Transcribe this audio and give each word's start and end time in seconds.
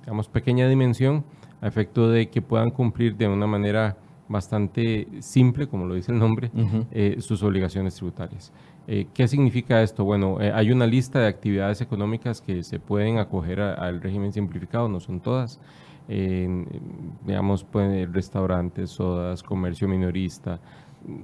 digamos, 0.00 0.28
pequeña 0.28 0.68
dimensión, 0.68 1.24
a 1.60 1.66
efecto 1.66 2.08
de 2.08 2.30
que 2.30 2.40
puedan 2.40 2.70
cumplir 2.70 3.16
de 3.16 3.26
una 3.26 3.48
manera 3.48 3.96
bastante 4.28 5.08
simple, 5.18 5.66
como 5.66 5.86
lo 5.86 5.94
dice 5.94 6.12
el 6.12 6.20
nombre, 6.20 6.52
eh, 6.92 7.16
sus 7.18 7.42
obligaciones 7.42 7.96
tributarias. 7.96 8.52
¿Qué 9.12 9.28
significa 9.28 9.82
esto? 9.82 10.04
Bueno, 10.04 10.38
hay 10.40 10.70
una 10.70 10.86
lista 10.86 11.18
de 11.18 11.26
actividades 11.26 11.82
económicas 11.82 12.40
que 12.40 12.62
se 12.62 12.80
pueden 12.80 13.18
acoger 13.18 13.60
al 13.60 14.00
régimen 14.00 14.32
simplificado, 14.32 14.88
no 14.88 14.98
son 14.98 15.20
todas. 15.20 15.60
digamos, 17.26 17.64
pueden 17.64 18.14
restaurantes, 18.14 18.90
sodas, 18.90 19.42
comercio 19.42 19.88
minorista, 19.88 20.58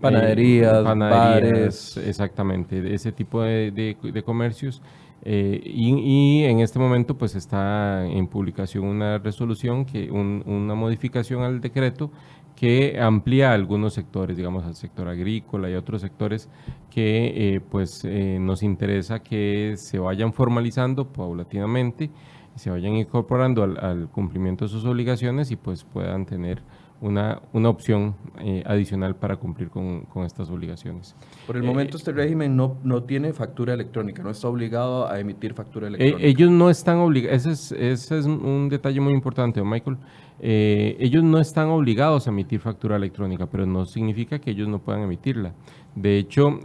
Panaderías, 0.00 0.82
panaderías, 0.82 1.96
exactamente, 1.98 2.94
ese 2.94 3.12
tipo 3.12 3.42
de, 3.42 4.22
comercios. 4.24 4.80
Eh, 5.26 5.60
y, 5.64 6.44
en 6.44 6.60
este 6.60 6.78
momento 6.78 7.16
pues 7.16 7.34
está 7.34 8.06
en 8.06 8.26
publicación 8.26 8.84
una 8.84 9.18
resolución, 9.18 9.84
que 9.84 10.10
una 10.10 10.74
modificación 10.74 11.42
al 11.42 11.60
decreto 11.60 12.10
que 12.56 13.00
amplía 13.00 13.52
algunos 13.52 13.94
sectores, 13.94 14.36
digamos 14.36 14.64
al 14.64 14.76
sector 14.76 15.08
agrícola 15.08 15.68
y 15.68 15.74
otros 15.74 16.02
sectores 16.02 16.48
que 16.90 17.54
eh, 17.54 17.60
pues 17.60 18.04
eh, 18.04 18.38
nos 18.40 18.62
interesa 18.62 19.20
que 19.20 19.74
se 19.76 19.98
vayan 19.98 20.32
formalizando 20.32 21.08
paulatinamente, 21.12 22.10
se 22.54 22.70
vayan 22.70 22.94
incorporando 22.94 23.64
al, 23.64 23.78
al 23.84 24.08
cumplimiento 24.08 24.66
de 24.66 24.68
sus 24.68 24.84
obligaciones 24.84 25.50
y 25.50 25.56
pues 25.56 25.84
puedan 25.84 26.26
tener 26.26 26.62
una, 27.00 27.42
una 27.52 27.68
opción 27.68 28.14
eh, 28.40 28.62
adicional 28.66 29.16
para 29.16 29.36
cumplir 29.36 29.68
con, 29.68 30.02
con, 30.02 30.24
estas 30.24 30.48
obligaciones. 30.50 31.14
Por 31.46 31.56
el 31.56 31.62
momento 31.62 31.96
eh, 31.96 31.98
este 31.98 32.12
régimen 32.12 32.56
no, 32.56 32.78
no 32.82 33.02
tiene 33.02 33.32
factura 33.32 33.74
electrónica, 33.74 34.22
no 34.22 34.30
está 34.30 34.48
obligado 34.48 35.08
a 35.08 35.18
emitir 35.20 35.54
factura 35.54 35.86
eh, 35.86 35.88
electrónica. 35.88 36.26
ellos 36.26 36.50
no 36.50 36.70
están 36.70 36.98
obligados, 36.98 37.46
ese 37.46 37.52
es, 37.52 37.72
ese 37.72 38.18
es 38.18 38.26
un 38.26 38.68
detalle 38.68 39.00
muy 39.00 39.12
importante, 39.12 39.62
Michael. 39.62 39.98
ellos 40.40 41.22
no 41.22 41.38
están 41.38 41.68
obligados 41.68 42.26
a 42.26 42.30
emitir 42.30 42.60
factura 42.60 42.96
electrónica, 42.96 43.46
pero 43.46 43.66
no 43.66 43.84
significa 43.84 44.38
que 44.38 44.50
ellos 44.50 44.68
no 44.68 44.78
puedan 44.78 45.02
emitirla. 45.02 45.52
De 45.94 46.18
hecho, 46.18 46.58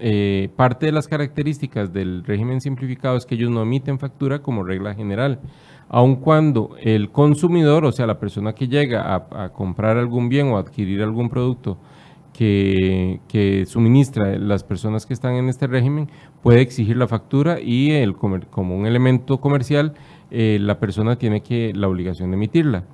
parte 0.56 0.88
de 0.88 0.92
las 0.92 1.08
características 1.08 1.94
del 1.94 2.24
régimen 2.24 2.62
simplificado 2.62 3.16
es 3.16 3.26
que 3.26 3.36
ellos 3.36 3.52
no 3.52 3.62
emiten 3.62 4.00
factura 4.00 4.40
como 4.40 4.64
regla 4.64 4.96
general 4.96 5.40
aun 5.90 6.18
cuando 6.18 6.76
el 6.82 7.12
consumidor, 7.12 7.84
o 7.84 7.92
sea, 7.92 8.06
la 8.06 8.20
persona 8.20 8.54
que 8.54 8.68
llega 8.68 9.16
a, 9.16 9.50
comprar 9.50 9.98
algún 9.98 10.30
bien 10.30 10.48
o 10.48 10.58
adquirir 10.58 11.02
algún 11.02 11.30
producto 11.30 11.78
que, 12.32 13.66
suministra 13.68 14.38
las 14.38 14.64
personas 14.64 15.06
que 15.06 15.14
están 15.14 15.34
en 15.34 15.50
este 15.50 15.68
régimen, 15.68 16.08
puede 16.42 16.62
exigir 16.62 16.96
la 16.96 17.08
factura 17.08 17.60
y 17.60 17.92
el, 17.92 18.16
como 18.16 18.78
un 18.78 18.86
elemento 18.86 19.42
comercial, 19.42 19.94
eh, 20.32 20.60
la 20.62 20.80
persona 20.80 21.18
tiene 21.18 21.42
que 21.42 21.74
la 21.74 21.88
obligación 21.88 22.30
de 22.30 22.38
emitirla. 22.38 22.86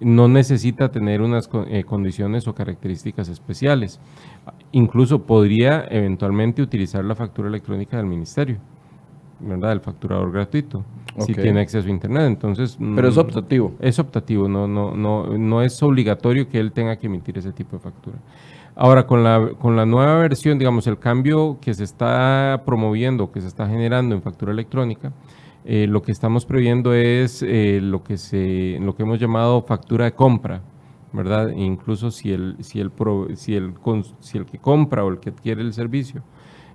No 0.00 0.28
necesita 0.28 0.90
tener 0.90 1.20
unas 1.20 1.48
eh, 1.68 1.84
condiciones 1.84 2.48
o 2.48 2.54
características 2.54 3.28
especiales. 3.28 4.00
Incluso 4.72 5.26
podría 5.26 5.84
eventualmente 5.90 6.62
utilizar 6.62 7.04
la 7.04 7.14
factura 7.14 7.48
electrónica 7.48 7.98
del 7.98 8.06
ministerio. 8.06 8.60
¿Verdad? 9.40 9.72
El 9.72 9.80
facturador 9.80 10.32
gratuito, 10.32 10.84
si 11.18 11.34
tiene 11.34 11.60
acceso 11.60 11.88
a 11.88 11.90
Internet. 11.90 12.26
Entonces, 12.26 12.78
Pero 12.78 13.08
es 13.08 13.16
mm, 13.16 13.20
optativo. 13.20 13.74
Es 13.80 13.98
optativo, 13.98 14.48
no, 14.48 14.66
no, 14.66 14.94
no, 14.94 15.26
no 15.38 15.62
es 15.62 15.82
obligatorio 15.82 16.48
que 16.48 16.58
él 16.58 16.72
tenga 16.72 16.96
que 16.96 17.06
emitir 17.06 17.38
ese 17.38 17.52
tipo 17.52 17.76
de 17.76 17.82
factura. 17.82 18.18
Ahora, 18.76 19.06
con 19.06 19.24
la, 19.24 19.50
con 19.58 19.76
la 19.76 19.84
nueva 19.84 20.16
versión, 20.18 20.58
digamos, 20.58 20.86
el 20.86 20.98
cambio 20.98 21.58
que 21.60 21.74
se 21.74 21.84
está 21.84 22.62
promoviendo, 22.64 23.32
que 23.32 23.40
se 23.40 23.48
está 23.48 23.68
generando 23.68 24.14
en 24.14 24.22
factura 24.22 24.52
electrónica, 24.52 25.12
eh, 25.64 25.86
lo 25.86 26.02
que 26.02 26.12
estamos 26.12 26.46
previendo 26.46 26.94
es 26.94 27.42
eh, 27.42 27.80
lo, 27.82 28.02
que 28.02 28.16
se, 28.16 28.78
lo 28.80 28.94
que 28.94 29.02
hemos 29.02 29.18
llamado 29.18 29.62
factura 29.62 30.06
de 30.06 30.12
compra, 30.12 30.62
¿verdad? 31.12 31.50
E 31.50 31.60
incluso 31.60 32.10
si 32.10 32.32
el, 32.32 32.56
si, 32.60 32.80
el 32.80 32.90
si, 33.34 33.54
el, 33.54 33.74
si 34.20 34.38
el 34.38 34.46
que 34.46 34.58
compra 34.58 35.04
o 35.04 35.10
el 35.10 35.18
que 35.18 35.30
adquiere 35.30 35.60
el 35.60 35.74
servicio 35.74 36.22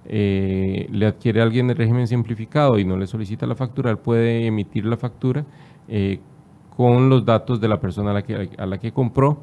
eh, 0.08 0.88
le 0.92 1.08
adquiere 1.08 1.42
alguien 1.42 1.70
el 1.70 1.76
régimen 1.76 2.08
simplificado 2.08 2.78
y 2.78 2.86
no 2.86 2.98
le 2.98 3.08
solicita 3.08 3.46
la 3.46 3.56
factura, 3.56 3.92
él 3.92 3.98
puede 3.98 4.46
emitir 4.46 4.86
la 4.86 4.98
factura 4.98 5.46
eh, 5.88 6.20
con 6.76 7.10
los 7.10 7.26
datos 7.26 7.60
de 7.62 7.68
la 7.68 7.80
persona 7.80 8.12
a 8.12 8.14
la 8.16 8.22
que, 8.24 8.50
a 8.58 8.66
la 8.66 8.78
que 8.78 8.92
compró 8.92 9.40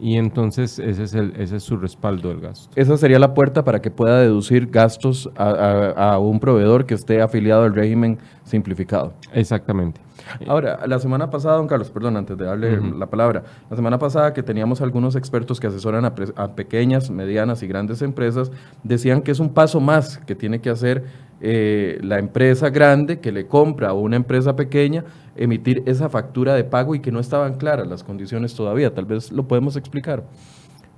y 0.00 0.16
entonces 0.16 0.78
ese 0.78 1.04
es, 1.04 1.14
el, 1.14 1.34
ese 1.36 1.56
es 1.56 1.62
su 1.62 1.76
respaldo 1.76 2.28
del 2.28 2.40
gasto. 2.40 2.70
Esa 2.76 2.96
sería 2.96 3.18
la 3.18 3.34
puerta 3.34 3.64
para 3.64 3.80
que 3.80 3.90
pueda 3.90 4.20
deducir 4.20 4.68
gastos 4.68 5.30
a, 5.36 5.90
a 5.96 6.18
un 6.18 6.40
proveedor 6.40 6.86
que 6.86 6.94
esté 6.94 7.20
afiliado 7.20 7.64
al 7.64 7.74
régimen 7.74 8.18
simplificado. 8.44 9.12
Exactamente. 9.32 10.00
Ahora, 10.46 10.86
la 10.86 10.98
semana 10.98 11.30
pasada, 11.30 11.56
don 11.56 11.66
Carlos, 11.66 11.90
perdón, 11.90 12.16
antes 12.16 12.36
de 12.36 12.44
darle 12.44 12.80
la 12.80 13.06
palabra, 13.06 13.44
la 13.70 13.76
semana 13.76 13.98
pasada 13.98 14.32
que 14.34 14.42
teníamos 14.42 14.80
algunos 14.80 15.16
expertos 15.16 15.60
que 15.60 15.66
asesoran 15.66 16.04
a, 16.04 16.14
pequeñas, 16.54 17.10
medianas 17.10 17.62
y 17.62 17.66
grandes 17.66 18.02
empresas, 18.02 18.50
decían 18.82 19.22
que 19.22 19.30
es 19.30 19.40
un 19.40 19.50
paso 19.50 19.80
más 19.80 20.18
que 20.18 20.34
tiene 20.34 20.60
que 20.60 20.70
hacer 20.70 21.04
eh, 21.40 21.98
la 22.02 22.18
empresa 22.18 22.68
grande 22.70 23.20
que 23.20 23.30
le 23.30 23.46
compra 23.46 23.90
a 23.90 23.92
una 23.92 24.16
empresa 24.16 24.56
pequeña 24.56 25.04
emitir 25.36 25.84
esa 25.86 26.08
factura 26.08 26.54
de 26.54 26.64
pago 26.64 26.96
y 26.96 27.00
que 27.00 27.12
no 27.12 27.20
estaban 27.20 27.54
claras 27.58 27.86
las 27.86 28.02
condiciones 28.02 28.54
todavía. 28.54 28.92
Tal 28.92 29.04
vez 29.04 29.30
lo 29.30 29.46
podemos 29.46 29.76
explicar. 29.76 30.24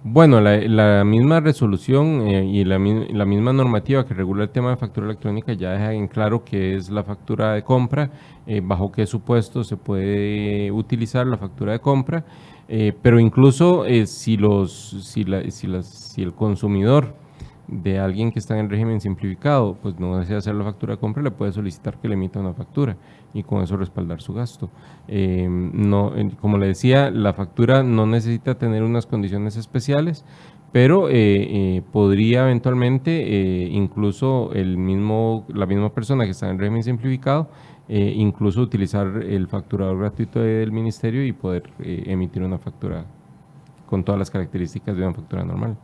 Bueno, 0.03 0.41
la, 0.41 1.05
misma 1.05 1.41
resolución 1.41 2.27
eh, 2.27 2.47
y 2.47 2.65
la, 2.65 2.79
misma 2.79 3.53
normativa 3.53 4.07
que 4.07 4.15
regula 4.15 4.45
el 4.45 4.49
tema 4.49 4.71
de 4.71 4.79
factura 4.79 5.05
electrónica 5.05 5.53
ya 5.53 5.73
deja 5.73 5.93
en 5.93 6.09
claro 6.09 6.43
que 6.43 6.75
es 6.75 6.89
la 6.89 7.05
factura 7.05 7.53
de 7.53 7.63
compra, 7.63 8.11
eh, 8.47 8.63
bajo 8.65 8.91
qué 8.91 9.05
supuesto 9.05 9.63
se 9.63 9.77
puede 9.77 10.71
utilizar 10.73 11.27
la 11.27 11.37
factura 11.37 11.73
de 11.73 11.81
compra, 11.81 12.25
pero 13.03 13.21
incluso 13.21 13.85
si, 14.07 14.37
los, 14.39 14.73
si, 15.03 15.27
si, 15.51 16.23
el 16.23 16.33
consumidor 16.33 17.13
de 17.71 18.01
alguien 18.01 18.33
que 18.33 18.41
está 18.41 18.55
en 18.59 18.65
el 18.65 18.71
régimen 18.71 19.01
simplificado, 19.01 19.77
pues 19.81 19.99
no 20.01 20.19
desea 20.19 20.39
hacer 20.39 20.55
la 20.55 20.65
factura 20.65 20.95
de 20.95 21.01
compra, 21.01 21.23
le 21.23 21.31
puede 21.31 21.53
solicitar 21.53 21.99
que 21.99 22.09
le 22.09 22.15
emita 22.15 22.41
una 22.41 22.53
factura 22.53 22.97
y 23.33 23.45
con 23.45 23.63
eso 23.63 23.77
respaldar 23.77 24.21
su 24.21 24.35
gasto. 24.35 24.71
Eh, 25.07 25.47
no, 25.49 26.13
como 26.41 26.59
le 26.59 26.67
decía, 26.67 27.11
la 27.11 27.33
factura 27.33 27.83
no 27.85 28.07
necesita 28.07 28.57
tener 28.57 28.83
unas 28.83 29.07
condiciones 29.07 29.57
especiales, 29.57 30.25
pero 30.73 31.09
eh, 31.09 31.13
eh, 31.15 31.83
podría 31.93 32.43
eventualmente 32.43 33.69
incluso 33.71 34.51
el 34.53 34.77
mismo, 34.77 35.47
la 35.49 35.67
misma 35.67 35.93
persona 35.93 36.25
que 36.25 36.31
está 36.31 36.47
en 36.47 36.55
el 36.55 36.59
régimen 36.59 36.83
simplificado, 36.83 37.49
incluso 37.89 38.61
utilizar 38.61 39.07
el 39.07 39.49
facturador 39.49 39.99
gratuito 39.99 40.41
del 40.41 40.71
ministerio 40.71 41.25
y 41.25 41.33
poder 41.33 41.71
emitir 41.81 42.43
una 42.43 42.57
factura 42.57 43.05
con 43.87 44.05
todas 44.05 44.19
las 44.21 44.31
características 44.31 44.97
de 44.97 45.03
una 45.03 45.15
factura 45.15 45.45
normal. 45.45 45.77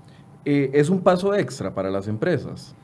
¿Es 0.47 0.91
un 0.91 1.01
paso 1.01 1.35
extra 1.35 1.75
para 1.75 1.91
las 1.91 2.07
empresas? 2.07 2.75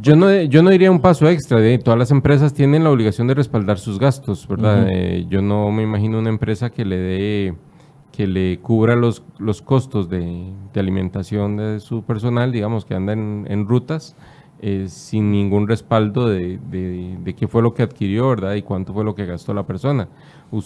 Yo 0.00 0.14
no, 0.14 0.30
yo 0.42 0.62
no 0.62 0.68
diría 0.68 0.90
un 0.90 1.00
paso 1.00 1.26
extra, 1.28 1.58
de, 1.58 1.78
todas 1.78 1.98
las 1.98 2.10
empresas 2.10 2.52
tienen 2.52 2.84
la 2.84 2.90
obligación 2.90 3.28
de 3.28 3.34
respaldar 3.34 3.78
sus 3.78 3.98
gastos, 3.98 4.46
¿verdad? 4.46 4.88
Eh, 4.90 5.24
yo 5.28 5.40
no 5.40 5.70
me 5.70 5.82
imagino 5.82 6.18
una 6.18 6.28
empresa 6.28 6.68
que 6.68 6.84
le 6.84 6.98
dé, 6.98 7.54
que 8.10 8.26
le 8.26 8.58
cubra 8.58 8.94
los, 8.94 9.22
los 9.38 9.62
costos 9.62 10.10
de, 10.10 10.52
alimentación 10.74 11.56
de 11.56 11.80
su 11.80 12.02
personal, 12.02 12.52
digamos, 12.52 12.84
que 12.84 12.94
anda 12.94 13.14
en, 13.14 13.66
rutas, 13.66 14.16
eh, 14.60 14.86
sin 14.88 15.30
ningún 15.30 15.66
respaldo 15.66 16.28
de, 16.28 16.58
de, 16.58 17.34
qué 17.34 17.48
fue 17.48 17.62
lo 17.62 17.72
que 17.72 17.84
adquirió, 17.84 18.28
¿verdad? 18.28 18.54
Y 18.54 18.62
cuánto 18.62 18.92
fue 18.92 19.04
lo 19.04 19.14
que 19.14 19.24
gastó 19.24 19.54
la 19.54 19.66
persona. 19.66 20.08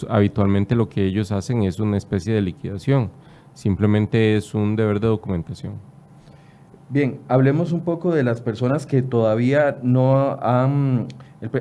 habitualmente 0.09 0.75
lo 0.75 0.89
que 0.89 1.05
ellos 1.05 1.31
hacen 1.31 1.63
es 1.63 1.79
una 1.79 1.99
especie 1.99 2.35
de 2.35 2.41
liquidación, 2.41 3.11
simplemente 3.57 4.37
es 4.37 4.55
un 4.55 4.77
deber 4.77 5.01
de 5.01 5.09
documentación. 5.09 5.75
Bien, 6.89 7.19
hablemos 7.27 7.73
un 7.73 7.81
poco 7.81 8.15
de 8.15 8.23
las 8.23 8.41
personas 8.41 8.87
que 8.87 9.03
todavía 9.03 9.79
no 9.83 10.39
han, 10.41 11.09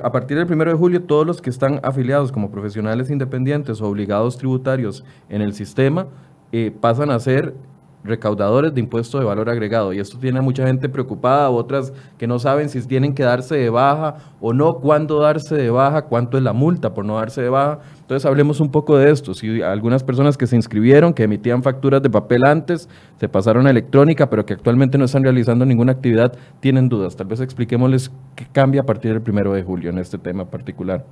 a 0.03 0.11
partir 0.11 0.37
del 0.37 0.51
1 0.51 0.65
de 0.65 0.73
julio, 0.73 1.03
todos 1.03 1.25
los 1.25 1.41
que 1.41 1.49
están 1.49 1.79
afiliados 1.81 2.31
como 2.31 2.51
profesionales 2.51 3.09
independientes 3.09 3.81
o 3.81 3.87
obligados 3.87 4.37
tributarios 4.37 5.03
en 5.29 5.41
el 5.41 5.53
sistema 5.53 6.07
eh, 6.51 6.71
pasan 6.79 7.09
a 7.09 7.19
ser 7.19 7.55
recaudadores 8.05 8.73
de 8.73 8.79
impuesto 8.79 9.19
de 9.19 9.25
valor 9.25 9.49
agregado. 9.49 9.93
Y 9.93 9.99
esto 9.99 10.17
tiene 10.17 10.39
a 10.39 10.41
mucha 10.41 10.65
gente 10.65 10.87
preocupada, 10.89 11.49
otras 11.49 11.91
que 12.17 12.27
no 12.27 12.39
saben 12.39 12.69
si 12.69 12.81
tienen 12.85 13.13
que 13.13 13.23
darse 13.23 13.55
de 13.55 13.69
baja 13.69 14.15
o 14.39 14.53
no, 14.53 14.75
cuándo 14.75 15.19
darse 15.19 15.55
de 15.55 15.69
baja, 15.69 16.03
cuánto 16.03 16.37
es 16.37 16.43
la 16.43 16.53
multa 16.53 16.93
por 16.93 17.05
no 17.05 17.15
darse 17.15 17.41
de 17.41 17.49
baja. 17.49 17.79
Entonces 17.99 18.25
hablemos 18.25 18.59
un 18.59 18.69
poco 18.69 18.97
de 18.97 19.11
esto. 19.11 19.33
Si 19.33 19.61
algunas 19.61 20.03
personas 20.03 20.37
que 20.37 20.47
se 20.47 20.55
inscribieron, 20.55 21.13
que 21.13 21.23
emitían 21.23 21.63
facturas 21.63 22.01
de 22.01 22.09
papel 22.09 22.45
antes, 22.45 22.87
se 23.19 23.27
pasaron 23.27 23.67
a 23.67 23.71
electrónica, 23.71 24.29
pero 24.29 24.45
que 24.45 24.53
actualmente 24.53 24.97
no 24.97 25.05
están 25.05 25.23
realizando 25.23 25.65
ninguna 25.65 25.93
actividad, 25.93 26.33
tienen 26.59 26.87
dudas. 26.87 27.15
Tal 27.15 27.27
vez 27.27 27.39
expliquémosles 27.39 28.11
qué 28.35 28.45
cambia 28.51 28.81
a 28.81 28.85
partir 28.85 29.11
del 29.11 29.21
primero 29.21 29.53
de 29.53 29.63
julio 29.63 29.89
en 29.89 29.97
este 29.97 30.17
tema 30.17 30.45
particular. 30.45 31.05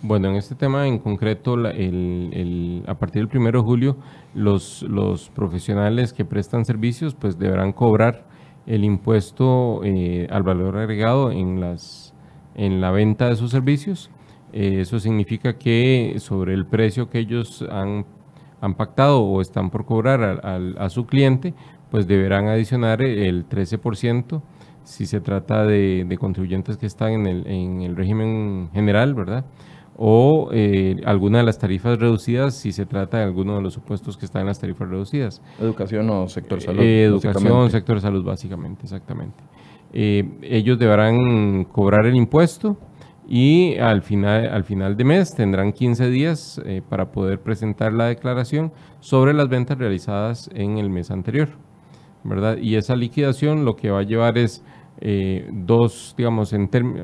Bueno, 0.00 0.28
en 0.28 0.36
este 0.36 0.54
tema 0.54 0.86
en 0.86 1.00
concreto, 1.00 1.54
a 1.54 2.94
partir 2.98 3.26
del 3.26 3.36
1 3.36 3.50
de 3.50 3.58
julio, 3.58 3.96
los, 4.32 5.32
profesionales 5.34 6.12
que 6.12 6.24
prestan 6.24 6.64
servicios 6.64 7.16
pues 7.16 7.36
deberán 7.36 7.72
cobrar 7.72 8.24
el 8.66 8.84
impuesto 8.84 9.80
eh, 9.82 10.28
al 10.30 10.44
valor 10.44 10.76
agregado 10.76 11.32
en, 11.32 11.60
las, 11.60 12.14
en 12.54 12.80
la 12.80 12.92
venta 12.92 13.28
de 13.28 13.34
sus 13.34 13.50
servicios. 13.50 14.08
Eh, 14.52 14.82
eso 14.82 15.00
significa 15.00 15.58
que 15.58 16.14
sobre 16.18 16.54
el 16.54 16.64
precio 16.64 17.10
que 17.10 17.18
ellos 17.18 17.64
han, 17.68 18.06
pactado 18.76 19.22
o 19.22 19.40
están 19.40 19.70
por 19.70 19.84
cobrar 19.84 20.40
a, 20.78 20.88
su 20.90 21.06
cliente, 21.06 21.54
pues 21.90 22.06
deberán 22.06 22.46
adicionar 22.46 23.02
el 23.02 23.48
13% 23.48 24.42
si 24.84 25.06
se 25.06 25.20
trata 25.20 25.64
de, 25.64 26.04
de 26.06 26.18
contribuyentes 26.18 26.76
que 26.76 26.86
están 26.86 27.12
en 27.12 27.26
el, 27.26 27.46
en 27.48 27.82
el 27.82 27.96
régimen 27.96 28.70
general, 28.72 29.14
¿verdad? 29.14 29.44
O 30.00 30.48
eh, 30.52 31.00
alguna 31.04 31.38
de 31.38 31.44
las 31.44 31.58
tarifas 31.58 31.98
reducidas 31.98 32.54
si 32.54 32.70
se 32.70 32.86
trata 32.86 33.18
de 33.18 33.24
alguno 33.24 33.56
de 33.56 33.62
los 33.62 33.74
supuestos 33.74 34.16
que 34.16 34.26
están 34.26 34.42
en 34.42 34.46
las 34.46 34.60
tarifas 34.60 34.88
reducidas. 34.88 35.42
Educación 35.60 36.08
o 36.08 36.28
sector 36.28 36.60
salud. 36.60 36.80
Eh, 36.80 37.02
educación, 37.02 37.68
sector 37.68 38.00
salud, 38.00 38.24
básicamente, 38.24 38.84
exactamente. 38.84 39.42
Eh, 39.92 40.24
ellos 40.42 40.78
deberán 40.78 41.64
cobrar 41.64 42.06
el 42.06 42.14
impuesto 42.14 42.78
y 43.26 43.76
al 43.78 44.02
final, 44.02 44.48
al 44.48 44.62
final 44.62 44.96
de 44.96 45.02
mes 45.02 45.34
tendrán 45.34 45.72
15 45.72 46.08
días 46.10 46.62
para 46.88 47.10
poder 47.10 47.40
presentar 47.40 47.92
la 47.92 48.06
declaración 48.06 48.72
sobre 49.00 49.34
las 49.34 49.48
ventas 49.48 49.76
realizadas 49.78 50.48
en 50.54 50.78
el 50.78 50.90
mes 50.90 51.10
anterior. 51.10 51.48
¿verdad? 52.22 52.58
Y 52.58 52.76
esa 52.76 52.94
liquidación 52.94 53.64
lo 53.64 53.76
que 53.76 53.90
va 53.90 54.00
a 54.00 54.02
llevar 54.02 54.38
es 54.38 54.62
eh, 55.00 55.48
dos, 55.52 56.14
digamos, 56.16 56.54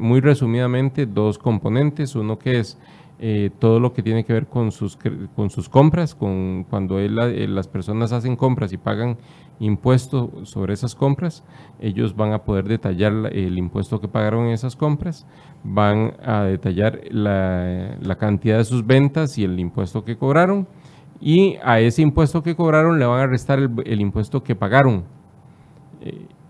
muy 0.01 0.21
resumidamente, 0.21 1.07
dos 1.07 1.39
componentes. 1.39 2.15
Uno 2.17 2.39
que 2.39 2.59
es 2.59 2.79
eh, 3.21 3.51
todo 3.61 3.79
lo 3.79 3.93
que 3.93 4.03
tiene 4.03 4.25
que 4.25 4.33
ver 4.33 4.49
con 4.49 4.73
sus, 4.73 4.99
con 5.37 5.49
sus 5.49 5.69
compras, 5.69 6.15
con 6.15 6.65
cuando 6.69 6.99
eh, 6.99 7.09
las 7.09 7.69
personas 7.69 8.13
hacen 8.13 8.35
compras 8.35 8.73
y 8.73 8.77
pagan 8.77 9.19
impuesto 9.61 10.45
sobre 10.45 10.75
esas 10.75 10.97
compras, 10.97 11.45
ellos 11.79 12.17
van 12.17 12.33
a 12.33 12.39
poder 12.39 12.65
detallar 12.65 13.13
el 13.33 13.57
impuesto 13.57 14.01
que 14.01 14.09
pagaron 14.09 14.47
en 14.47 14.53
esas 14.53 14.75
compras, 14.75 15.29
van 15.63 16.15
a 16.25 16.43
detallar 16.43 17.01
la, 17.11 18.17
cantidad 18.19 18.59
de 18.59 18.65
sus 18.65 18.85
ventas 18.85 19.39
y 19.39 19.45
el 19.45 19.61
impuesto 19.61 20.03
que 20.03 20.17
cobraron, 20.17 20.67
y 21.21 21.57
a 21.63 21.79
ese 21.79 22.03
impuesto 22.03 22.43
que 22.43 22.57
cobraron 22.57 22.99
le 22.99 23.07
van 23.07 23.21
a 23.21 23.27
restar 23.29 23.61
el 23.61 24.01
impuesto 24.01 24.43
que 24.43 24.57
pagaron 24.57 25.05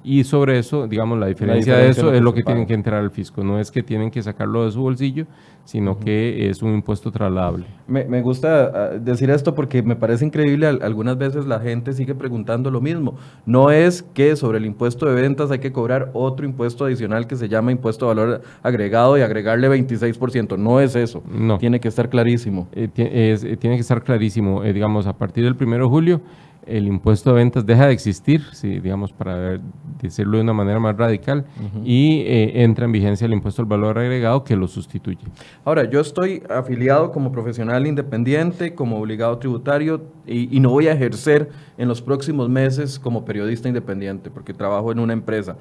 y 0.04 0.23
sobre 0.25 0.58
eso, 0.58 0.87
digamos, 0.87 1.18
la 1.18 1.26
diferencia, 1.26 1.78
de 1.78 1.88
eso 1.88 2.12
es 2.12 2.20
lo 2.20 2.34
que, 2.34 2.42
tienen 2.42 2.66
que 2.66 2.75
entrar 2.75 3.00
al 3.00 3.11
fisco. 3.11 3.42
No 3.42 3.58
es 3.58 3.70
que 3.70 3.82
tienen 3.82 4.11
que 4.11 4.23
sacarlo 4.23 4.66
de 4.66 4.70
su 4.70 4.82
bolsillo, 4.82 5.26
sino 5.64 5.99
que 5.99 6.50
es 6.50 6.62
un 6.62 6.75
impuesto 6.75 7.11
trasladable. 7.11 7.64
Me, 7.88 8.04
me, 8.04 8.20
gusta 8.20 8.64
ah, 8.75 8.88
decir 8.99 9.30
esto 9.30 9.54
porque 9.54 9.82
me 9.82 9.96
parece 9.96 10.26
increíble. 10.26 10.66
Algunas 10.66 11.16
veces 11.16 11.46
la 11.46 11.58
gente 11.58 11.94
sigue 11.94 12.14
preguntando 12.14 12.70
lo 12.70 12.82
mismo. 12.82 13.16
No 13.46 13.70
es 13.70 14.02
que 14.02 14.37
sobre 14.37 14.58
el 14.58 14.66
impuesto 14.66 15.06
de 15.06 15.14
ventas 15.14 15.50
hay 15.50 15.61
que 15.61 15.73
cobrar 15.73 16.11
otro 16.12 16.44
impuesto 16.44 16.84
adicional 16.84 17.26
que 17.26 17.37
se 17.37 17.49
llama 17.49 17.73
impuesto 17.73 18.06
de 18.06 18.14
valor 18.14 18.42
agregado 18.62 19.16
y 19.16 19.23
agregarle 19.23 19.70
26%. 19.70 20.58
No 20.58 20.80
es 20.80 20.96
eso. 20.96 21.23
No. 21.26 21.56
Tiene 21.56 21.80
que 21.80 21.88
estar 21.88 22.11
clarísimo. 22.11 22.68
Eh, 22.73 22.90
eh, 22.94 23.56
tiene 23.58 23.76
que 23.76 23.80
estar 23.80 24.02
clarísimo. 24.02 24.64
Eh, 24.64 24.75
digamos, 24.75 25.06
a 25.06 25.16
partir 25.16 25.44
del 25.44 25.56
1 25.58 25.78
de 25.78 25.84
julio 25.84 26.20
el 26.66 26.87
impuesto 26.87 27.30
de 27.30 27.37
ventas 27.37 27.66
deja 27.66 27.87
de 27.87 27.92
existir, 27.92 28.42
si, 28.52 28.80
digamos, 28.80 29.12
para 29.12 29.61
decirlo 30.00 30.38
de 30.38 30.42
una 30.42 30.52
manera 30.52 30.78
más 30.80 30.97
radical, 30.97 31.44
y 31.85 32.21
eh, 32.21 32.62
entra 32.62 32.85
en 32.85 32.92
vigencia 32.92 33.26
el 33.26 33.33
impuesto 33.33 33.62
al 33.62 33.66
valor 33.66 33.99
agregado 33.99 34.44
que 34.44 34.56
lo 34.56 34.68
sustituye. 34.68 35.25
Ahora, 35.64 35.88
yo 35.88 36.00
estoy 36.00 36.42
afiliado 36.49 37.12
como 37.12 37.33
profesional 37.33 37.87
independiente, 37.87 38.75
como 38.75 38.99
obligado 38.99 39.38
tributario, 39.38 40.02
y, 40.26 40.61
no 40.61 40.71
voy 40.71 40.88
a 40.88 40.92
ejercer 40.92 41.50
en 41.76 41.88
los 41.88 42.00
próximos 42.00 42.49
meses 42.49 42.99
como 42.99 43.25
periodista 43.25 43.68
independiente, 43.68 44.30
porque 44.30 44.54
trabajo 44.54 44.92
en 44.92 44.99
una 44.99 45.12
empresa. 45.12 45.56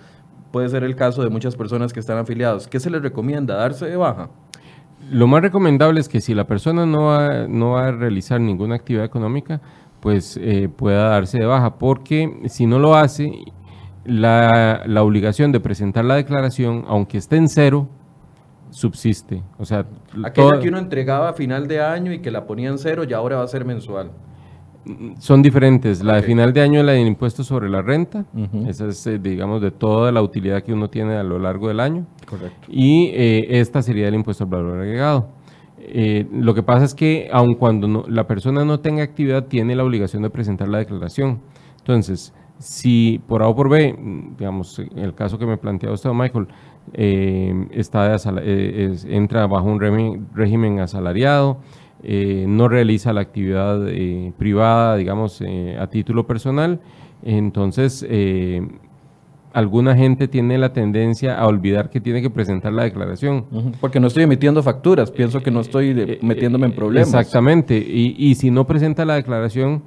Puede 0.51 0.69
ser 0.69 0.83
el 0.83 0.95
caso 0.95 1.23
de 1.23 1.29
muchas 1.29 1.55
personas 1.55 1.91
que 1.91 1.99
están 1.99 2.17
afiliados. 2.17 2.67
¿Qué 2.67 2.79
se 2.79 2.89
les 2.89 3.01
recomienda? 3.01 3.55
¿Darse 3.55 3.87
de 3.87 3.97
baja? 3.97 4.29
Lo 5.11 5.27
más 5.27 5.41
recomendable 5.41 5.99
es 5.99 6.07
que 6.07 6.21
si 6.21 6.33
la 6.33 6.45
persona 6.45 6.85
no 6.85 7.05
va, 7.05 7.47
no 7.47 7.71
va 7.71 7.87
a 7.87 7.91
realizar 7.91 8.39
ninguna 8.39 8.75
actividad 8.75 9.03
económica, 9.03 9.59
pues 10.03 10.37
eh, 10.41 10.67
pueda 10.67 11.07
darse 11.07 11.39
de 11.39 11.45
baja, 11.45 11.75
porque 11.79 12.41
si 12.47 12.65
no 12.65 12.77
lo 12.77 12.93
hace, 12.93 13.31
la, 14.03 14.83
obligación 15.01 15.53
de 15.53 15.61
presentar 15.61 16.03
la 16.03 16.15
declaración, 16.15 16.83
aunque 16.89 17.17
esté 17.17 17.37
en 17.37 17.47
cero, 17.47 17.87
subsiste. 18.69 19.43
O 19.57 19.63
sea, 19.63 19.85
aquella 20.25 20.59
que 20.59 20.67
uno 20.67 20.77
entregaba 20.77 21.29
a 21.29 21.33
final 21.33 21.69
de 21.69 21.81
año 21.81 22.11
y 22.11 22.19
que 22.19 22.31
la 22.31 22.45
ponía 22.45 22.67
en 22.67 22.79
cero, 22.79 23.05
ya 23.05 23.15
ahora 23.15 23.37
va 23.37 23.43
a 23.45 23.47
ser 23.47 23.63
mensual. 23.63 24.11
Son 25.19 25.41
diferentes. 25.41 26.03
La 26.03 26.15
de 26.15 26.23
final 26.23 26.51
de 26.51 26.59
año 26.59 26.81
es 26.81 26.85
la 26.85 26.91
del 26.91 27.07
impuesto 27.07 27.45
sobre 27.45 27.69
la 27.69 27.81
renta. 27.81 28.25
Esa 28.67 28.87
es, 28.87 29.07
eh, 29.07 29.19
digamos, 29.19 29.61
de 29.61 29.71
toda 29.71 30.11
la 30.11 30.21
utilidad 30.21 30.63
que 30.63 30.73
uno 30.73 30.89
tiene 30.89 31.15
a 31.15 31.23
lo 31.23 31.39
largo 31.39 31.69
del 31.69 31.79
año. 31.79 32.05
Correcto. 32.29 32.67
Y 32.67 33.05
eh, 33.13 33.61
esta 33.61 33.81
sería 33.81 34.09
el 34.09 34.15
impuesto 34.15 34.43
al 34.43 34.49
valor 34.49 34.81
agregado. 34.81 35.29
Eh, 35.85 36.25
lo 36.31 36.53
que 36.53 36.63
pasa 36.63 36.85
es 36.85 36.95
que 36.95 37.29
aun 37.31 37.55
cuando 37.55 38.05
la 38.07 38.25
persona 38.25 38.63
no 38.63 38.79
tenga 38.79 39.03
actividad, 39.03 39.47
tiene 39.47 39.75
la 39.75 39.83
obligación 39.83 40.23
de 40.23 40.29
presentar 40.29 40.69
la 40.69 40.77
declaración. 40.77 41.41
Entonces, 41.79 42.33
si 42.57 43.19
por 43.27 43.43
A 43.43 43.49
o 43.49 43.55
por 43.55 43.69
B, 43.69 43.93
digamos, 44.37 44.79
el 44.79 45.13
caso 45.13 45.37
que 45.37 45.45
me 45.45 45.57
plantea 45.57 45.91
usted, 45.91 46.09
Michael, 46.11 46.47
eh, 46.93 47.67
está 47.71 48.15
eh, 48.15 48.95
entra 49.07 49.45
bajo 49.47 49.67
un 49.67 49.79
régimen, 50.33 50.79
asalariado, 50.79 51.59
no 52.03 52.67
realiza 52.67 53.13
la 53.13 53.21
actividad 53.21 53.79
privada, 54.37 54.97
digamos, 54.97 55.41
a 55.79 55.87
título 55.87 56.27
personal, 56.27 56.81
entonces 57.23 58.05
alguna 59.53 59.95
gente 59.95 60.27
tiene 60.27 60.57
la 60.57 60.73
tendencia 60.73 61.39
a 61.39 61.47
olvidar 61.47 61.89
que 61.89 62.01
tiene 62.01 62.21
que 62.21 62.29
presentar 62.29 62.73
la 62.73 62.83
declaración. 62.83 63.45
Porque 63.79 63.99
no 63.99 64.07
estoy 64.07 64.23
emitiendo 64.23 64.63
facturas, 64.63 65.11
pienso 65.11 65.41
que 65.41 65.51
no 65.51 65.61
estoy 65.61 65.89
eh, 65.89 65.95
eh, 65.97 66.19
metiéndome 66.21 66.65
en 66.65 66.73
problemas. 66.73 67.07
Exactamente, 67.09 67.77
y, 67.77 68.15
y, 68.17 68.35
si 68.35 68.49
no 68.49 68.65
presenta 68.65 69.05
la 69.05 69.15
declaración, 69.15 69.83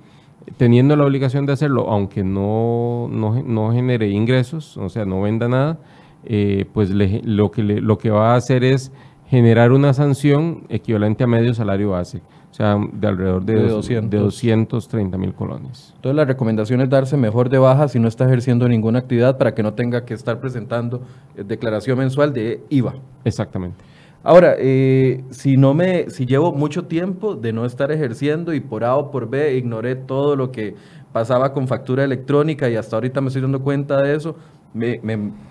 teniendo 0.56 0.96
la 0.96 1.04
obligación 1.04 1.46
de 1.46 1.52
hacerlo, 1.52 1.90
aunque 1.90 2.23
no, 2.23 3.08
no, 3.11 3.73
genere 3.73 4.08
ingresos, 4.08 4.76
o 4.76 4.88
sea, 4.88 5.04
no 5.04 5.20
venda 5.23 5.49
nada, 5.49 5.78
eh, 6.25 6.66
pues 6.73 6.90
lo, 6.90 7.50
que 7.50 7.62
lo 7.62 7.99
que 7.99 8.11
va 8.11 8.35
a 8.35 8.37
hacer 8.37 8.62
es 8.64 8.92
generar 9.28 9.73
una 9.73 9.92
sanción 9.92 10.64
equivalente 10.68 11.25
a 11.25 11.26
medio 11.26 11.52
salario 11.54 11.90
base, 11.90 12.23
sea, 12.56 12.78
de 12.90 13.06
alrededor 13.06 13.44
de, 13.44 13.54
de, 13.54 14.18
230 14.18 15.18
mil 15.18 15.34
colones. 15.34 15.92
Entonces 15.96 16.16
la 16.16 16.25
recomendación 16.25 16.80
es 16.80 16.88
darse 16.88 17.18
mejor 17.18 17.50
de 17.50 17.58
baja 17.58 17.86
si 17.88 17.98
no 17.98 18.08
está 18.08 18.25
ejerciendo 18.25 18.66
ninguna 18.66 19.00
actividad 19.00 19.36
para 19.36 19.54
que 19.54 19.62
no 19.62 19.75
tenga 19.75 20.06
que 20.06 20.14
estar 20.14 20.40
presentando 20.40 21.02
eh, 21.36 21.44
declaración 21.46 21.98
mensual 21.98 22.32
de 22.32 22.62
IVA. 22.70 22.94
Exactamente. 23.25 23.84
Ahora, 24.22 24.54
eh, 24.58 25.22
si 25.30 25.58
no 25.58 25.75
me, 25.75 26.08
si 26.08 26.25
llevo 26.25 26.52
mucho 26.52 26.86
tiempo 26.86 27.36
de 27.36 27.52
no 27.52 27.66
estar 27.66 27.92
ejerciendo 27.92 28.54
y 28.54 28.60
por 28.60 28.84
A 28.84 28.96
o 28.96 29.10
por 29.10 29.28
B 29.28 29.54
ignoré 29.54 29.94
todo 29.94 30.34
lo 30.34 30.50
que 30.50 30.75
pasaba 31.12 31.52
con 31.52 31.68
factura 31.68 32.04
electrónica 32.04 32.70
y 32.70 32.76
hasta 32.76 32.96
ahorita 32.96 33.20
me 33.20 33.28
estoy 33.28 33.42
dando 33.42 33.60
cuenta 33.60 34.00
de 34.00 34.16
eso, 34.16 34.34
me, 34.72 35.00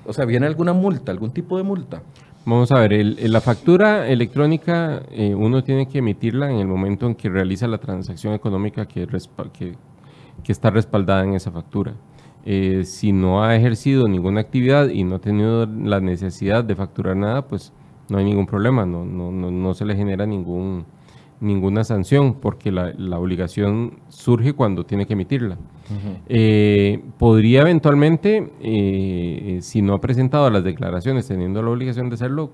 o 0.05 0.11
sea, 0.11 0.25
¿viene 0.25 0.47
alguna 0.47 0.73
multa, 0.73 1.11
algún 1.11 1.31
tipo 1.31 1.55
de 1.57 1.63
multa? 1.63 2.01
Vamos 2.47 2.71
a 2.71 2.79
ver, 2.79 2.93
la 3.27 3.41
factura 3.41 4.07
electrónica 4.07 5.01
eh, 5.09 5.33
uno 5.33 5.63
tiene 5.63 5.87
que 5.87 5.97
emitirla 5.97 6.51
en 6.51 6.57
el 6.57 6.67
momento 6.67 7.07
en 7.07 7.15
que 7.15 7.27
realiza 7.27 7.67
la 7.67 7.79
transacción 7.79 8.35
económica 8.35 8.87
que, 8.87 9.07
que, 9.51 10.51
está 10.51 10.69
respaldada 10.69 11.23
en 11.23 11.33
esa 11.33 11.49
factura. 11.49 11.95
Eh, 12.45 12.83
si 12.85 13.11
no 13.13 13.43
ha 13.43 13.55
ejercido 13.55 14.07
ninguna 14.07 14.41
actividad 14.41 14.89
y 14.89 15.03
no 15.03 15.15
ha 15.15 15.19
tenido 15.19 15.65
la 15.65 15.99
necesidad 16.01 16.63
de 16.63 16.75
facturar 16.75 17.17
nada, 17.17 17.47
pues 17.47 17.73
no 18.09 18.19
hay 18.19 18.25
ningún 18.25 18.45
problema, 18.45 18.85
no, 18.85 19.03
no, 19.03 19.31
no, 19.31 19.73
se 19.73 19.83
le 19.83 19.95
genera 19.95 20.27
ningún, 20.27 20.85
ninguna 21.39 21.83
sanción 21.83 22.35
porque 22.35 22.71
la, 22.71 22.93
obligación 23.17 24.01
surge 24.09 24.53
cuando 24.53 24.85
tiene 24.85 25.07
que 25.07 25.13
emitirla. 25.13 25.57
Eh, 26.27 27.03
podría 27.17 27.61
eventualmente, 27.61 28.51
eh, 28.61 29.59
si 29.61 29.81
no 29.81 29.95
ha 29.95 29.99
presentado 29.99 30.49
las 30.49 30.63
declaraciones 30.63 31.27
teniendo 31.27 31.61
la 31.61 31.69
obligación 31.69 32.09
de 32.09 32.15
hacerlo, 32.15 32.51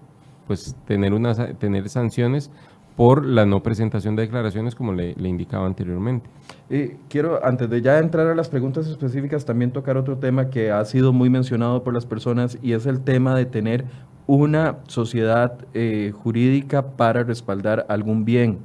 pues 0.48 0.76
tener, 0.86 1.14
una, 1.14 1.34
tener 1.54 1.90
sanciones 1.90 2.52
por 2.96 3.26
la 3.26 3.46
no 3.46 3.64
presentación 3.64 4.16
de 4.16 4.24
declaraciones 4.24 4.76
como 4.76 4.94
le, 4.94 5.16
indicaba 5.18 5.66
anteriormente. 5.66 6.30
Y 6.70 6.90
quiero, 7.10 7.44
antes 7.44 7.70
de 7.70 7.82
ya 7.82 8.00
entrar 8.00 8.28
a 8.28 8.36
las 8.36 8.50
preguntas 8.50 8.88
específicas, 8.88 9.46
también 9.46 9.72
tocar 9.72 9.98
otro 9.98 10.18
tema 10.18 10.50
que 10.50 10.72
ha 10.72 10.84
sido 10.86 11.14
muy 11.14 11.30
mencionado 11.30 11.84
por 11.84 11.94
las 11.94 12.06
personas 12.06 12.58
y 12.62 12.74
es 12.74 12.86
el 12.86 13.02
tema 13.02 13.36
de 13.36 13.46
tener 13.46 13.86
una 14.28 14.78
sociedad 14.88 15.58
eh, 15.74 16.12
jurídica 16.16 16.96
para 16.96 17.24
respaldar 17.24 17.86
algún 17.90 18.24
bien. 18.24 18.60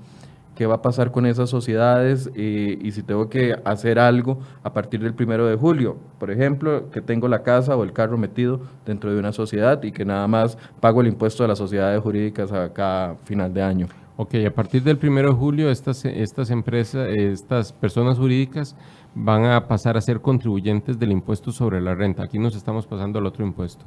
¿Qué 0.56 0.64
va 0.64 0.76
a 0.76 0.82
pasar 0.82 1.12
con 1.12 1.26
esas 1.26 1.50
sociedades 1.50 2.30
eh, 2.34 2.78
y 2.80 2.90
si 2.92 3.02
tengo 3.02 3.28
que 3.28 3.54
hacer 3.66 3.98
algo 3.98 4.38
a 4.62 4.72
partir 4.72 5.02
del 5.02 5.12
primero 5.12 5.46
de 5.46 5.54
julio? 5.54 5.98
Por 6.18 6.30
ejemplo, 6.30 6.90
que 6.90 7.02
tengo 7.02 7.28
la 7.28 7.42
casa 7.42 7.76
o 7.76 7.84
el 7.84 7.92
carro 7.92 8.16
metido 8.16 8.62
dentro 8.86 9.12
de 9.12 9.18
una 9.18 9.32
sociedad 9.32 9.82
y 9.82 9.92
que 9.92 10.06
nada 10.06 10.26
más 10.26 10.56
pago 10.80 11.02
el 11.02 11.08
impuesto 11.08 11.42
de 11.42 11.50
las 11.50 11.58
sociedades 11.58 12.00
jurídicas 12.00 12.52
a 12.52 12.72
cada 12.72 13.16
final 13.16 13.52
de 13.52 13.62
año. 13.62 13.86
Ok, 14.16 14.36
a 14.46 14.50
partir 14.50 14.82
del 14.82 14.96
primero 14.96 15.28
de 15.28 15.34
julio 15.34 15.70
estas, 15.70 16.06
estas 16.06 16.48
empresas, 16.48 17.06
estas 17.14 17.74
personas 17.74 18.16
jurídicas 18.16 18.74
van 19.14 19.44
a 19.44 19.68
pasar 19.68 19.98
a 19.98 20.00
ser 20.00 20.22
contribuyentes 20.22 20.98
del 20.98 21.12
impuesto 21.12 21.52
sobre 21.52 21.82
la 21.82 21.94
renta. 21.94 22.22
Aquí 22.22 22.38
nos 22.38 22.56
estamos 22.56 22.86
pasando 22.86 23.18
al 23.18 23.26
otro 23.26 23.44
impuesto 23.44 23.84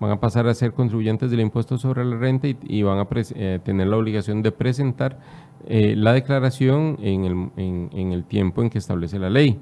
van 0.00 0.10
a 0.10 0.20
pasar 0.20 0.46
a 0.46 0.54
ser 0.54 0.72
contribuyentes 0.72 1.30
del 1.30 1.40
impuesto 1.40 1.78
sobre 1.78 2.04
la 2.04 2.16
renta 2.16 2.48
y, 2.48 2.82
van 2.82 2.98
a 2.98 3.06
eh, 3.12 3.60
tener 3.64 3.86
la 3.86 3.96
obligación 3.96 4.42
de 4.42 4.52
presentar 4.52 5.18
eh, 5.66 5.94
la 5.96 6.12
declaración 6.12 6.98
en 7.00 7.24
el, 7.24 7.50
en, 7.56 8.12
el, 8.12 8.24
tiempo 8.24 8.62
en 8.62 8.70
que 8.70 8.78
establece 8.78 9.18
la 9.18 9.30
ley, 9.30 9.58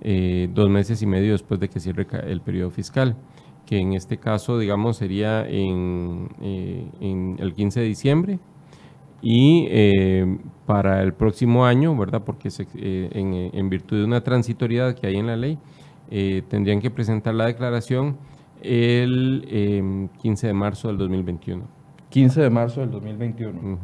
eh, 0.00 0.48
dos 0.52 0.68
meses 0.68 1.00
y 1.02 1.06
medio 1.06 1.32
después 1.32 1.60
de 1.60 1.68
que 1.68 1.80
cierre 1.80 2.06
el 2.26 2.40
periodo 2.40 2.70
fiscal, 2.70 3.16
que 3.66 3.78
en 3.78 3.94
este 3.94 4.18
caso, 4.18 4.58
digamos, 4.58 4.96
sería 4.96 5.46
en, 5.48 6.28
el 7.38 7.54
15 7.54 7.80
de 7.80 7.86
diciembre 7.86 8.38
y 9.20 9.68
para 10.64 11.02
el 11.02 11.12
próximo 11.12 11.66
año, 11.66 11.96
¿verdad? 11.96 12.22
Porque 12.24 12.48
en, 12.74 13.50
en, 13.52 13.68
virtud 13.68 13.98
de 13.98 14.04
una 14.04 14.22
transitoriedad 14.22 14.94
que 14.94 15.06
hay 15.06 15.16
en 15.16 15.26
la 15.26 15.36
ley, 15.36 15.58
tendrían 16.48 16.80
que 16.80 16.90
presentar 16.90 17.34
la 17.34 17.46
declaración 17.46 18.16
el 18.62 20.10
15 20.20 20.46
em, 20.46 20.50
de 20.50 20.54
marzo 20.54 20.88
del 20.88 20.98
2021. 20.98 21.64
15 22.10 22.40
de 22.40 22.50
marzo 22.50 22.80
del 22.80 22.90
2021. 22.90 23.78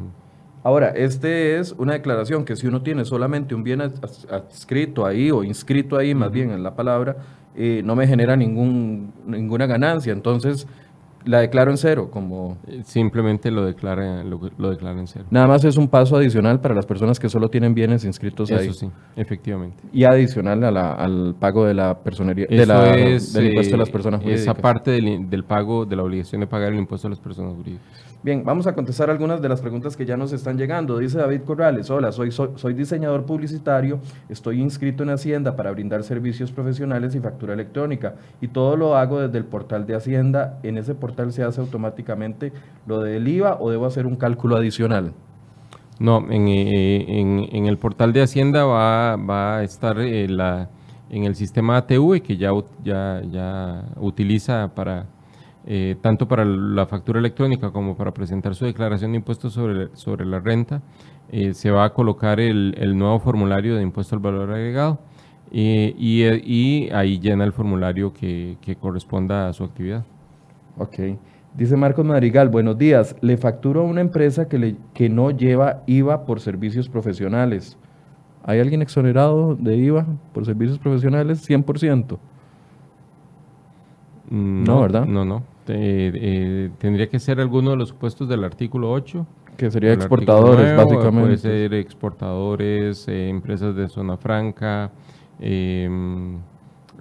Ahora, 0.63 0.89
este 0.89 1.59
es 1.59 1.73
una 1.77 1.93
declaración 1.93 2.43
que 2.43 2.55
si 2.55 2.65
uno 2.65 2.81
tiene 2.81 3.05
solamente 3.05 3.53
un 3.53 3.63
bien 3.63 3.81
adscrito 3.81 5.05
ahí 5.05 5.29
o 5.29 5.43
inscrito 5.43 5.95
ahí, 5.95 6.15
más 6.15 6.31
bien 6.31 6.49
en 6.49 6.63
la 6.63 6.75
palabra, 6.75 7.17
eh, 7.55 7.83
no 7.85 7.95
me 7.95 8.07
genera 8.07 8.35
ningún, 8.35 9.13
ninguna 9.27 9.67
ganancia. 9.67 10.11
Entonces, 10.11 10.67
la 11.25 11.39
declaro 11.39 11.71
en 11.71 11.77
cero, 11.77 12.09
como... 12.11 12.57
Eh, 12.67 12.81
simplemente 12.83 13.51
lo 13.51 13.65
declara, 13.65 14.23
lo, 14.23 14.39
lo 14.57 14.71
en 14.71 15.07
cero. 15.07 15.25
Nada 15.29 15.47
más 15.47 15.63
es 15.65 15.77
un 15.77 15.87
paso 15.87 16.17
adicional 16.17 16.59
para 16.61 16.75
las 16.75 16.85
personas 16.85 17.19
que 17.19 17.29
solo 17.29 17.49
tienen 17.49 17.73
bienes 17.73 18.05
inscritos 18.05 18.51
ahí. 18.51 18.67
Eso 18.67 18.73
sí, 18.73 18.89
efectivamente. 19.15 19.83
Y 19.91 20.03
adicional 20.03 20.63
al 20.77 21.35
pago 21.39 21.65
de 21.65 21.73
la 21.73 21.99
personería, 21.99 22.45
de 22.49 22.65
la, 22.65 22.83
del 22.83 23.47
impuesto 23.47 23.71
de 23.71 23.77
las 23.77 23.89
personas 23.89 24.21
jurídicas. 24.21 24.43
Esa 24.43 24.53
parte 24.53 24.91
del, 24.91 25.29
del 25.29 25.43
pago, 25.43 25.85
de 25.85 25.95
la 25.95 26.03
obligación 26.03 26.41
de 26.41 26.47
pagar 26.47 26.73
el 26.73 26.79
impuesto 26.79 27.07
a 27.07 27.09
las 27.09 27.19
personas 27.19 27.55
jurídicas. 27.55 28.04
Bien, 28.25 28.43
vamos 28.43 28.65
a 28.65 28.73
contestar 28.73 29.11
algunas 29.11 29.39
de 29.39 29.47
las 29.47 29.61
preguntas 29.61 29.95
que 29.95 30.03
ya 30.03 30.17
nos 30.17 30.33
están 30.33 30.57
llegando. 30.57 30.97
Dice 30.97 31.19
David 31.19 31.41
Corrales, 31.41 31.91
hola, 31.91 32.11
soy, 32.11 32.31
soy, 32.31 32.73
diseñador 32.73 33.23
publicitario, 33.23 33.99
estoy 34.29 34.63
inscrito 34.63 35.03
en 35.03 35.11
Hacienda 35.11 35.55
para 35.55 35.69
brindar 35.69 36.01
servicios 36.03 36.51
profesionales 36.51 37.13
y 37.13 37.19
factura 37.19 37.53
electrónica 37.53 38.15
y 38.41 38.47
todo 38.47 38.77
lo 38.77 38.95
hago 38.95 39.21
desde 39.21 39.37
el 39.37 39.45
portal 39.45 39.85
de 39.85 39.93
Hacienda. 39.93 40.57
¿En 40.63 40.79
ese 40.79 40.95
portal 40.95 41.33
se 41.33 41.43
hace 41.43 41.61
automáticamente 41.61 42.51
lo 42.87 42.99
del 42.99 43.27
IVA 43.27 43.57
o 43.59 43.69
debo 43.69 43.85
hacer 43.85 44.07
un 44.07 44.15
cálculo 44.15 44.55
adicional? 44.55 45.13
No, 45.99 46.25
en, 46.27 46.47
eh, 46.47 47.51
el 47.53 47.77
portal 47.77 48.11
de 48.11 48.23
Hacienda 48.23 48.65
va, 48.65 49.57
a 49.57 49.63
estar 49.63 49.99
eh, 49.99 50.27
la, 50.27 50.69
en 51.11 51.25
el 51.25 51.35
sistema 51.35 51.77
ATV 51.77 52.23
que 52.23 52.37
ya, 52.37 52.49
ya, 52.83 53.21
ya 53.29 53.83
utiliza 53.97 54.71
para 54.73 55.05
eh, 55.67 55.95
tanto 55.99 56.27
para 56.27 56.45
la 56.45 56.85
factura 56.85 57.17
electrónica 57.17 57.71
como 57.71 57.97
para 57.97 58.13
presentar 58.13 58.53
su 58.53 58.65
declaración 58.65 59.11
de 59.13 59.17
impuestos 59.17 59.53
sobre, 59.53 59.89
sobre 59.95 60.23
la 60.23 60.39
renta, 60.39 60.83
eh, 61.31 61.55
se 61.55 61.71
va 61.71 61.85
a 61.85 61.93
colocar 61.93 62.39
el, 62.39 62.95
nuevo 62.95 63.19
formulario 63.19 63.75
de 63.75 63.81
impuesto 63.81 64.15
al 64.15 64.21
valor 64.21 64.51
agregado 64.51 64.99
eh, 65.51 65.95
y, 65.97 66.89
ahí 66.91 67.19
llena 67.19 67.45
el 67.45 67.51
formulario 67.51 68.13
que, 68.13 68.57
corresponda 68.79 69.47
a 69.49 69.53
su 69.53 69.63
actividad. 69.63 70.05
Ok. 70.77 70.99
Dice 71.55 71.75
Marcos 71.75 72.05
Madrigal, 72.05 72.49
buenos 72.49 72.77
días. 72.77 73.15
Le 73.21 73.35
facturo 73.37 73.81
a 73.81 73.83
una 73.85 74.01
empresa 74.01 74.47
que, 74.47 74.59
le, 74.59 74.75
que 74.93 75.09
no 75.09 75.31
lleva 75.31 75.81
IVA 75.87 76.25
por 76.25 76.41
servicios 76.41 76.89
profesionales. 76.89 77.75
¿Hay 78.43 78.59
alguien 78.59 78.83
exonerado 78.83 79.55
de 79.55 79.77
IVA 79.77 80.05
por 80.31 80.45
servicios 80.45 80.77
profesionales? 80.77 81.49
100%. 81.49 82.19
Mm, 84.29 84.63
no, 84.63 84.81
¿verdad? 84.81 85.05
No, 85.05 85.25
no. 85.25 85.54
Eh, 85.67 86.11
eh, 86.13 86.69
tendría 86.77 87.07
que 87.07 87.19
ser 87.19 87.39
alguno 87.39 87.71
de 87.71 87.77
los 87.77 87.89
supuestos 87.89 88.29
del 88.29 88.43
artículo 88.43 88.91
8. 88.91 89.25
Que 89.57 89.71
sería 89.71 89.93
exportadores, 89.93 90.75
básicamente. 90.75 91.21
Puede 91.21 91.37
ser 91.37 91.73
exportadores, 91.73 93.07
eh, 93.07 93.29
empresas 93.29 93.75
de 93.75 93.87
zona 93.87 94.17
franca, 94.17 94.91
em, 95.39 96.39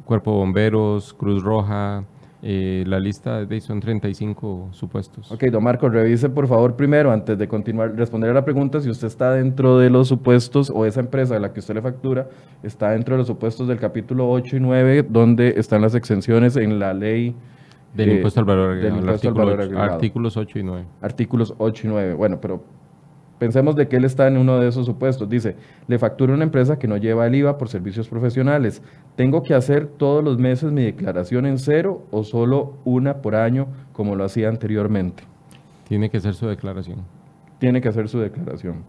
Cuerpo 0.04 0.32
de 0.32 0.36
Bomberos, 0.38 1.14
Cruz 1.14 1.42
Roja, 1.42 2.04
la 2.42 3.00
lista 3.00 3.42
de 3.46 3.60
son 3.62 3.80
35 3.80 4.68
supuestos. 4.72 5.32
Ok, 5.32 5.44
don 5.44 5.64
Marco, 5.64 5.88
revise 5.88 6.28
por 6.28 6.46
favor 6.46 6.76
primero, 6.76 7.10
antes 7.10 7.38
de 7.38 7.48
continuar, 7.48 7.96
responder 7.96 8.30
a 8.30 8.34
la 8.34 8.44
pregunta, 8.44 8.82
si 8.82 8.90
usted 8.90 9.06
está 9.06 9.32
dentro 9.32 9.78
de 9.78 9.88
los 9.88 10.08
supuestos 10.08 10.68
o 10.68 10.84
esa 10.84 11.00
empresa 11.00 11.36
a 11.36 11.38
la 11.38 11.54
que 11.54 11.60
usted 11.60 11.74
le 11.74 11.80
factura 11.80 12.28
está 12.62 12.90
dentro 12.90 13.14
de 13.14 13.20
los 13.20 13.28
supuestos 13.28 13.66
del 13.66 13.78
capítulo 13.78 14.30
8 14.30 14.58
y 14.58 14.60
9, 14.60 15.06
donde 15.08 15.54
están 15.56 15.80
las 15.80 15.94
exenciones 15.94 16.56
en 16.56 16.78
la 16.78 16.92
ley 16.92 17.34
del 17.94 18.12
impuesto 18.12 18.40
al 18.40 18.46
valor 18.46 19.60
agregado. 19.60 19.82
Artículos 19.82 20.36
8 20.36 20.58
y 20.58 20.62
9. 20.62 20.84
Artículos 21.00 21.54
8 21.58 21.86
y 21.86 21.90
9. 21.90 22.14
Bueno, 22.14 22.40
pero 22.40 22.62
pensemos 23.38 23.76
de 23.76 23.88
que 23.88 23.96
él 23.96 24.04
está 24.04 24.26
en 24.26 24.36
uno 24.36 24.58
de 24.58 24.68
esos 24.68 24.86
supuestos. 24.86 25.28
Dice, 25.28 25.56
le 25.86 25.98
factura 25.98 26.34
una 26.34 26.44
empresa 26.44 26.78
que 26.78 26.88
no 26.88 26.96
lleva 26.96 27.26
el 27.26 27.34
IVA 27.34 27.58
por 27.58 27.68
servicios 27.68 28.08
profesionales. 28.08 28.82
¿Tengo 29.16 29.42
que 29.42 29.54
hacer 29.54 29.86
todos 29.86 30.24
los 30.24 30.38
meses 30.38 30.72
mi 30.72 30.82
declaración 30.82 31.46
en 31.46 31.58
cero 31.58 32.04
o 32.10 32.24
solo 32.24 32.74
una 32.84 33.22
por 33.22 33.34
año 33.34 33.68
como 33.92 34.16
lo 34.16 34.24
hacía 34.24 34.48
anteriormente? 34.48 35.24
Tiene 35.88 36.10
que 36.10 36.16
hacer 36.16 36.34
su 36.34 36.46
declaración. 36.46 36.98
Tiene 37.58 37.80
que 37.80 37.88
hacer 37.88 38.08
su 38.08 38.18
declaración. 38.18 38.84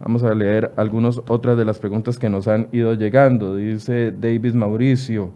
Vamos 0.00 0.22
a 0.22 0.32
leer 0.34 0.72
algunas 0.76 1.20
otras 1.28 1.56
de 1.56 1.64
las 1.64 1.78
preguntas 1.78 2.18
que 2.18 2.28
nos 2.28 2.46
han 2.46 2.68
ido 2.72 2.94
llegando. 2.94 3.56
Dice 3.56 4.12
David 4.12 4.54
Mauricio. 4.54 5.32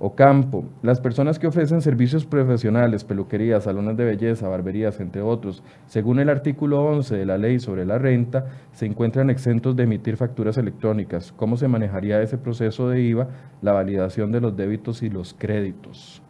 Ocampo, 0.00 0.64
las 0.82 1.00
personas 1.00 1.38
que 1.38 1.48
ofrecen 1.48 1.80
servicios 1.80 2.24
profesionales, 2.24 3.02
peluquerías, 3.02 3.64
salones 3.64 3.96
de 3.96 4.04
belleza, 4.04 4.48
barberías, 4.48 5.00
entre 5.00 5.22
otros, 5.22 5.62
según 5.86 6.20
el 6.20 6.28
artículo 6.28 6.84
11 6.84 7.16
de 7.16 7.26
la 7.26 7.36
ley 7.36 7.58
sobre 7.58 7.84
la 7.84 7.98
renta, 7.98 8.46
se 8.72 8.86
encuentran 8.86 9.28
exentos 9.28 9.74
de 9.74 9.82
emitir 9.82 10.16
facturas 10.16 10.56
electrónicas. 10.56 11.32
¿Cómo 11.32 11.56
se 11.56 11.66
manejaría 11.66 12.22
ese 12.22 12.38
proceso 12.38 12.88
de 12.88 13.00
IVA, 13.00 13.28
la 13.60 13.72
validación 13.72 14.30
de 14.30 14.40
los 14.40 14.56
débitos 14.56 15.02
y 15.02 15.10
los 15.10 15.34
créditos? 15.34 16.22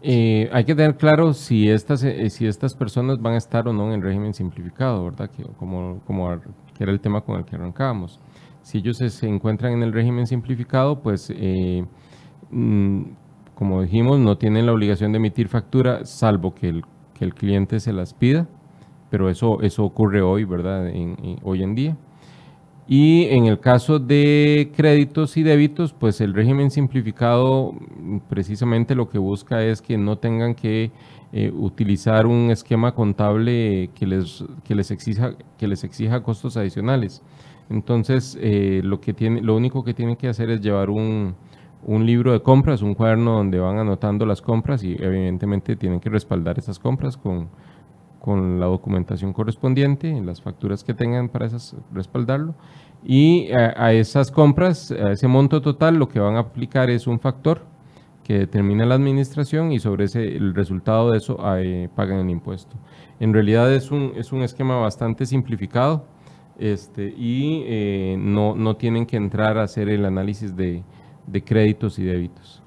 Eh, 0.00 0.48
hay 0.52 0.64
que 0.64 0.74
tener 0.74 0.96
claro 0.96 1.34
si 1.34 1.68
estas, 1.68 2.04
eh, 2.04 2.30
si 2.30 2.46
estas 2.46 2.72
personas 2.72 3.20
van 3.20 3.34
a 3.34 3.38
estar 3.38 3.66
o 3.68 3.72
no 3.72 3.92
en 3.92 4.00
régimen 4.00 4.32
simplificado, 4.32 5.04
¿verdad? 5.04 5.28
Que, 5.28 5.42
como, 5.58 6.00
como 6.06 6.32
era 6.78 6.92
el 6.92 7.00
tema 7.00 7.20
con 7.20 7.36
el 7.36 7.44
que 7.44 7.56
arrancábamos. 7.56 8.20
Si 8.68 8.76
ellos 8.76 8.98
se, 8.98 9.26
encuentran 9.26 9.72
en 9.72 9.82
el 9.82 9.94
régimen 9.94 10.26
simplificado, 10.26 11.00
pues 11.00 11.32
eh, 11.34 11.86
mm, 12.50 13.02
como 13.54 13.80
dijimos, 13.80 14.20
no 14.20 14.36
tienen 14.36 14.66
la 14.66 14.74
obligación 14.74 15.10
de 15.10 15.16
emitir 15.16 15.48
factura, 15.48 16.04
salvo 16.04 16.54
que 16.54 16.68
el, 16.68 16.82
que 17.14 17.24
el 17.24 17.32
cliente 17.32 17.80
se 17.80 17.94
las 17.94 18.12
pida, 18.12 18.46
pero 19.08 19.30
eso, 19.30 19.62
eso 19.62 19.84
ocurre 19.84 20.20
hoy, 20.20 20.44
¿verdad? 20.44 20.86
hoy 21.44 21.62
en 21.62 21.74
día. 21.74 21.96
Y 22.86 23.24
en 23.30 23.46
el 23.46 23.58
caso 23.58 23.98
de 23.98 24.70
créditos 24.76 25.38
y 25.38 25.44
débitos, 25.44 25.94
pues 25.94 26.20
el 26.20 26.34
régimen 26.34 26.70
simplificado 26.70 27.72
precisamente 28.28 28.94
lo 28.94 29.08
que 29.08 29.16
busca 29.16 29.64
es 29.64 29.80
que 29.80 29.96
no 29.96 30.18
tengan 30.18 30.54
que 30.54 30.90
eh, 31.32 31.50
utilizar 31.54 32.26
un 32.26 32.50
esquema 32.50 32.94
contable 32.94 33.88
que 33.94 34.06
les, 34.06 34.44
que 34.62 34.74
les, 34.74 34.90
exija, 34.90 35.32
que 35.56 35.68
les 35.68 35.84
exija 35.84 36.22
costos 36.22 36.58
adicionales. 36.58 37.22
Entonces, 37.70 38.38
eh, 38.40 38.80
lo, 38.82 39.56
único 39.56 39.84
que 39.84 39.92
tienen 39.92 40.16
que 40.16 40.28
hacer 40.28 40.50
es 40.50 40.60
llevar 40.60 40.88
un, 40.90 41.34
libro 41.86 42.32
de 42.32 42.42
compras, 42.42 42.82
un 42.82 42.94
cuaderno 42.94 43.32
donde 43.36 43.58
van 43.58 43.78
anotando 43.78 44.24
las 44.24 44.40
compras 44.40 44.82
y 44.82 44.96
evidentemente 44.98 45.76
tienen 45.76 46.00
que 46.00 46.08
respaldar 46.08 46.58
esas 46.58 46.78
compras 46.78 47.16
con, 47.16 47.48
la 48.60 48.66
documentación 48.66 49.32
correspondiente, 49.32 50.20
las 50.20 50.42
facturas 50.42 50.84
que 50.84 50.92
tengan 50.92 51.30
para 51.30 51.46
esas, 51.46 51.74
respaldarlo. 51.94 52.54
Y 53.02 53.50
a, 53.52 53.92
esas 53.94 54.30
compras, 54.30 54.90
a 54.90 55.12
ese 55.12 55.28
monto 55.28 55.62
total, 55.62 55.96
lo 55.96 56.08
que 56.10 56.20
van 56.20 56.36
a 56.36 56.40
aplicar 56.40 56.90
es 56.90 57.06
un 57.06 57.20
factor 57.20 57.62
que 58.24 58.40
determina 58.40 58.84
la 58.84 58.96
administración 58.96 59.72
y 59.72 59.78
sobre 59.78 60.04
ese, 60.04 60.36
el 60.36 60.54
resultado 60.54 61.12
de 61.12 61.16
eso 61.16 61.38
eh, 61.56 61.88
pagan 61.94 62.18
el 62.18 62.28
impuesto. 62.28 62.76
En 63.18 63.32
realidad 63.32 63.72
es 63.72 63.90
un 63.90 64.42
esquema 64.42 64.76
bastante 64.76 65.24
simplificado 65.24 66.04
este, 66.58 67.14
y 67.16 67.62
eh, 67.66 68.16
no, 68.18 68.54
no, 68.54 68.76
tienen 68.76 69.06
que 69.06 69.16
entrar 69.16 69.58
a 69.58 69.62
hacer 69.62 69.88
el 69.88 70.04
análisis 70.04 70.56
de, 70.56 70.82
de, 71.26 71.42
créditos 71.42 71.98
y 71.98 72.04
débitos. 72.04 72.62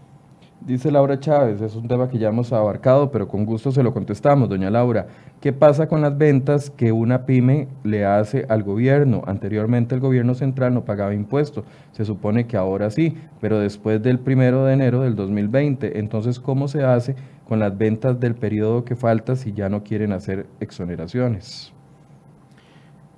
Dice 0.61 0.91
Laura 0.91 1.19
Chávez, 1.19 1.59
es 1.61 1.75
un 1.75 1.87
tema 1.87 2.07
que 2.07 2.19
ya 2.19 2.29
hemos 2.29 2.53
abarcado, 2.53 3.11
pero 3.11 3.27
con 3.27 3.45
gusto 3.45 3.71
se 3.71 3.81
lo 3.81 3.93
contestamos, 3.93 4.47
doña 4.47 4.69
Laura. 4.69 5.07
¿Qué 5.41 5.53
pasa 5.53 5.87
con 5.87 6.01
las 6.01 6.15
ventas 6.15 6.69
que 6.69 6.91
una 6.91 7.25
pyme 7.25 7.67
le 7.83 8.05
hace 8.05 8.45
al 8.47 8.61
gobierno? 8.61 9.23
Anteriormente 9.25 9.95
el 9.95 10.01
gobierno 10.01 10.35
central 10.35 10.75
no 10.75 10.85
pagaba 10.85 11.15
impuestos, 11.15 11.65
se 11.91 12.05
supone 12.05 12.45
que 12.45 12.57
ahora 12.57 12.91
sí, 12.91 13.17
pero 13.39 13.59
después 13.59 14.03
del 14.03 14.19
primero 14.19 14.63
de 14.65 14.73
enero 14.73 15.01
del 15.01 15.15
2020. 15.15 15.97
Entonces, 15.97 16.39
¿cómo 16.39 16.67
se 16.67 16.83
hace 16.83 17.15
con 17.47 17.57
las 17.57 17.75
ventas 17.75 18.19
del 18.19 18.35
periodo 18.35 18.85
que 18.85 18.95
falta 18.95 19.35
si 19.35 19.51
ya 19.53 19.67
no 19.67 19.83
quieren 19.83 20.11
hacer 20.11 20.45
exoneraciones? 20.59 21.73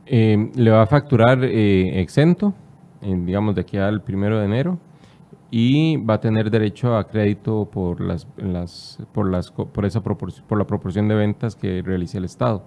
Eh, 0.05 0.51
le 0.55 0.69
va 0.69 0.81
a 0.81 0.85
facturar 0.85 1.43
eh, 1.45 2.01
exento, 2.01 2.53
digamos, 3.01 3.55
de 3.55 3.61
aquí 3.61 3.77
al 3.77 4.01
primero 4.01 4.39
de 4.39 4.45
enero 4.45 4.77
y 5.49 5.97
va 5.97 6.15
a 6.15 6.19
tener 6.19 6.49
derecho 6.49 6.97
a 6.97 7.07
crédito 7.07 7.69
por 7.71 8.01
las, 8.01 8.25
por 9.13 9.29
las 9.29 9.51
por 9.51 9.85
esa 9.85 10.01
por 10.01 10.57
la 10.57 10.65
proporción 10.65 11.07
de 11.07 11.15
ventas 11.15 11.55
que 11.55 11.81
realice 11.81 12.17
el 12.17 12.25
Estado. 12.25 12.63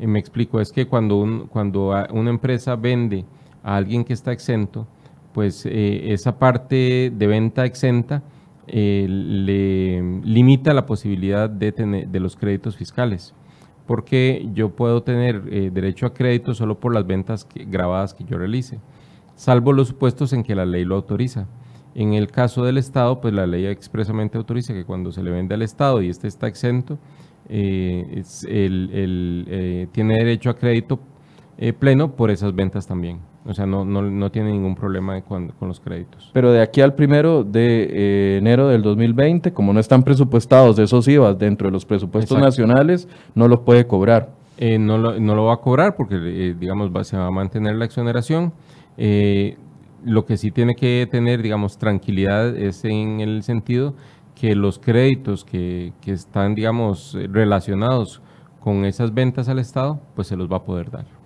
Eh, 0.00 0.06
me 0.08 0.18
explico, 0.18 0.60
es 0.60 0.72
que 0.72 0.86
cuando 0.86 1.20
un, 1.20 1.46
cuando 1.46 1.94
una 2.12 2.30
empresa 2.30 2.74
vende 2.74 3.24
a 3.62 3.76
alguien 3.76 4.04
que 4.04 4.12
está 4.12 4.32
exento, 4.32 4.88
pues 5.32 5.64
esa 5.66 6.38
parte 6.38 7.12
de 7.14 7.26
venta 7.26 7.64
exenta 7.64 8.22
le 8.66 10.02
limita 10.22 10.74
la 10.74 10.86
posibilidad 10.86 11.48
de, 11.48 11.72
tener, 11.72 12.08
de 12.08 12.20
los 12.20 12.36
créditos 12.36 12.76
fiscales 12.76 13.34
porque 13.92 14.48
yo 14.54 14.70
puedo 14.70 15.02
tener 15.02 15.42
eh, 15.50 15.70
derecho 15.70 16.06
a 16.06 16.14
crédito 16.14 16.54
solo 16.54 16.80
por 16.80 16.94
las 16.94 17.06
ventas 17.06 17.46
grabadas 17.54 18.14
que 18.14 18.24
yo 18.24 18.38
realice, 18.38 18.80
salvo 19.34 19.74
los 19.74 19.88
supuestos 19.88 20.32
en 20.32 20.44
que 20.44 20.54
la 20.54 20.64
ley 20.64 20.86
lo 20.86 20.94
autoriza. 20.94 21.46
En 21.94 22.14
el 22.14 22.28
caso 22.28 22.64
del 22.64 22.78
Estado, 22.78 23.20
pues 23.20 23.34
la 23.34 23.46
ley 23.46 23.66
expresamente 23.66 24.38
autoriza 24.38 24.72
que 24.72 24.86
cuando 24.86 25.12
se 25.12 25.22
le 25.22 25.30
vende 25.30 25.54
al 25.54 25.60
Estado 25.60 26.00
y 26.00 26.08
este 26.08 26.26
está 26.26 26.46
exento, 26.46 26.98
eh, 27.50 28.24
eh, 28.48 29.88
tiene 29.92 30.14
derecho 30.14 30.48
a 30.48 30.56
crédito 30.56 30.98
pleno 31.78 32.16
por 32.16 32.30
esas 32.30 32.54
ventas 32.54 32.86
también. 32.86 33.20
O 33.44 33.54
sea, 33.54 33.66
no, 33.66 33.84
no, 33.84 34.02
no 34.02 34.30
tiene 34.30 34.52
ningún 34.52 34.76
problema 34.76 35.20
con, 35.22 35.52
los 35.60 35.80
créditos. 35.80 36.30
Pero 36.32 36.52
de 36.52 36.62
aquí 36.62 36.80
al 36.80 36.94
primero 36.94 37.42
de 37.42 37.88
eh, 37.90 38.38
enero 38.38 38.68
del 38.68 38.82
2020, 38.82 39.52
como 39.52 39.72
no 39.72 39.80
están 39.80 40.04
presupuestados 40.04 40.78
esos 40.78 41.08
IVA 41.08 41.34
dentro 41.34 41.66
de 41.66 41.72
los 41.72 41.84
presupuestos 41.84 42.38
nacionales, 42.38 43.08
no 43.34 43.48
los 43.48 43.60
puede 43.60 43.86
cobrar. 43.86 44.30
Eh, 44.58 44.78
no, 44.78 44.96
lo, 44.96 45.18
no, 45.18 45.34
lo, 45.34 45.46
va 45.46 45.54
a 45.54 45.56
cobrar 45.56 45.96
porque, 45.96 46.16
eh, 46.16 46.54
digamos, 46.58 46.90
se 47.06 47.16
va 47.16 47.26
a 47.26 47.30
mantener 47.30 47.74
la 47.74 47.84
exoneración. 47.84 48.52
lo 50.04 50.24
que 50.24 50.36
sí 50.36 50.52
tiene 50.52 50.74
que 50.76 51.08
tener, 51.10 51.42
digamos, 51.42 51.78
tranquilidad 51.78 52.56
es 52.56 52.84
en 52.84 53.20
el 53.20 53.42
sentido 53.42 53.94
que 54.36 54.54
los 54.54 54.78
créditos 54.78 55.44
que, 55.44 55.92
que 56.00 56.12
están, 56.12 56.54
digamos, 56.54 57.16
relacionados 57.30 58.22
con 58.60 58.84
esas 58.84 59.12
ventas 59.12 59.48
al 59.48 59.58
Estado, 59.58 60.00
pues 60.14 60.28
se 60.28 60.36
los 60.36 60.50
va 60.50 60.58
a 60.58 60.62
poder 60.62 60.90
dar. 60.90 61.21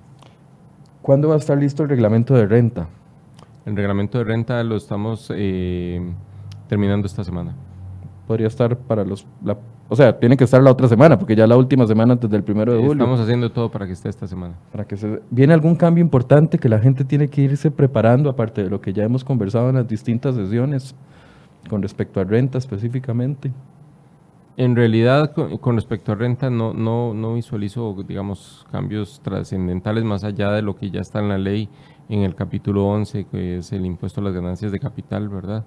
¿Cuándo 1.06 1.28
va 1.28 1.36
a 1.36 1.38
estar 1.38 1.56
listo 1.56 1.84
el 1.84 1.88
reglamento 1.88 2.34
de 2.34 2.46
renta? 2.46 2.88
El 3.64 3.76
reglamento 3.76 4.18
de 4.18 4.24
renta 4.24 4.64
lo 4.64 4.74
estamos 4.74 5.32
eh, 5.32 6.00
terminando 6.66 7.06
esta 7.06 7.22
semana. 7.22 7.54
Podría 8.26 8.48
estar 8.48 8.76
para 8.76 9.04
los... 9.04 9.24
o 9.88 9.94
sea, 9.94 10.18
tiene 10.18 10.36
que 10.36 10.42
estar 10.42 10.60
la 10.60 10.72
otra 10.72 10.88
semana, 10.88 11.16
porque 11.16 11.36
ya 11.36 11.46
la 11.46 11.56
última 11.56 11.86
semana 11.86 12.14
antes 12.14 12.28
del 12.28 12.42
primero 12.42 12.72
de 12.72 12.78
julio. 12.78 12.94
Estamos 12.94 13.20
haciendo 13.20 13.52
todo 13.52 13.70
para 13.70 13.86
que 13.86 13.92
esté 13.92 14.08
esta 14.08 14.26
semana. 14.26 14.54
Para 14.72 14.84
que 14.84 14.96
se, 14.96 15.22
¿Viene 15.30 15.54
algún 15.54 15.76
cambio 15.76 16.02
importante 16.02 16.58
que 16.58 16.68
la 16.68 16.80
gente 16.80 17.04
tiene 17.04 17.28
que 17.28 17.42
irse 17.42 17.70
preparando, 17.70 18.28
aparte 18.28 18.64
de 18.64 18.68
lo 18.68 18.80
que 18.80 18.92
ya 18.92 19.04
hemos 19.04 19.22
conversado 19.22 19.68
en 19.68 19.76
las 19.76 19.86
distintas 19.86 20.34
sesiones, 20.34 20.96
con 21.70 21.82
respecto 21.82 22.18
a 22.18 22.24
renta 22.24 22.58
específicamente? 22.58 23.52
En 24.58 24.74
realidad, 24.74 25.34
con, 25.34 25.76
respecto 25.76 26.12
a 26.12 26.14
renta, 26.14 26.48
no, 26.48 26.72
no, 26.72 27.12
no 27.12 27.34
visualizo, 27.34 27.94
digamos, 28.08 28.66
cambios 28.72 29.20
trascendentales 29.22 30.02
más 30.04 30.24
allá 30.24 30.50
de 30.52 30.62
lo 30.62 30.76
que 30.76 30.90
ya 30.90 31.00
está 31.00 31.18
en 31.18 31.28
la 31.28 31.36
ley 31.36 31.68
en 32.08 32.22
el 32.22 32.34
capítulo 32.34 32.86
11, 32.86 33.26
que 33.26 33.58
es 33.58 33.72
el 33.72 33.84
impuesto 33.84 34.22
a 34.22 34.24
las 34.24 34.32
ganancias 34.32 34.72
de 34.72 34.78
capital, 34.78 35.28
¿verdad? 35.28 35.66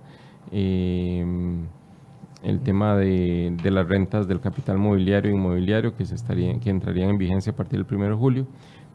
Em, 0.52 1.68
el 2.42 2.62
tema 2.62 2.96
de, 2.96 3.56
de, 3.62 3.70
las 3.70 3.88
rentas 3.88 4.28
del 4.28 4.40
capital 4.40 4.80
mobiliario 4.80 5.30
e 5.30 5.36
inmobiliario 5.36 5.96
que, 5.96 6.06
se 6.06 6.16
estaría, 6.16 6.60
que 6.60 6.72
entrarían 6.72 7.12
en 7.12 7.18
vigencia 7.20 7.52
a 7.52 7.56
partir 7.56 7.86
del 7.86 7.96
1 7.96 8.10
de 8.10 8.16
julio, 8.16 8.48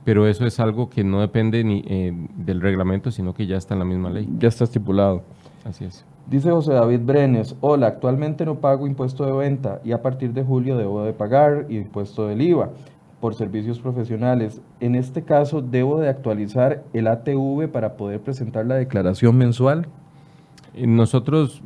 pero 0.05 0.27
eso 0.27 0.45
es 0.45 0.59
algo 0.59 0.91
que 0.91 1.05
no 1.05 1.21
depende 1.21 1.63
ni, 1.63 1.85
eh, 1.87 2.13
del 2.37 2.61
reglamento, 2.61 3.13
sino 3.13 3.33
que 3.33 3.47
ya 3.47 3.57
está 3.57 3.75
en 3.75 3.81
la 3.81 3.87
misma 3.87 4.11
ley. 4.11 4.29
Ya 4.39 4.49
está 4.49 4.65
estipulado. 4.65 5.23
Así 5.65 5.85
es. 5.85 6.05
Dice 6.27 6.51
José 6.51 6.73
David 6.73 7.01
Brenes, 7.05 7.55
hola, 7.61 7.87
actualmente 7.87 8.47
no 8.47 8.55
pago 8.55 8.87
impuesto 8.87 9.27
de 9.27 9.33
venta 9.33 9.81
y 9.85 9.93
a 9.93 10.01
partir 10.01 10.33
de 10.33 10.43
julio 10.43 10.79
debo 10.79 11.05
de 11.05 11.13
pagar 11.13 11.67
impuesto 11.69 12.27
del 12.27 12.41
IVA 12.41 12.71
por 13.21 13.35
servicios 13.35 13.79
profesionales. 13.79 14.63
En 14.81 14.95
este 14.95 15.23
caso, 15.23 15.61
¿debo 15.61 16.01
de 16.01 16.09
actualizar 16.09 16.83
el 16.95 17.09
ATV 17.09 17.69
para 17.71 17.97
poder 17.99 18.21
presentar 18.21 18.65
la 18.65 18.77
declaración 18.77 19.37
mensual? 19.37 19.87
Eh, 20.73 20.87
nosotros, 20.87 21.63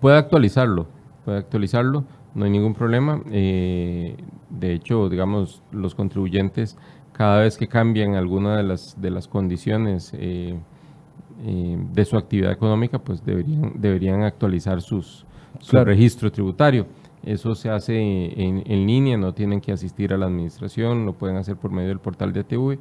puede 0.00 0.18
actualizarlo, 0.18 0.86
puede 1.24 1.38
actualizarlo, 1.38 2.04
no 2.34 2.44
hay 2.44 2.50
ningún 2.50 2.74
problema. 2.74 3.22
Eh, 3.30 4.16
de 4.50 4.74
hecho, 4.74 5.08
digamos, 5.08 5.62
los 5.72 5.94
contribuyentes, 5.94 6.76
cada 7.12 7.40
vez 7.40 7.56
que 7.56 7.68
cambian 7.68 8.16
alguna 8.16 8.58
de 8.58 8.64
las, 8.64 9.00
de 9.00 9.10
las 9.10 9.28
condiciones, 9.28 10.12
eh, 10.14 10.58
eh, 11.42 11.78
de 11.92 12.04
su 12.04 12.16
actividad 12.16 12.52
económica, 12.52 12.98
pues 12.98 13.24
deberían, 13.24 13.72
deberían 13.76 14.22
actualizar 14.22 14.82
sus, 14.82 15.24
su 15.58 15.82
registro 15.84 16.30
tributario. 16.30 16.86
Eso 17.22 17.54
se 17.54 17.68
hace 17.68 17.98
en, 17.98 18.62
en, 18.66 18.86
línea, 18.86 19.16
no 19.16 19.34
tienen 19.34 19.60
que 19.60 19.72
asistir 19.72 20.12
a 20.12 20.18
la 20.18 20.26
administración, 20.26 21.04
lo 21.04 21.12
pueden 21.12 21.36
hacer 21.36 21.56
por 21.56 21.70
medio 21.70 21.88
del 21.88 21.98
portal 21.98 22.32
de 22.32 22.40
ATV. 22.40 22.78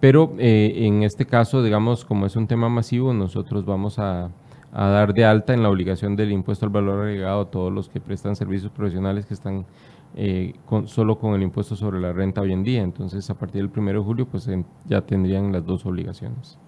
Pero 0.00 0.34
eh, 0.38 0.72
en 0.86 1.02
este 1.02 1.26
caso, 1.26 1.62
digamos, 1.62 2.04
como 2.04 2.26
es 2.26 2.36
un 2.36 2.46
tema 2.46 2.68
masivo, 2.68 3.12
nosotros 3.14 3.64
vamos 3.64 3.98
a, 3.98 4.30
a, 4.72 4.88
dar 4.88 5.14
de 5.14 5.24
alta 5.24 5.54
en 5.54 5.62
la 5.62 5.70
obligación 5.70 6.16
del 6.16 6.32
impuesto 6.32 6.66
al 6.66 6.72
valor 6.72 7.06
agregado 7.06 7.42
a 7.42 7.50
todos 7.50 7.72
los 7.72 7.88
que 7.88 8.00
prestan 8.00 8.36
servicios 8.36 8.70
profesionales 8.72 9.26
que 9.26 9.34
están 9.34 9.66
eh, 10.16 10.54
con, 10.66 10.86
solo 10.88 11.18
con 11.18 11.34
el 11.34 11.42
impuesto 11.42 11.74
sobre 11.74 12.00
la 12.00 12.12
renta 12.12 12.40
hoy 12.40 12.52
en 12.52 12.64
día. 12.64 12.82
Entonces, 12.82 13.28
a 13.30 13.34
partir 13.34 13.62
del 13.62 13.78
1 13.78 13.92
de 13.92 13.98
julio, 13.98 14.26
pues 14.26 14.48
ya 14.86 15.00
tendrían 15.00 15.52
las 15.52 15.64
dos 15.64 15.84
obligaciones. 15.86 16.58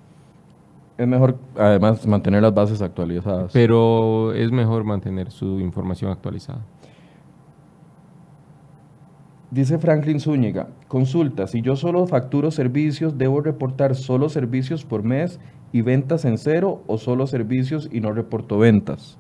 Es 0.98 1.06
mejor, 1.06 1.36
además, 1.56 2.06
mantener 2.06 2.42
las 2.42 2.54
bases 2.54 2.80
actualizadas. 2.80 3.52
Pero 3.52 4.32
es 4.32 4.50
mejor 4.50 4.84
mantener 4.84 5.30
su 5.30 5.60
información 5.60 6.10
actualizada. 6.10 6.62
Dice 9.50 9.78
Franklin 9.78 10.20
Zúñiga, 10.20 10.68
consulta, 10.88 11.46
si 11.46 11.62
yo 11.62 11.76
solo 11.76 12.06
facturo 12.06 12.50
servicios, 12.50 13.16
¿debo 13.16 13.40
reportar 13.40 13.94
solo 13.94 14.28
servicios 14.28 14.84
por 14.84 15.04
mes 15.04 15.38
y 15.72 15.82
ventas 15.82 16.24
en 16.24 16.36
cero 16.36 16.82
o 16.86 16.98
solo 16.98 17.26
servicios 17.26 17.88
y 17.92 18.00
no 18.00 18.12
reporto 18.12 18.58
ventas? 18.58 19.18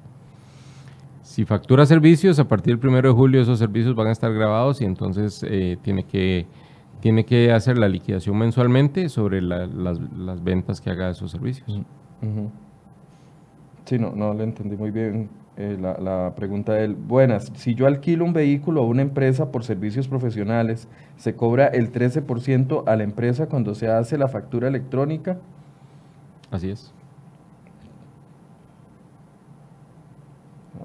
Si 1.22 1.44
factura 1.44 1.86
servicios, 1.86 2.38
a 2.38 2.48
partir 2.48 2.78
del 2.78 2.88
1 2.88 3.02
de 3.02 3.10
julio 3.10 3.40
esos 3.40 3.58
servicios 3.58 3.94
van 3.94 4.08
a 4.08 4.12
estar 4.12 4.32
grabados 4.32 4.80
y 4.80 4.84
entonces 4.84 5.44
eh, 5.48 5.76
tiene, 5.82 6.02
que, 6.02 6.46
tiene 7.00 7.24
que 7.24 7.52
hacer 7.52 7.78
la 7.78 7.88
liquidación 7.88 8.36
mensualmente 8.38 9.08
sobre 9.08 9.42
las, 9.42 9.98
ventas 10.42 10.80
que 10.80 10.90
haga 10.90 11.06
de 11.06 11.12
esos 11.12 11.30
servicios. 11.30 11.80
Sí, 13.84 13.98
no, 13.98 14.12
no 14.12 14.34
le 14.34 14.44
entendí 14.44 14.76
muy 14.76 14.90
bien 14.90 15.28
eh, 15.56 15.78
la, 15.80 16.34
pregunta 16.36 16.74
de 16.74 16.84
él. 16.84 16.94
Buenas, 16.94 17.50
si 17.54 17.74
yo 17.74 17.86
alquilo 17.86 18.24
un 18.24 18.34
vehículo 18.34 18.82
a 18.82 18.86
una 18.86 19.02
empresa 19.02 19.50
por 19.50 19.64
servicios 19.64 20.06
profesionales, 20.06 20.88
¿se 21.16 21.34
cobra 21.34 21.66
el 21.68 21.92
13% 21.92 22.84
a 22.86 22.96
la 22.96 23.04
empresa 23.04 23.46
cuando 23.46 23.74
se 23.74 23.88
hace 23.88 24.18
la 24.18 24.28
factura 24.28 24.68
electrónica? 24.68 25.38
Así 26.50 26.70
es. 26.70 26.92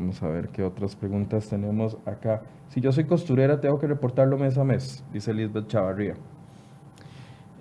Vamos 0.02 0.24
a 0.24 0.30
ver 0.30 0.50
qué 0.50 0.64
otras 0.64 0.96
preguntas 0.96 1.48
tenemos 1.48 1.96
acá. 2.08 2.42
Si 2.70 2.82
yo 2.82 2.92
soy 2.92 3.04
costurera, 3.04 3.62
tengo 3.62 3.78
que 3.78 3.86
reportarlo 3.86 4.36
mes 4.36 4.58
a 4.58 4.64
mes, 4.64 5.06
dice 5.14 5.32
Lisbeth 5.32 5.68
Chavarría. 5.68 6.16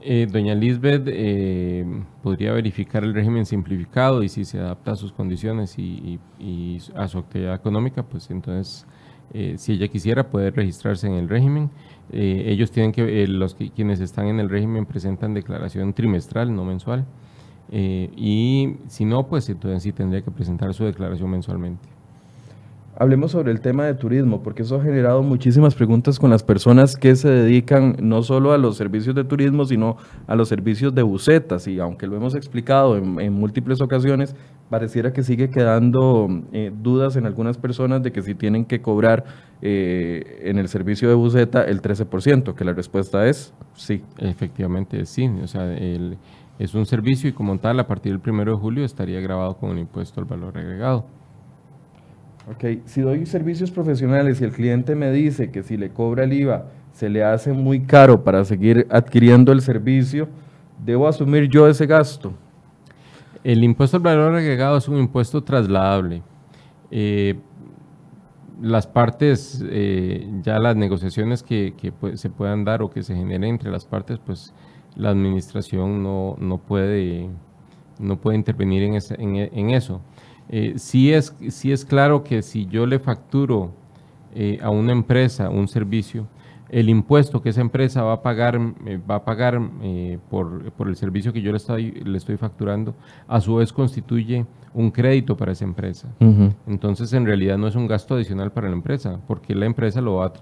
Eh, 0.00 0.26
doña 0.26 0.55
Lisbeth 0.55 1.07
eh, 1.09 1.85
podría 2.22 2.55
verificar 2.55 3.05
el 3.05 3.12
régimen 3.12 3.44
simplificado 3.44 4.22
y 4.22 4.31
si 4.31 4.46
se 4.46 4.59
adapta 4.59 4.92
a 4.92 4.96
sus 4.96 5.12
condiciones 5.12 5.79
y, 5.79 6.18
a 6.94 7.09
su 7.09 7.18
actividad 7.18 7.55
económica, 7.55 8.05
pues 8.05 8.31
entonces, 8.31 8.87
eh, 9.35 9.57
si 9.59 9.72
ella 9.72 9.88
quisiera, 9.88 10.31
puede 10.31 10.50
registrarse 10.50 11.09
en 11.09 11.16
el 11.16 11.29
régimen. 11.29 11.68
ellos 12.11 12.70
tienen 12.70 12.92
que, 12.92 13.26
los 13.26 13.55
que, 13.55 13.68
quienes 13.70 14.00
están 14.00 14.29
en 14.29 14.40
el 14.40 14.48
régimen 14.48 14.87
presentan 14.87 15.35
declaración 15.35 15.92
trimestral, 15.92 16.57
no 16.57 16.64
mensual. 16.64 17.05
y 17.70 18.76
si 18.87 19.05
no, 19.05 19.26
pues 19.26 19.50
entonces 19.50 19.83
sí 19.83 19.92
tendría 19.92 20.22
que 20.22 20.31
presentar 20.31 20.72
su 20.72 20.85
declaración 20.85 21.31
mensualmente 21.31 21.99
hablemos 23.00 23.30
sobre 23.30 23.50
el 23.50 23.62
tema 23.62 23.86
de 23.86 23.94
turismo, 23.94 24.42
porque 24.42 24.60
eso 24.60 24.76
ha 24.76 24.82
generado 24.82 25.22
muchísimas 25.22 25.74
preguntas 25.74 26.18
con 26.18 26.28
las 26.28 26.42
personas 26.42 26.96
que 26.96 27.16
se 27.16 27.30
dedican 27.30 27.96
no 28.02 28.22
solo 28.22 28.52
a 28.52 28.58
los 28.58 28.76
servicios 28.76 29.14
de 29.14 29.24
turismo, 29.24 29.64
sino 29.64 29.96
a 30.26 30.36
los 30.36 30.48
servicios 30.48 30.94
de 30.94 31.02
bucetas. 31.02 31.66
Y 31.66 31.80
aunque 31.80 32.06
lo 32.06 32.16
hemos 32.16 32.34
explicado 32.34 32.98
en, 32.98 33.32
múltiples 33.32 33.80
ocasiones, 33.80 34.36
pareciera 34.68 35.14
que 35.14 35.22
sigue 35.22 35.48
quedando 35.48 36.28
eh, 36.52 36.70
dudas 36.82 37.16
en 37.16 37.24
algunas 37.24 37.56
personas 37.56 38.02
de 38.02 38.12
que 38.12 38.20
si 38.20 38.34
tienen 38.34 38.66
que 38.66 38.82
cobrar 38.82 39.24
eh, 39.62 40.42
en 40.42 40.58
el 40.58 40.68
servicio 40.68 41.08
de 41.08 41.14
buceta 41.14 41.62
el 41.62 41.80
13%, 41.80 42.54
que 42.54 42.64
la 42.66 42.74
respuesta 42.74 43.26
es 43.26 43.54
sí. 43.72 44.02
Efectivamente, 44.18 45.06
sí. 45.06 45.26
O 45.42 45.46
sea, 45.46 45.74
es 46.58 46.74
un 46.74 46.84
servicio 46.84 47.30
y 47.30 47.32
como 47.32 47.58
tal, 47.58 47.80
a 47.80 47.86
partir 47.86 48.20
del 48.20 48.30
1 48.30 48.44
de 48.44 48.52
julio 48.58 48.84
estaría 48.84 49.22
grabado 49.22 49.56
con 49.56 49.70
el 49.70 49.78
impuesto 49.78 50.20
al 50.20 50.26
valor 50.26 50.58
agregado. 50.58 51.06
Ok, 52.50 52.64
si 52.84 53.00
doy 53.00 53.26
servicios 53.26 53.70
profesionales 53.70 54.40
y 54.40 54.44
el 54.44 54.50
cliente 54.50 54.96
me 54.96 55.12
dice 55.12 55.52
que 55.52 55.62
si 55.62 55.76
le 55.76 55.90
cobra 55.90 56.24
el 56.24 56.32
IVA 56.32 56.66
se 56.92 57.08
le 57.08 57.22
hace 57.22 57.52
muy 57.52 57.82
caro 57.82 58.24
para 58.24 58.44
seguir 58.44 58.88
adquiriendo 58.90 59.52
el 59.52 59.62
servicio, 59.62 60.28
¿debo 60.84 61.06
asumir 61.06 61.48
yo 61.48 61.68
ese 61.68 61.86
gasto? 61.86 62.32
El 63.44 63.62
impuesto 63.62 63.98
al 63.98 64.02
valor 64.02 64.34
agregado 64.34 64.78
es 64.78 64.88
un 64.88 64.98
impuesto 64.98 65.44
trasladable. 65.44 66.24
Eh, 66.90 67.38
las 68.60 68.84
partes, 68.84 69.64
eh, 69.70 70.28
ya 70.42 70.58
las 70.58 70.74
negociaciones 70.74 71.44
que, 71.44 71.72
se 72.14 72.30
puedan 72.30 72.64
dar 72.64 72.82
o 72.82 72.90
que 72.90 73.04
se 73.04 73.14
generen 73.14 73.50
entre 73.50 73.70
las 73.70 73.84
partes, 73.84 74.18
pues 74.18 74.52
la 74.96 75.10
administración 75.10 76.02
no, 76.02 76.60
puede, 76.66 77.30
intervenir 78.34 78.82
en, 78.82 79.36
en 79.36 79.70
eso. 79.70 80.00
Eh, 80.52 80.74
sí, 80.78 81.12
es, 81.12 81.32
es 81.40 81.84
claro 81.84 82.24
que 82.24 82.42
si 82.42 82.66
yo 82.66 82.84
le 82.84 82.98
facturo 82.98 83.70
eh, 84.34 84.58
a 84.60 84.70
una 84.70 84.90
empresa 84.90 85.48
un 85.48 85.68
servicio, 85.68 86.26
el 86.68 86.88
impuesto 86.88 87.40
que 87.40 87.50
esa 87.50 87.60
empresa 87.60 88.02
va 88.02 88.14
a 88.14 88.22
pagar, 88.22 88.58
eh, 88.84 88.98
va 89.08 89.16
a 89.16 89.24
pagar 89.24 89.60
por, 90.28 90.72
el 90.88 90.96
servicio 90.96 91.32
que 91.32 91.40
yo 91.40 91.52
le 91.52 91.58
estoy, 91.58 91.92
le 91.92 92.18
estoy 92.18 92.36
facturando, 92.36 92.96
a 93.28 93.40
su 93.40 93.56
vez 93.56 93.72
constituye 93.72 94.44
un 94.74 94.90
crédito 94.90 95.36
para 95.36 95.52
esa 95.52 95.64
empresa. 95.64 96.08
Entonces, 96.66 97.12
en 97.12 97.26
realidad 97.26 97.56
no 97.56 97.68
es 97.68 97.76
un 97.76 97.86
gasto 97.86 98.16
adicional 98.16 98.50
para 98.50 98.68
la 98.68 98.74
empresa, 98.74 99.20
porque 99.28 99.54
la 99.54 99.66
empresa 99.66 100.00
lo 100.00 100.16
va, 100.16 100.32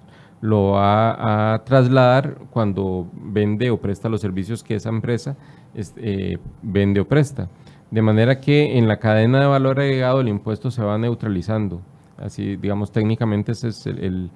lo 0.41 0.73
va 0.73 1.55
a 1.55 1.65
trasladar 1.65 2.39
cuando 2.51 3.11
vende 3.13 3.71
o 3.71 3.79
presta 3.79 4.09
los 4.09 4.23
servicios 4.23 4.63
que 4.63 4.75
esa 4.75 4.89
empresa 4.89 5.37
este, 5.75 6.39
vende 6.63 7.01
o 7.01 7.09
presta. 7.09 7.49
De 7.91 8.03
manera 8.03 8.41
que 8.41 8.77
en 8.77 8.87
la 8.87 8.99
cadena 8.99 9.41
de 9.41 9.47
valor 9.47 9.81
agregado 9.81 10.21
el 10.21 10.29
impuesto 10.29 10.71
se 10.71 10.83
va 10.83 10.99
neutralizando. 10.99 11.81
Así, 12.19 12.57
digamos, 12.57 12.93
técnicamente 12.93 13.53
ese 13.53 13.69
es 13.69 13.87
el, 13.87 14.31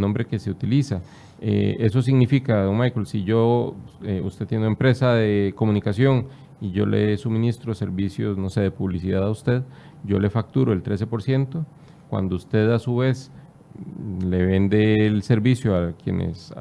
nombre 0.00 0.24
que 0.26 0.38
se 0.38 0.50
utiliza. 0.50 1.02
Eh, 1.40 1.76
eso 1.80 2.00
significa, 2.00 2.62
don 2.62 2.78
Michael, 2.78 3.06
si 3.06 3.24
yo, 3.24 3.74
eh, 4.02 4.22
usted 4.24 4.46
tiene 4.46 4.62
una 4.64 4.72
empresa 4.72 5.14
de 5.14 5.52
comunicación 5.54 6.28
y 6.60 6.70
yo 6.70 6.86
le 6.86 7.16
suministro 7.18 7.74
servicios, 7.74 8.38
no 8.38 8.48
sé, 8.48 8.62
de 8.62 8.70
publicidad 8.70 9.24
a 9.24 9.30
usted, 9.30 9.62
yo 10.04 10.18
le 10.18 10.30
facturo 10.30 10.72
el 10.72 10.82
13%, 10.82 11.64
cuando 12.08 12.36
usted 12.36 12.70
a 12.70 12.78
su 12.78 12.96
vez 12.96 13.30
le 14.24 14.46
vende 14.46 15.06
el 15.06 15.22
servicio 15.22 15.76
a 15.76 15.92
quienes... 15.92 16.54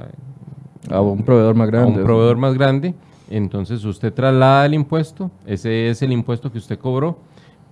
A, 0.92 1.02
un 1.02 1.24
proveedor 1.24 1.56
más 1.56 1.70
grande. 1.70 1.94
A 1.94 1.98
un 1.98 2.04
proveedor 2.04 2.38
más 2.38 2.54
grande, 2.56 2.94
entonces 3.30 3.84
usted 3.86 4.14
traslada 4.14 4.66
el 4.66 4.74
impuesto, 4.74 5.32
ese 5.46 5.90
es 5.90 6.02
el 6.02 6.12
impuesto 6.12 6.52
que 6.52 6.58
usted 6.58 6.78
cobró, 6.78 7.20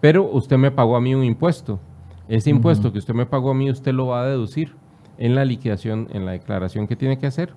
pero 0.01 0.29
usted 0.31 0.57
me 0.57 0.71
pagó 0.71 0.95
a 0.95 1.01
mí 1.01 1.15
un 1.15 1.23
impuesto. 1.23 1.79
Ese 2.27 2.49
impuesto 2.49 2.91
que 2.91 2.99
usted 2.99 3.13
me 3.13 3.25
pagó 3.25 3.51
a 3.51 3.53
mí, 3.53 3.69
usted 3.69 3.93
lo 3.93 4.07
va 4.07 4.23
a 4.23 4.25
deducir 4.25 4.73
en 5.17 5.35
la 5.35 5.45
liquidación, 5.45 6.07
en 6.11 6.25
la 6.25 6.31
declaración 6.31 6.87
que 6.87 6.95
tiene 6.95 7.17
que 7.17 7.27
hacer 7.27 7.53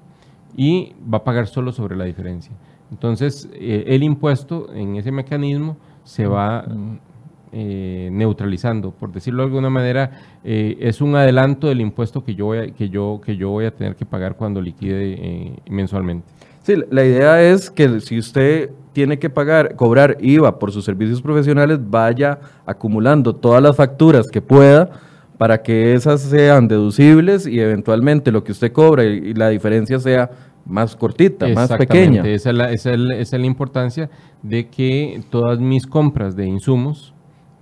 y 0.57 0.95
va 1.13 1.19
a 1.19 1.25
pagar 1.25 1.47
solo 1.47 1.73
sobre 1.73 1.97
la 1.97 2.05
diferencia. 2.05 2.53
Entonces, 2.91 3.49
eh, 3.55 3.85
el 3.89 4.03
impuesto 4.03 4.73
en 4.73 4.97
ese 4.97 5.11
mecanismo 5.13 5.77
se 6.05 6.27
va 6.27 6.65
eh, 7.53 8.09
neutralizando, 8.13 8.93
por 8.93 9.13
decirlo 9.13 9.43
de 9.43 9.49
alguna 9.49 9.71
manera, 9.71 10.11
eh, 10.45 10.77
es 10.81 11.01
un 11.01 11.17
adelanto 11.17 11.69
del 11.69 11.81
impuesto 11.81 12.25
que 12.25 12.35
yo 12.35 12.47
voy 12.47 12.59
a, 12.59 12.67
que 12.71 12.89
yo, 12.89 13.21
que 13.25 13.37
yo 13.37 13.51
voy 13.51 13.65
a 13.65 13.75
tener 13.75 13.97
que 13.97 14.07
pagar 14.07 14.37
cuando 14.37 14.61
liquide 14.61 15.61
mensualmente. 15.69 16.27
Sí, 16.67 16.75
la 16.91 17.05
idea 17.05 17.41
es 17.41 17.71
que 17.71 18.01
si 18.01 18.19
usted 18.19 18.71
tiene 18.93 19.21
que 19.21 19.31
pagar, 19.31 19.77
cobrar 19.77 20.17
IVA 20.19 20.59
por 20.59 20.73
sus 20.73 20.85
servicios 20.85 21.23
profesionales, 21.23 21.79
vaya 21.81 22.41
acumulando 22.67 23.37
todas 23.37 23.63
las 23.63 23.77
facturas 23.77 24.27
que 24.27 24.43
pueda 24.43 24.91
para 25.39 25.63
que 25.63 25.95
esas 25.95 26.23
sean 26.23 26.67
deducibles 26.67 27.47
y 27.47 27.61
eventualmente 27.61 28.33
lo 28.33 28.43
que 28.43 28.51
usted 28.51 28.73
cobra 28.73 29.05
y, 29.05 29.33
la 29.35 29.49
diferencia 29.51 30.01
sea 30.01 30.29
más 30.65 30.97
cortita, 30.97 31.47
más 31.47 31.71
pequeña. 31.71 32.27
Esa 32.27 32.51
es, 32.51 32.57
la, 32.57 32.73
esa 32.73 32.91
es 32.91 33.33
la 33.33 33.47
importancia 33.47 34.11
de 34.43 34.67
que 34.67 35.23
todas 35.31 35.61
mis 35.61 35.87
compras 35.87 36.35
de 36.35 36.47
insumos 36.47 37.15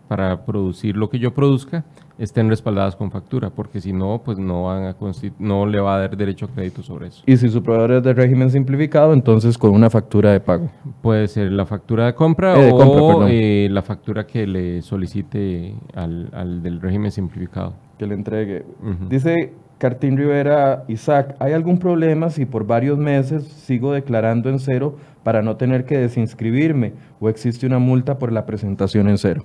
para 0.09 0.47
producir 0.47 0.97
lo 0.97 1.11
que 1.11 1.19
yo 1.19 1.35
produzca 1.35 1.85
estén 2.19 2.49
respaldadas 2.49 2.97
con 2.97 3.11
factura, 3.11 3.51
porque 3.51 3.81
si 3.81 3.93
no, 3.93 4.23
pues 4.25 4.39
no, 4.39 4.65
van 4.65 4.85
a 4.85 4.97
no 5.39 5.67
le 5.67 5.81
va 5.81 5.97
a 5.97 5.99
dar 6.01 6.17
derecho 6.17 6.47
a 6.47 6.49
crédito 6.49 6.83
sobre 6.83 7.09
eso. 7.09 7.23
Y 7.27 7.37
si 7.37 7.49
su 7.49 7.63
proveedor 7.63 7.93
es 7.93 8.03
de 8.03 8.15
régimen 8.15 8.51
simplificado, 8.51 9.13
entonces 9.13 9.59
con 9.59 9.71
una 9.71 9.91
factura 9.91 10.33
de 10.33 10.41
pago. 10.41 10.71
Puede 11.03 11.29
ser 11.29 11.53
la 11.53 11.67
factura 11.67 12.07
de 12.07 12.15
compra 12.15 12.55
eh, 12.61 12.71
o 12.73 13.27
eh, 13.29 13.69
la 13.71 13.83
factura 13.83 14.27
que 14.27 14.47
le 14.47 14.83
solicite 14.83 15.75
al, 15.95 16.63
del 16.63 16.81
régimen 16.81 17.11
simplificado. 17.11 17.75
Que 17.99 18.07
le 18.07 18.15
entregue. 18.15 18.65
Dice 19.09 19.53
Cartín 19.79 20.17
Rivera 20.17 20.85
Isaac, 20.89 21.37
¿hay 21.39 21.53
algún 21.53 21.79
problema 21.79 22.31
si 22.31 22.47
por 22.47 22.67
varios 22.67 22.99
meses 22.99 23.45
sigo 23.45 23.93
declarando 23.93 24.49
en 24.49 24.59
cero 24.59 24.97
para 25.23 25.43
no 25.43 25.57
tener 25.57 25.85
que 25.85 25.99
desinscribirme 25.99 26.93
o 27.21 27.29
existe 27.29 27.67
una 27.67 27.79
multa 27.79 28.19
por 28.19 28.33
la 28.33 28.47
presentación 28.47 29.09
en 29.09 29.19
cero? 29.19 29.45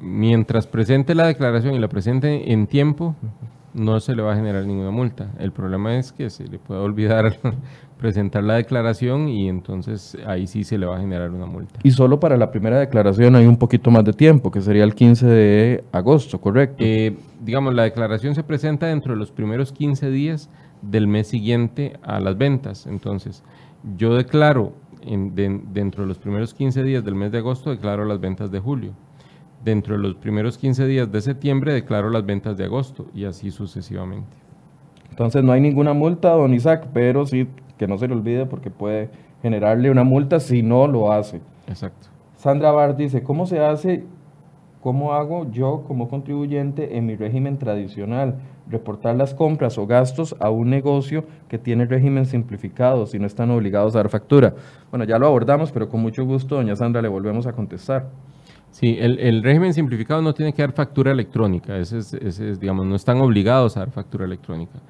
Mientras 0.00 0.66
presente 0.66 1.14
la 1.14 1.26
declaración 1.26 1.74
y 1.74 1.78
la 1.78 1.88
presente 1.88 2.52
en 2.52 2.66
tiempo, 2.66 3.14
no 3.74 4.00
se 4.00 4.16
le 4.16 4.22
va 4.22 4.32
a 4.32 4.36
generar 4.36 4.66
ninguna 4.66 4.90
multa. 4.90 5.30
El 5.38 5.52
problema 5.52 5.96
es 5.96 6.12
que 6.12 6.30
se 6.30 6.46
le 6.48 6.58
puede 6.58 6.80
olvidar 6.80 7.36
presentar 7.98 8.42
la 8.42 8.54
declaración 8.54 9.28
y 9.28 9.48
entonces 9.48 10.16
ahí 10.26 10.46
sí 10.46 10.64
se 10.64 10.78
le 10.78 10.86
va 10.86 10.96
a 10.96 11.00
generar 11.00 11.30
una 11.30 11.46
multa. 11.46 11.78
Y 11.82 11.90
solo 11.90 12.18
para 12.18 12.36
la 12.36 12.50
primera 12.50 12.78
declaración 12.78 13.36
hay 13.36 13.46
un 13.46 13.56
poquito 13.56 13.90
más 13.90 14.04
de 14.04 14.12
tiempo, 14.12 14.50
que 14.50 14.60
sería 14.60 14.84
el 14.84 14.94
15 14.94 15.26
de 15.26 15.84
agosto, 15.92 16.40
¿correcto? 16.40 16.76
Eh, 16.80 17.16
digamos, 17.40 17.74
la 17.74 17.84
declaración 17.84 18.34
se 18.34 18.42
presenta 18.42 18.86
dentro 18.86 19.12
de 19.12 19.18
los 19.18 19.30
primeros 19.30 19.72
15 19.72 20.10
días 20.10 20.50
del 20.82 21.06
mes 21.06 21.28
siguiente 21.28 21.98
a 22.02 22.20
las 22.20 22.36
ventas. 22.38 22.86
Entonces, 22.86 23.44
yo 23.96 24.14
declaro 24.14 24.72
dentro 25.02 26.02
de 26.02 26.08
los 26.08 26.18
primeros 26.18 26.52
15 26.52 26.82
días 26.82 27.04
del 27.04 27.14
mes 27.14 27.32
de 27.32 27.38
agosto 27.38 27.70
declaro 27.70 28.04
las 28.04 28.20
ventas 28.20 28.50
de 28.50 28.60
julio. 28.60 28.94
Dentro 29.64 29.96
de 29.96 30.02
los 30.02 30.14
primeros 30.14 30.56
15 30.56 30.86
días 30.86 31.12
de 31.12 31.20
septiembre 31.20 31.74
declaro 31.74 32.08
las 32.08 32.24
ventas 32.24 32.56
de 32.56 32.64
agosto 32.64 33.06
y 33.14 33.24
así 33.24 33.50
sucesivamente. 33.50 34.36
Entonces 35.10 35.44
no 35.44 35.52
hay 35.52 35.60
ninguna 35.60 35.92
multa, 35.92 36.30
don 36.30 36.54
Isaac, 36.54 36.88
pero 36.94 37.26
sí 37.26 37.46
que 37.76 37.86
no 37.86 37.98
se 37.98 38.08
le 38.08 38.14
olvide 38.14 38.46
porque 38.46 38.70
puede 38.70 39.10
generarle 39.42 39.90
una 39.90 40.04
multa 40.04 40.40
si 40.40 40.62
no 40.62 40.86
lo 40.86 41.12
hace. 41.12 41.40
Exacto. 41.66 42.08
Sandra 42.36 42.72
Bar 42.72 42.96
dice, 42.96 43.22
¿cómo 43.22 43.44
se 43.46 43.60
hace, 43.60 44.04
cómo 44.80 45.12
hago 45.12 45.50
yo 45.50 45.84
como 45.86 46.08
contribuyente 46.08 46.96
en 46.96 47.04
mi 47.04 47.16
régimen 47.16 47.58
tradicional? 47.58 48.36
Reportar 48.66 49.16
las 49.16 49.34
compras 49.34 49.76
o 49.76 49.86
gastos 49.86 50.34
a 50.40 50.48
un 50.48 50.70
negocio 50.70 51.24
que 51.48 51.58
tiene 51.58 51.84
régimen 51.84 52.24
simplificado 52.24 53.04
si 53.04 53.18
no 53.18 53.26
están 53.26 53.50
obligados 53.50 53.94
a 53.94 53.98
dar 53.98 54.08
factura. 54.08 54.54
Bueno, 54.90 55.04
ya 55.04 55.18
lo 55.18 55.26
abordamos, 55.26 55.70
pero 55.70 55.90
con 55.90 56.00
mucho 56.00 56.24
gusto, 56.24 56.54
doña 56.54 56.76
Sandra, 56.76 57.02
le 57.02 57.08
volvemos 57.08 57.46
a 57.46 57.52
contestar. 57.52 58.08
Sí, 58.70 58.96
el, 59.00 59.42
régimen 59.42 59.74
simplificado 59.74 60.22
no 60.22 60.32
tiene 60.32 60.52
que 60.52 60.62
dar 60.62 60.72
factura 60.72 61.10
electrónica, 61.10 61.76
ese 61.76 61.98
es, 61.98 62.60
digamos, 62.60 62.86
no 62.86 62.94
están 62.94 63.20
obligados 63.20 63.76
a 63.76 63.80
dar 63.80 63.90
factura 63.90 64.24
electrónica. 64.24 64.80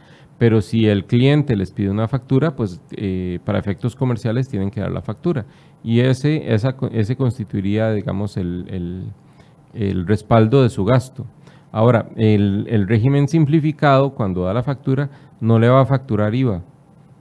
Pero 0.40 0.62
si 0.62 0.86
el 0.86 1.04
cliente 1.04 1.54
les 1.54 1.70
pide 1.70 1.90
una 1.90 2.08
factura, 2.08 2.56
pues 2.56 2.80
eh, 2.92 3.40
para 3.44 3.58
efectos 3.58 3.94
comerciales 3.94 4.48
tienen 4.48 4.70
que 4.70 4.80
dar 4.80 4.90
la 4.90 5.02
factura. 5.02 5.44
Y 5.84 6.00
ese, 6.00 6.54
esa, 6.54 6.76
ese 6.92 7.14
constituiría, 7.16 7.92
digamos, 7.92 8.38
el, 8.38 9.12
respaldo 10.06 10.62
de 10.62 10.70
su 10.70 10.84
gasto. 10.84 11.26
Ahora, 11.72 12.08
el, 12.16 12.86
régimen 12.88 13.28
simplificado, 13.28 14.14
cuando 14.14 14.44
da 14.44 14.54
la 14.54 14.62
factura, 14.62 15.10
no 15.40 15.58
le 15.58 15.68
va 15.68 15.82
a 15.82 15.86
facturar 15.86 16.34
IVA, 16.34 16.62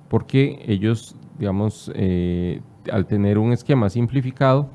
porque 0.07 0.63
ellos, 0.65 1.15
digamos, 1.37 1.91
eh, 1.95 2.61
al 2.89 3.05
tener 3.05 3.37
un 3.37 3.51
esquema 3.51 3.89
simplificado, 3.89 4.69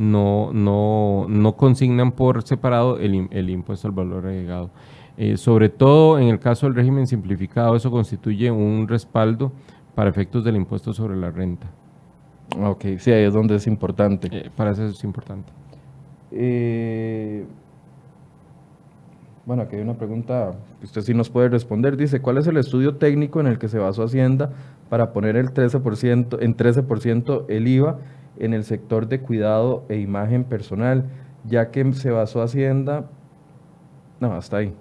no, 0.00 0.50
no, 0.54 1.26
no 1.28 1.56
consignan 1.56 2.12
por 2.12 2.42
separado 2.42 2.98
el, 2.98 3.28
el 3.30 3.50
impuesto 3.50 3.86
al 3.86 3.92
valor 3.92 4.26
agregado. 4.26 4.70
Eh, 5.18 5.36
sobre 5.36 5.68
todo 5.68 6.18
en 6.18 6.28
el 6.28 6.38
caso 6.38 6.64
del 6.64 6.74
régimen 6.74 7.06
simplificado, 7.06 7.76
eso 7.76 7.90
constituye 7.90 8.50
un 8.50 8.88
respaldo 8.88 9.52
para 9.94 10.08
efectos 10.08 10.42
del 10.42 10.56
impuesto 10.56 10.94
sobre 10.94 11.16
la 11.16 11.30
renta. 11.30 11.66
Ok, 12.62 12.82
sí, 12.98 13.12
ahí 13.12 13.24
es 13.24 13.34
donde 13.34 13.56
es 13.56 13.66
importante. 13.66 14.28
Eh, 14.32 14.50
para 14.56 14.70
eso 14.70 14.86
es 14.86 15.04
importante. 15.04 15.52
Eh, 16.32 17.44
bueno, 19.44 19.64
aquí 19.64 19.76
hay 19.76 19.82
una 19.82 19.98
pregunta 19.98 20.52
que 20.78 20.86
usted 20.86 21.02
sí 21.02 21.12
nos 21.12 21.28
puede 21.28 21.50
responder. 21.50 21.98
Dice, 21.98 22.22
¿cuál 22.22 22.38
es 22.38 22.46
el 22.46 22.56
estudio 22.56 22.94
técnico 22.94 23.38
en 23.40 23.48
el 23.48 23.58
que 23.58 23.68
se 23.68 23.78
basó 23.78 24.02
Hacienda 24.02 24.50
para 24.88 25.12
poner 25.12 25.36
el 25.36 25.52
13%, 25.52 26.38
en 26.40 26.56
13% 26.56 27.44
el 27.50 27.68
IVA 27.68 27.98
en 28.38 28.54
el 28.54 28.64
sector 28.64 29.08
de 29.08 29.20
cuidado 29.20 29.84
e 29.88 29.98
imagen 29.98 30.44
personal, 30.44 31.04
ya 31.48 31.70
que 31.70 31.92
se 31.92 32.10
basó 32.10 32.42
Hacienda, 32.42 33.06
no, 34.20 34.32
hasta 34.32 34.58
ahí, 34.58 34.74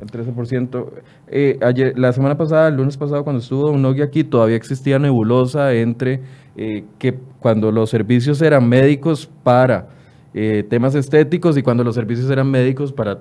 el 0.00 0.08
13%. 0.08 0.86
Eh, 1.28 1.58
ayer, 1.62 1.98
la 1.98 2.12
semana 2.12 2.36
pasada, 2.36 2.68
el 2.68 2.76
lunes 2.76 2.96
pasado, 2.96 3.24
cuando 3.24 3.40
estuvo 3.40 3.68
Don 3.68 3.82
Nogui 3.82 4.02
aquí, 4.02 4.24
todavía 4.24 4.56
existía 4.56 4.98
nebulosa 4.98 5.72
entre 5.74 6.20
eh, 6.56 6.84
que 6.98 7.18
cuando 7.40 7.70
los 7.72 7.90
servicios 7.90 8.40
eran 8.42 8.68
médicos 8.68 9.28
para 9.42 9.88
eh, 10.32 10.64
temas 10.68 10.94
estéticos 10.94 11.56
y 11.56 11.62
cuando 11.62 11.84
los 11.84 11.94
servicios 11.94 12.30
eran 12.30 12.50
médicos 12.50 12.92
para 12.92 13.20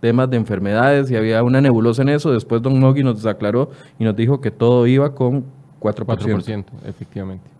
temas 0.00 0.30
de 0.30 0.36
enfermedades 0.36 1.10
y 1.10 1.16
había 1.16 1.42
una 1.42 1.60
nebulosa 1.60 2.02
en 2.02 2.10
eso. 2.10 2.32
Después 2.32 2.62
Don 2.62 2.78
Nogui 2.80 3.02
nos 3.02 3.24
aclaró 3.26 3.70
y 3.98 4.04
nos 4.04 4.16
dijo 4.16 4.40
que 4.40 4.50
todo 4.50 4.86
iba 4.86 5.14
con 5.14 5.44
4%. 5.80 6.06
4%, 6.06 6.64
efectivamente. 6.86 7.55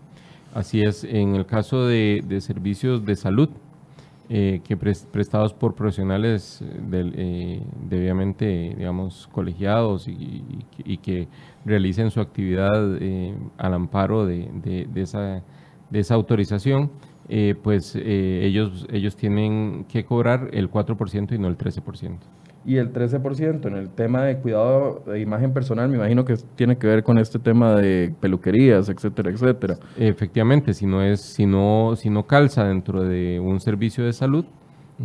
Así 0.56 0.80
es, 0.80 1.04
en 1.04 1.34
el 1.34 1.44
caso 1.44 1.86
de, 1.86 2.24
servicios 2.40 3.04
de 3.04 3.14
salud, 3.14 3.50
eh, 4.30 4.62
que 4.64 4.74
prestados 4.74 5.52
por 5.52 5.74
profesionales 5.74 6.64
eh, 6.92 7.60
debidamente, 7.90 8.74
digamos, 8.74 9.28
colegiados 9.32 10.08
y, 10.08 10.96
que 11.02 11.28
realicen 11.66 12.10
su 12.10 12.22
actividad 12.22 12.96
eh, 13.02 13.34
al 13.58 13.74
amparo 13.74 14.24
de, 14.24 14.88
esa, 14.94 15.42
de 15.90 16.00
esa 16.00 16.14
autorización, 16.14 16.90
pues 17.62 17.94
ellos, 17.94 18.86
ellos 18.90 19.14
tienen 19.14 19.84
que 19.84 20.06
cobrar 20.06 20.48
el 20.54 20.70
4% 20.70 21.34
y 21.34 21.38
no 21.38 21.48
el 21.48 21.58
13% 21.58 22.16
y 22.66 22.78
el 22.78 22.92
13% 22.92 23.66
en 23.66 23.76
el 23.76 23.88
tema 23.90 24.24
de 24.24 24.38
cuidado 24.38 25.02
de 25.06 25.20
imagen 25.20 25.52
personal, 25.52 25.88
me 25.88 25.96
imagino 25.96 26.24
que 26.24 26.34
tiene 26.56 26.76
que 26.76 26.86
ver 26.88 27.04
con 27.04 27.18
este 27.18 27.38
tema 27.38 27.76
de 27.76 28.12
peluquerías, 28.20 28.88
etcétera, 28.88 29.30
etcétera. 29.30 29.76
Efectivamente, 29.96 30.74
si 30.74 30.84
no 30.84 31.02
es 31.02 31.20
si 31.20 31.46
no 31.46 31.94
si 31.96 32.10
no 32.10 32.26
calza 32.26 32.64
dentro 32.64 33.04
de 33.04 33.38
un 33.38 33.60
servicio 33.60 34.04
de 34.04 34.12
salud, 34.12 34.44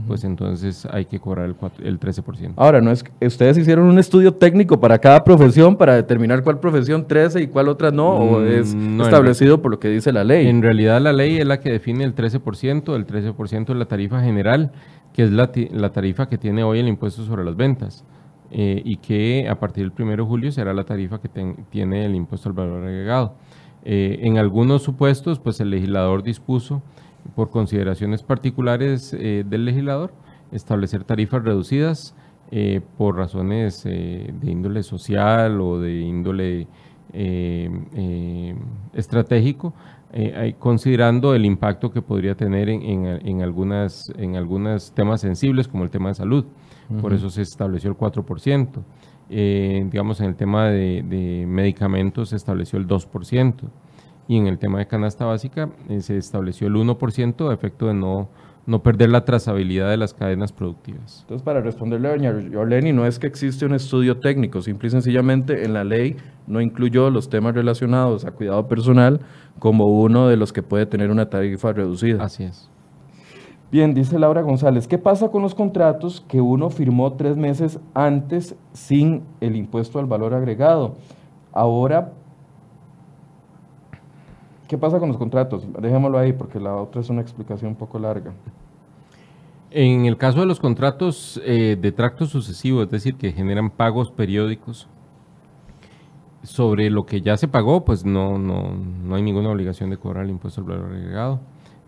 pues 0.08 0.24
entonces 0.24 0.88
hay 0.90 1.06
que 1.06 1.20
cobrar 1.20 1.46
el, 1.46 1.56
el 1.86 2.00
13%. 2.00 2.54
Ahora, 2.56 2.80
no 2.80 2.92
es 2.92 3.04
ustedes 3.22 3.58
hicieron 3.58 3.86
un 3.86 4.00
estudio 4.00 4.34
técnico 4.34 4.80
para 4.80 4.98
cada 4.98 5.24
profesión 5.24 5.76
para 5.76 5.96
determinar 5.96 6.44
cuál 6.44 6.60
profesión 6.60 7.06
13 7.06 7.42
y 7.42 7.48
cuál 7.48 7.68
otra 7.68 7.92
no, 7.92 8.10
o 8.10 8.40
mm, 8.40 8.48
es 8.48 8.74
establecido 8.74 9.62
por 9.62 9.72
lo 9.72 9.80
que 9.80 9.90
dice 9.90 10.14
la 10.14 10.24
ley. 10.24 10.48
En 10.48 10.62
realidad 10.62 11.02
la 11.02 11.12
ley 11.12 11.38
es 11.38 11.46
la 11.46 11.60
que 11.60 11.72
define 11.72 12.06
el 12.06 12.16
13%, 12.16 12.96
el 12.96 13.06
13% 13.06 13.70
es 13.70 13.76
la 13.76 13.86
tarifa 13.86 14.22
general 14.22 14.72
que 15.14 15.24
es 15.24 15.32
la, 15.32 15.52
tarifa 15.92 16.28
que 16.28 16.38
tiene 16.38 16.64
hoy 16.64 16.80
el 16.80 16.88
impuesto 16.88 17.24
sobre 17.24 17.44
las 17.44 17.56
ventas 17.56 18.04
eh, 18.50 18.82
y 18.84 18.98
que 18.98 19.48
a 19.50 19.60
partir 19.60 19.92
del 19.92 20.06
1 20.06 20.18
de 20.18 20.24
julio 20.24 20.52
será 20.52 20.74
la 20.74 20.84
tarifa 20.84 21.20
que 21.20 21.30
tiene 21.70 22.06
el 22.06 22.16
impuesto 22.16 22.50
al 22.50 22.54
valor 22.54 22.84
agregado. 22.84 23.36
Eh, 23.84 24.20
en 24.22 24.38
algunos 24.38 24.84
supuestos, 24.84 25.40
pues 25.40 25.60
el 25.60 25.70
legislador 25.70 26.24
dispuso, 26.24 26.82
por 27.36 27.50
consideraciones 27.50 28.24
particulares 28.24 29.14
eh, 29.14 29.44
del 29.48 29.66
legislador, 29.66 30.12
establecer 30.52 31.04
tarifas 31.04 31.44
reducidas 31.44 32.16
por 32.98 33.16
razones 33.16 33.84
de 33.86 34.34
índole 34.42 34.84
social 34.84 35.62
o 35.62 35.80
de 35.80 36.02
índole 36.02 36.68
estratégico 38.94 39.74
eh, 40.14 40.56
considerando 40.60 41.34
el 41.34 41.46
impacto 41.46 41.92
que 41.92 42.02
podría 42.02 42.36
tener 42.36 42.68
en, 42.68 43.06
en, 43.06 43.42
algunas, 43.42 44.12
en 44.18 44.36
algunos 44.36 44.92
temas 44.94 45.22
sensibles 45.22 45.68
como 45.68 45.84
el 45.84 45.90
tema 45.90 46.10
de 46.10 46.16
salud. 46.16 46.46
Por 47.00 47.14
eso 47.14 47.30
se 47.30 47.42
estableció 47.42 47.90
el 47.90 47.96
4%. 47.96 48.68
Eh, 49.30 49.88
digamos, 49.90 50.20
en 50.20 50.26
el 50.28 50.36
tema 50.36 50.68
de, 50.68 51.46
medicamentos 51.48 52.30
se 52.30 52.36
estableció 52.36 52.78
el 52.78 52.88
2%. 52.88 53.54
Y 54.28 54.38
en 54.38 54.48
el 54.48 54.60
tema 54.60 54.80
de 54.80 54.88
canasta 54.88 55.26
básica 55.26 55.70
eh, 55.88 56.02
se 56.02 56.18
estableció 56.18 56.68
el 56.68 56.76
1% 56.76 57.50
a 57.50 57.54
efecto 57.54 57.88
de 57.88 57.94
no 57.94 58.30
no 58.66 58.84
perder 58.84 59.10
la 59.10 59.26
trazabilidad 59.26 59.90
de 59.90 59.98
las 59.98 60.14
cadenas 60.14 60.52
productivas. 60.52 61.22
Entonces, 61.22 61.44
para 61.44 61.62
responderle 61.62 62.08
a 62.08 62.12
doña 62.12 62.30
Orleni, 62.58 62.94
no 62.94 63.06
es 63.06 63.18
que 63.18 63.28
existe 63.28 63.66
un 63.66 63.74
estudio 63.74 64.20
técnico, 64.20 64.62
simple 64.62 64.88
y 64.88 64.92
sencillamente 64.92 65.66
en 65.66 65.74
la 65.74 65.84
ley 65.84 66.18
no 66.48 66.62
incluyó 66.62 67.10
los 67.10 67.30
temas 67.30 67.56
relacionados 67.56 68.26
a 68.26 68.32
cuidado 68.32 68.68
personal 68.68 69.22
como 69.60 69.86
uno 70.02 70.28
de 70.28 70.38
los 70.38 70.54
que 70.54 70.64
puede 70.64 70.86
tener 70.86 71.12
una 71.12 71.30
tarifa 71.30 71.74
reducida. 71.74 72.24
Así 72.24 72.44
es. 72.44 72.70
Bien, 73.72 73.94
dice 73.94 74.20
Laura 74.20 74.42
González, 74.42 74.88
¿qué 74.88 74.98
pasa 74.98 75.30
con 75.30 75.42
los 75.42 75.56
contratos 75.56 76.24
que 76.28 76.42
uno 76.42 76.70
firmó 76.70 77.14
tres 77.14 77.38
meses 77.38 77.80
antes 77.94 78.56
sin 78.74 79.24
el 79.40 79.56
impuesto 79.56 80.00
al 80.00 80.08
valor 80.08 80.34
agregado? 80.34 80.96
Ahora 81.54 82.12
¿Qué 84.72 84.78
pasa 84.78 85.00
con 85.00 85.10
los 85.10 85.18
contratos? 85.18 85.68
Dejémoslo 85.82 86.18
ahí 86.18 86.32
porque 86.32 86.58
la 86.58 86.74
otra 86.78 87.02
es 87.02 87.10
una 87.10 87.20
explicación 87.20 87.72
un 87.72 87.76
poco 87.76 88.00
larga. 88.00 88.32
En 89.70 90.06
el 90.06 90.16
caso 90.16 90.40
de 90.40 90.46
los 90.46 90.62
contratos 90.62 91.42
eh, 91.44 91.78
de 91.78 91.92
tracto 91.92 92.26
sucesivo, 92.26 92.82
es 92.82 92.90
decir, 92.90 93.16
que 93.16 93.34
generan 93.34 93.70
pagos 93.70 94.12
periódicos 94.12 94.88
sobre 96.44 96.90
lo 96.90 97.06
que 97.06 97.22
ya 97.22 97.38
se 97.38 97.48
pagó, 97.48 97.86
pues 97.86 98.06
no, 98.06 98.38
no, 98.38 98.74
no 98.74 99.16
hay 99.16 99.22
ninguna 99.22 99.50
obligación 99.50 99.90
de 99.90 99.98
cobrar 99.98 100.26
el 100.26 100.32
impuesto 100.32 100.62
al 100.62 100.68
valor 100.68 100.94
agregado. 100.94 101.40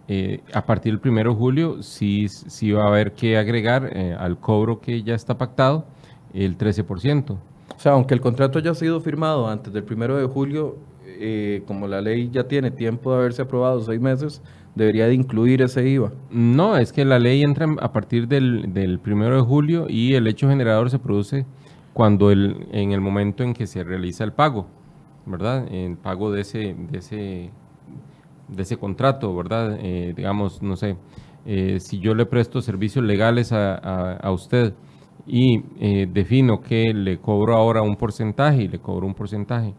Eh, 0.08 0.42
a 0.54 0.66
partir 0.66 1.00
del 1.00 1.12
1 1.12 1.30
de 1.30 1.36
julio 1.36 1.82
sí, 1.82 2.28
sí 2.28 2.72
va 2.72 2.84
a 2.84 2.88
haber 2.88 3.14
que 3.14 3.38
agregar 3.38 3.90
eh, 3.94 4.14
al 4.18 4.38
cobro 4.38 4.82
que 4.82 5.02
ya 5.02 5.16
está 5.16 5.38
pactado 5.38 5.86
el 6.34 6.58
13%. 6.58 7.32
O 7.32 7.38
sea, 7.78 7.94
aunque 7.94 8.14
el 8.14 8.22
contrato 8.22 8.60
haya 8.60 8.74
sido 8.74 9.00
firmado 9.00 9.48
antes 9.48 9.72
del 9.72 9.86
1 9.90 10.18
de 10.18 10.26
julio, 10.28 10.78
eh, 11.06 11.64
como 11.68 11.88
la 11.88 12.02
ley 12.02 12.30
ya 12.32 12.44
tiene 12.48 12.70
tiempo 12.70 13.12
de 13.12 13.20
haberse 13.20 13.44
aprobado, 13.44 13.82
seis 13.82 14.02
meses, 14.02 14.42
debería 14.76 15.08
de 15.08 15.14
incluir 15.14 15.62
ese 15.62 15.88
IVA. 15.88 16.12
No, 16.30 16.78
es 16.78 16.92
que 16.92 17.06
la 17.06 17.20
ley 17.20 17.42
entra 17.42 17.68
a 17.80 17.92
partir 17.92 18.28
del, 18.28 18.74
del 18.74 19.00
primero 19.00 19.36
de 19.36 19.42
julio 19.42 19.86
y 19.90 20.16
el 20.16 20.28
hecho 20.28 20.50
generador 20.50 20.90
se 20.90 21.00
produce 21.00 21.46
cuando 21.94 22.32
el, 22.32 22.68
en 22.72 22.92
el 22.92 23.02
momento 23.02 23.44
en 23.44 23.54
que 23.54 23.68
se 23.68 23.84
realiza 23.84 24.24
el 24.24 24.34
pago, 24.34 24.68
¿verdad? 25.26 25.68
El 25.72 25.98
pago 25.98 26.32
de 26.32 26.42
ese, 26.42 26.76
de 26.78 26.98
ese, 26.98 27.52
de 28.48 28.62
ese 28.62 28.78
contrato, 28.78 29.36
¿verdad? 29.36 29.78
Eh, 29.80 30.14
digamos, 30.16 30.62
no 30.62 30.76
sé, 30.76 30.98
eh, 31.46 31.80
si 31.80 32.00
yo 32.00 32.16
le 32.16 32.26
presto 32.26 32.62
servicios 32.62 33.06
legales 33.06 33.52
a, 33.52 33.76
a, 34.16 34.32
usted 34.32 34.74
y 35.26 35.62
defino 36.08 36.62
que 36.62 36.94
le 36.94 37.18
cobro 37.20 37.56
ahora 37.56 37.82
un 37.82 37.96
porcentaje 37.96 38.64
y 38.64 38.68
le 38.68 38.80
cobro 38.80 39.08
un 39.08 39.14
porcentaje, 39.14 39.74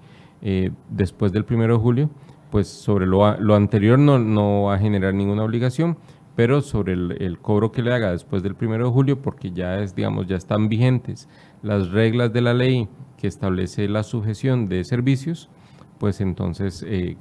eh, 0.46 0.70
después 0.90 1.32
del 1.32 1.46
1 1.48 1.68
de 1.68 1.74
julio, 1.74 2.10
pues 2.50 2.68
sobre 2.68 3.06
lo, 3.06 3.34
lo 3.40 3.54
anterior 3.54 3.98
no, 3.98 4.18
no, 4.18 4.64
va 4.64 4.74
a 4.74 4.78
generar 4.78 5.14
ninguna 5.14 5.42
obligación, 5.42 5.96
pero 6.36 6.60
sobre 6.60 6.92
el, 6.92 7.16
el, 7.18 7.38
cobro 7.38 7.72
que 7.72 7.80
le 7.80 7.94
haga 7.94 8.10
después 8.10 8.42
del 8.42 8.54
1 8.60 8.76
de 8.76 8.84
julio, 8.84 9.22
porque 9.22 9.52
ya 9.52 9.78
es, 9.78 9.94
digamos, 9.94 10.26
ya 10.26 10.36
están 10.36 10.68
vigentes 10.68 11.30
las 11.64 11.90
reglas 11.90 12.32
de 12.32 12.42
la 12.42 12.54
ley 12.54 12.88
que 13.18 13.26
establece 13.26 13.88
la 13.88 14.02
sujeción 14.02 14.66
de 14.66 14.84
servicios, 14.84 15.48
pues 15.98 16.20
entonces 16.20 16.84
eh, 16.86 17.16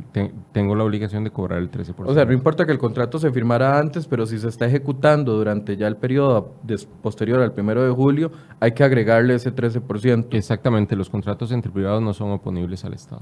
tengo 0.52 0.76
la 0.76 0.84
obligación 0.84 1.24
de 1.24 1.32
cobrar 1.32 1.60
el 1.60 1.72
13%. 1.72 1.94
O 2.06 2.14
sea, 2.14 2.26
no 2.26 2.34
importa 2.34 2.66
que 2.66 2.74
el 2.74 2.78
contrato 2.78 3.20
se 3.20 3.32
firmara 3.32 3.80
antes, 3.80 4.08
pero 4.08 4.26
si 4.26 4.38
se 4.38 4.50
está 4.50 4.66
ejecutando 4.66 5.34
durante 5.34 5.78
ya 5.78 5.88
el 5.88 5.96
periodo 5.96 6.56
posterior 7.02 7.40
al 7.40 7.54
1 7.58 7.84
de 7.84 7.92
julio, 7.92 8.32
hay 8.60 8.74
que 8.74 8.84
agregarle 8.84 9.36
ese 9.36 9.56
13%. 9.56 10.28
Exactamente, 10.32 10.96
los 10.96 11.10
contratos 11.10 11.52
entre 11.52 11.72
privados 11.72 12.02
no 12.02 12.14
son 12.14 12.32
oponibles 12.32 12.84
al 12.84 12.94
Estado. 12.94 13.22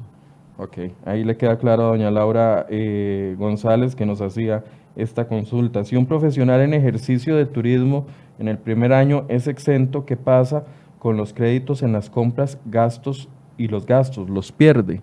Ok, 0.58 0.78
ahí 1.06 1.24
le 1.24 1.38
queda 1.38 1.58
claro 1.58 1.84
a 1.84 1.88
doña 1.88 2.10
Laura 2.12 2.66
eh, 2.70 3.36
González 3.38 3.96
que 3.96 4.06
nos 4.06 4.22
hacía 4.22 4.64
esta 4.96 5.28
consulta. 5.28 5.84
Si 5.84 5.96
un 5.96 6.06
profesional 6.06 6.62
en 6.62 6.74
ejercicio 6.74 7.36
de 7.36 7.46
turismo 7.46 8.06
en 8.40 8.48
el 8.48 8.58
primer 8.58 8.94
año 8.94 9.26
es 9.28 9.48
exento, 9.48 10.06
¿qué 10.06 10.18
pasa 10.18 10.66
con 11.02 11.18
los 11.18 11.34
créditos 11.34 11.82
en 11.82 11.94
las 11.94 12.12
compras, 12.12 12.60
gastos 12.66 13.28
y 13.58 13.68
los 13.68 13.88
gastos? 13.88 14.30
¿Los 14.30 14.52
pierde? 14.52 15.02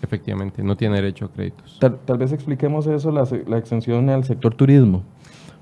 Efectivamente, 0.00 0.62
no 0.62 0.76
tiene 0.76 0.94
derecho 0.94 1.24
a 1.24 1.28
créditos. 1.28 1.76
Tal, 1.80 2.18
vez 2.18 2.30
expliquemos 2.30 2.86
eso, 2.86 3.10
la, 3.10 3.26
la, 3.48 3.58
extensión 3.58 4.08
al 4.10 4.22
sector 4.22 4.54
turismo. 4.54 5.02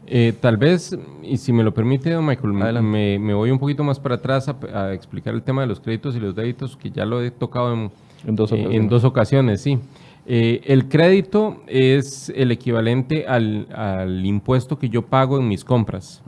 Eh, 0.07 0.35
tal 0.39 0.59
vez, 0.59 0.95
y 1.23 1.39
si 1.39 1.55
me 1.55 1.63
lo 1.63 1.73
permite, 1.73 2.11
don 2.11 2.27
Michael, 2.27 2.53
me, 2.83 3.19
me, 3.19 3.33
voy 3.33 3.51
un 3.51 3.59
poquito 3.59 3.83
más 3.83 3.99
para 3.99 4.17
atrás 4.17 4.55
a, 4.75 4.93
explicar 4.93 5.33
el 5.33 5.43
tema 5.43 5.63
de 5.63 5.69
los 5.69 5.81
créditos 5.81 6.15
y 6.15 6.21
los 6.21 6.35
débitos, 6.35 6.77
que 6.77 6.91
ya 6.91 7.07
lo 7.07 7.23
he 7.23 7.31
tocado 7.31 7.73
en, 7.73 7.91
en, 8.27 8.37
dos, 8.37 8.53
ocasiones. 8.53 8.77
en 8.77 8.89
dos, 8.91 9.05
ocasiones. 9.05 9.61
sí. 9.63 9.79
Eh, 10.27 10.61
el 10.67 10.91
crédito 10.91 11.63
es 11.67 12.31
el 12.37 12.51
equivalente 12.51 13.27
al, 13.27 13.67
al, 13.75 14.27
impuesto 14.27 14.79
que 14.79 14.91
yo 14.91 15.07
pago 15.07 15.39
en 15.39 15.49
mis 15.49 15.65
compras 15.65 16.23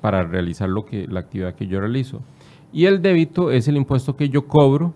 para 0.00 0.24
realizar 0.24 0.68
lo 0.68 0.84
que, 0.84 1.06
la 1.06 1.20
actividad 1.20 1.54
que 1.54 1.68
yo 1.68 1.78
realizo. 1.78 2.22
Y 2.72 2.86
el 2.86 3.02
débito 3.02 3.50
es 3.50 3.68
el 3.68 3.76
impuesto 3.76 4.16
que 4.16 4.28
yo 4.28 4.46
cobro 4.46 4.94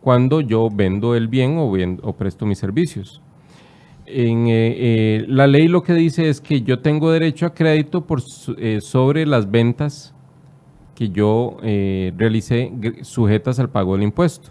cuando 0.00 0.40
yo 0.40 0.68
vendo 0.72 1.14
el 1.14 1.28
bien 1.28 1.56
o, 2.02 2.12
presto 2.14 2.46
mis 2.46 2.58
servicios. 2.58 3.20
En, 4.06 4.48
eh, 4.48 4.74
eh, 4.76 5.24
la 5.28 5.46
ley 5.46 5.68
lo 5.68 5.82
que 5.82 5.94
dice 5.94 6.28
es 6.28 6.40
que 6.40 6.62
yo 6.62 6.80
tengo 6.80 7.12
derecho 7.12 7.46
a 7.46 7.54
crédito 7.54 8.04
eh, 8.58 8.80
sobre 8.80 9.26
las 9.26 9.50
ventas 9.50 10.14
que 10.94 11.10
yo 11.10 11.56
realicé 11.62 12.72
sujetas 13.02 13.58
al 13.58 13.70
pago 13.70 13.94
del 13.94 14.02
impuesto. 14.02 14.50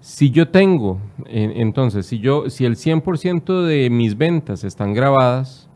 Si 0.00 0.30
yo 0.30 0.48
tengo, 0.48 0.98
entonces, 1.26 2.06
si, 2.06 2.18
yo, 2.18 2.48
si 2.48 2.64
el 2.64 2.76
100% 2.76 3.62
de 3.62 3.90
mis 3.90 4.16
ventas 4.16 4.64
están 4.64 4.94
grabadas, 4.94 5.68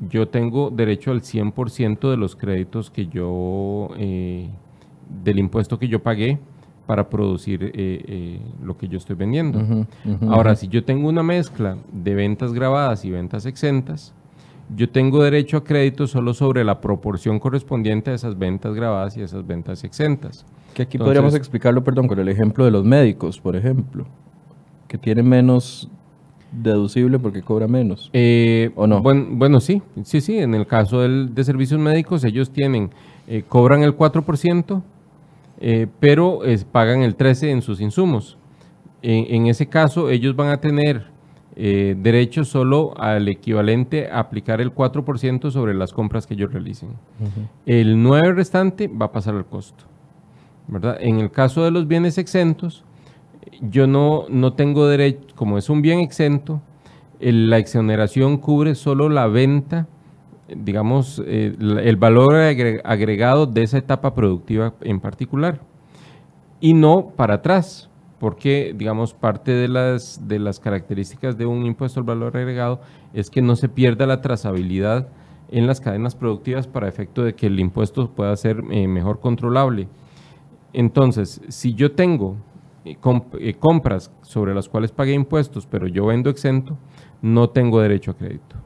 yo 0.00 0.28
tengo 0.28 0.70
derecho 0.70 1.10
al 1.10 1.22
100% 1.22 2.10
de 2.10 2.16
los 2.16 2.36
créditos 2.36 2.90
que 2.90 3.06
yo, 3.06 3.88
del 3.96 5.38
impuesto 5.38 5.78
que 5.78 5.88
yo 5.88 6.02
pagué 6.02 6.38
para 6.86 7.08
producir 7.08 7.64
eh, 7.64 7.70
eh, 7.74 8.40
lo 8.62 8.76
que 8.78 8.88
yo 8.88 8.98
estoy 8.98 9.16
vendiendo. 9.16 9.86
Ahora, 10.28 10.54
si 10.54 10.68
yo 10.68 10.84
tengo 10.84 11.08
una 11.08 11.22
mezcla 11.22 11.76
de 11.92 12.14
ventas 12.14 12.52
grabadas 12.52 13.04
y 13.04 13.10
ventas 13.10 13.44
exentas, 13.44 14.14
yo 14.74 14.88
tengo 14.88 15.22
derecho 15.22 15.58
a 15.58 15.64
crédito 15.64 16.06
solo 16.06 16.32
sobre 16.32 16.64
la 16.64 16.80
proporción 16.80 17.38
correspondiente 17.38 18.10
a 18.10 18.14
esas 18.14 18.38
ventas 18.38 18.74
grabadas 18.74 19.16
y 19.16 19.22
esas 19.22 19.46
ventas 19.46 19.84
exentas. 19.84 20.46
Que 20.74 20.82
aquí 20.82 20.98
podríamos 20.98 21.34
explicarlo, 21.34 21.82
perdón, 21.82 22.08
con 22.08 22.18
el 22.18 22.28
ejemplo 22.28 22.64
de 22.64 22.70
los 22.70 22.84
médicos, 22.84 23.40
por 23.40 23.56
ejemplo, 23.56 24.06
que 24.88 24.98
tienen 24.98 25.28
menos 25.28 25.90
deducible 26.62 27.18
porque 27.18 27.42
cobra 27.42 27.66
menos. 27.68 28.10
Eh, 28.12 28.70
¿O 28.76 28.86
no? 28.86 29.02
Bueno, 29.02 29.26
bueno, 29.30 29.60
sí, 29.60 29.82
sí, 30.02 30.20
sí. 30.20 30.38
En 30.38 30.54
el 30.54 30.66
caso 30.66 31.00
del, 31.00 31.34
de 31.34 31.44
servicios 31.44 31.80
médicos, 31.80 32.24
ellos 32.24 32.50
tienen, 32.50 32.90
cobran 33.48 33.82
el 33.82 33.96
4%, 33.96 34.82
eh, 35.60 35.86
pero 36.00 36.40
pagan 36.72 37.02
el 37.02 37.14
13 37.16 37.50
en 37.50 37.62
sus 37.62 37.80
insumos. 37.80 38.36
En, 39.02 39.46
ese 39.46 39.66
caso, 39.66 40.10
ellos 40.10 40.34
van 40.34 40.48
a 40.48 40.60
tener 40.60 41.04
eh, 41.54 41.94
derecho 41.96 42.44
solo 42.44 42.92
al 42.98 43.28
equivalente 43.28 44.08
a 44.10 44.18
aplicar 44.18 44.60
el 44.60 44.74
4% 44.74 45.50
sobre 45.52 45.74
las 45.74 45.92
compras 45.92 46.26
que 46.26 46.34
ellos 46.34 46.52
realicen. 46.52 46.90
El 47.66 48.02
9 48.02 48.32
restante 48.32 48.88
va 48.88 49.06
a 49.06 49.12
pasar 49.12 49.36
al 49.36 49.46
costo. 49.46 49.84
¿verdad? 50.68 50.96
En 51.00 51.20
el 51.20 51.30
caso 51.30 51.64
de 51.64 51.70
los 51.70 51.86
bienes 51.86 52.18
exentos, 52.18 52.84
yo 53.60 53.86
no, 53.86 54.24
no 54.28 54.54
tengo 54.54 54.86
derecho, 54.86 55.34
como 55.34 55.58
es 55.58 55.70
un 55.70 55.82
bien 55.82 56.00
exento, 56.00 56.60
la 57.20 57.58
exoneración 57.58 58.36
cubre 58.36 58.74
solo 58.74 59.08
la 59.08 59.26
venta 59.26 59.88
digamos, 60.48 61.22
eh, 61.26 61.56
el 61.58 61.96
valor 61.96 62.34
agregado 62.84 63.46
de 63.46 63.62
esa 63.62 63.78
etapa 63.78 64.14
productiva 64.14 64.74
en 64.82 65.00
particular 65.00 65.60
y 66.60 66.74
no 66.74 67.12
para 67.16 67.34
atrás, 67.34 67.90
porque, 68.18 68.72
digamos, 68.76 69.12
parte 69.12 69.52
de 69.52 69.68
las, 69.68 70.26
de 70.26 70.38
las 70.38 70.60
características 70.60 71.36
de 71.36 71.46
un 71.46 71.66
impuesto 71.66 72.00
al 72.00 72.06
valor 72.06 72.36
agregado 72.36 72.80
es 73.12 73.28
que 73.28 73.42
no 73.42 73.56
se 73.56 73.68
pierda 73.68 74.06
la 74.06 74.20
trazabilidad 74.20 75.08
en 75.50 75.66
las 75.66 75.80
cadenas 75.80 76.14
productivas 76.14 76.66
para 76.66 76.88
efecto 76.88 77.22
de 77.22 77.34
que 77.34 77.46
el 77.46 77.60
impuesto 77.60 78.10
pueda 78.10 78.34
ser 78.36 78.62
eh, 78.70 78.88
mejor 78.88 79.20
controlable. 79.20 79.88
Entonces, 80.72 81.40
si 81.48 81.74
yo 81.74 81.92
tengo 81.92 82.36
eh, 82.86 83.54
compras 83.58 84.10
sobre 84.22 84.54
las 84.54 84.68
cuales 84.68 84.92
pagué 84.92 85.12
impuestos, 85.12 85.66
pero 85.66 85.86
yo 85.86 86.06
vendo 86.06 86.30
exento, 86.30 86.76
no 87.20 87.50
tengo 87.50 87.80
derecho 87.80 88.12
a 88.12 88.14
crédito. 88.14 88.56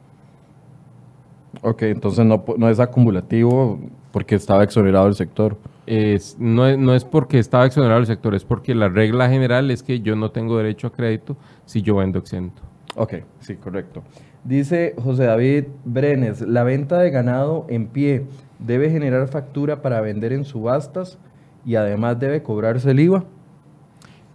Ok, 1.63 1.83
entonces 1.83 2.25
no, 2.25 2.45
no 2.57 2.69
es 2.69 2.79
acumulativo 2.79 3.79
porque 4.13 4.35
estaba 4.35 4.63
exonerado 4.63 5.07
el 5.09 5.15
sector. 5.15 5.57
Es, 5.87 6.37
no, 6.39 6.67
es, 6.67 6.79
no 6.79 6.95
es 6.95 7.05
porque 7.05 7.39
estaba 7.39 7.67
exonerado 7.67 8.01
el 8.01 8.07
sector, 8.07 8.35
es 8.35 8.45
porque 8.45 8.75
la 8.75 8.89
regla 8.89 9.29
general 9.29 9.71
es 9.71 9.83
que 9.83 10.01
yo 10.01 10.15
no 10.17 10.31
tengo 10.31 10.57
derecho 10.57 10.87
a 10.87 10.93
crédito 10.93 11.37
si 11.65 11.83
yo 11.83 11.97
vendo 11.97 12.19
exento. 12.19 12.63
Ok, 12.97 13.15
sí, 13.41 13.57
correcto. 13.57 14.03
Dice 14.45 14.95
José 15.03 15.25
David 15.25 15.65
Brenes, 15.85 16.41
la 16.43 16.65
venta 16.65 16.99
de 16.99 17.11
ganado 17.11 17.67
en 17.69 17.87
pie 17.89 18.25
debe 18.59 18.91
generar 18.91 19.29
factura 19.29 19.83
para 19.83 20.01
vender 20.01 20.33
en 20.33 20.45
subastas 20.45 21.19
y 21.65 21.75
además 21.75 22.19
debe 22.19 22.43
cobrarse 22.43 22.91
el 22.91 23.01
IVA. 23.01 23.25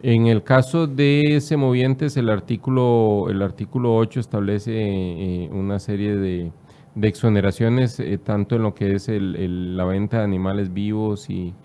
En 0.08 0.28
el 0.28 0.44
caso 0.44 0.86
de 0.86 1.40
semovientes, 1.42 2.16
el 2.16 2.30
artículo, 2.30 3.26
el 3.28 3.42
artículo 3.42 3.96
8 3.96 4.20
establece 4.20 4.72
eh, 4.76 5.50
una 5.52 5.80
serie 5.80 6.16
de, 6.16 6.52
exoneraciones, 7.02 8.00
eh, 8.00 8.20
tanto 8.20 8.56
en 8.56 8.62
lo 8.62 8.76
que 8.76 8.94
es 8.94 9.10
el, 9.10 9.76
la 9.76 9.84
venta 9.84 10.20
de 10.20 10.24
animales 10.26 10.72
vivos 10.72 11.28
y, 11.32 11.56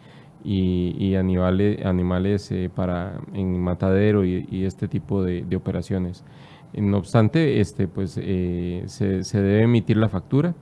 animales, 1.16 1.84
animales 1.84 2.50
eh, 2.50 2.70
para, 2.74 3.20
en 3.34 3.60
matadero 3.60 4.24
y, 4.24 4.64
este 4.64 4.88
tipo 4.88 5.22
de, 5.22 5.44
operaciones. 5.54 6.24
No 6.72 6.96
obstante, 6.96 7.60
este, 7.60 7.88
pues, 7.88 8.12
se, 8.12 9.22
debe 9.34 9.64
emitir 9.64 9.98
la 9.98 10.08
factura 10.08 10.54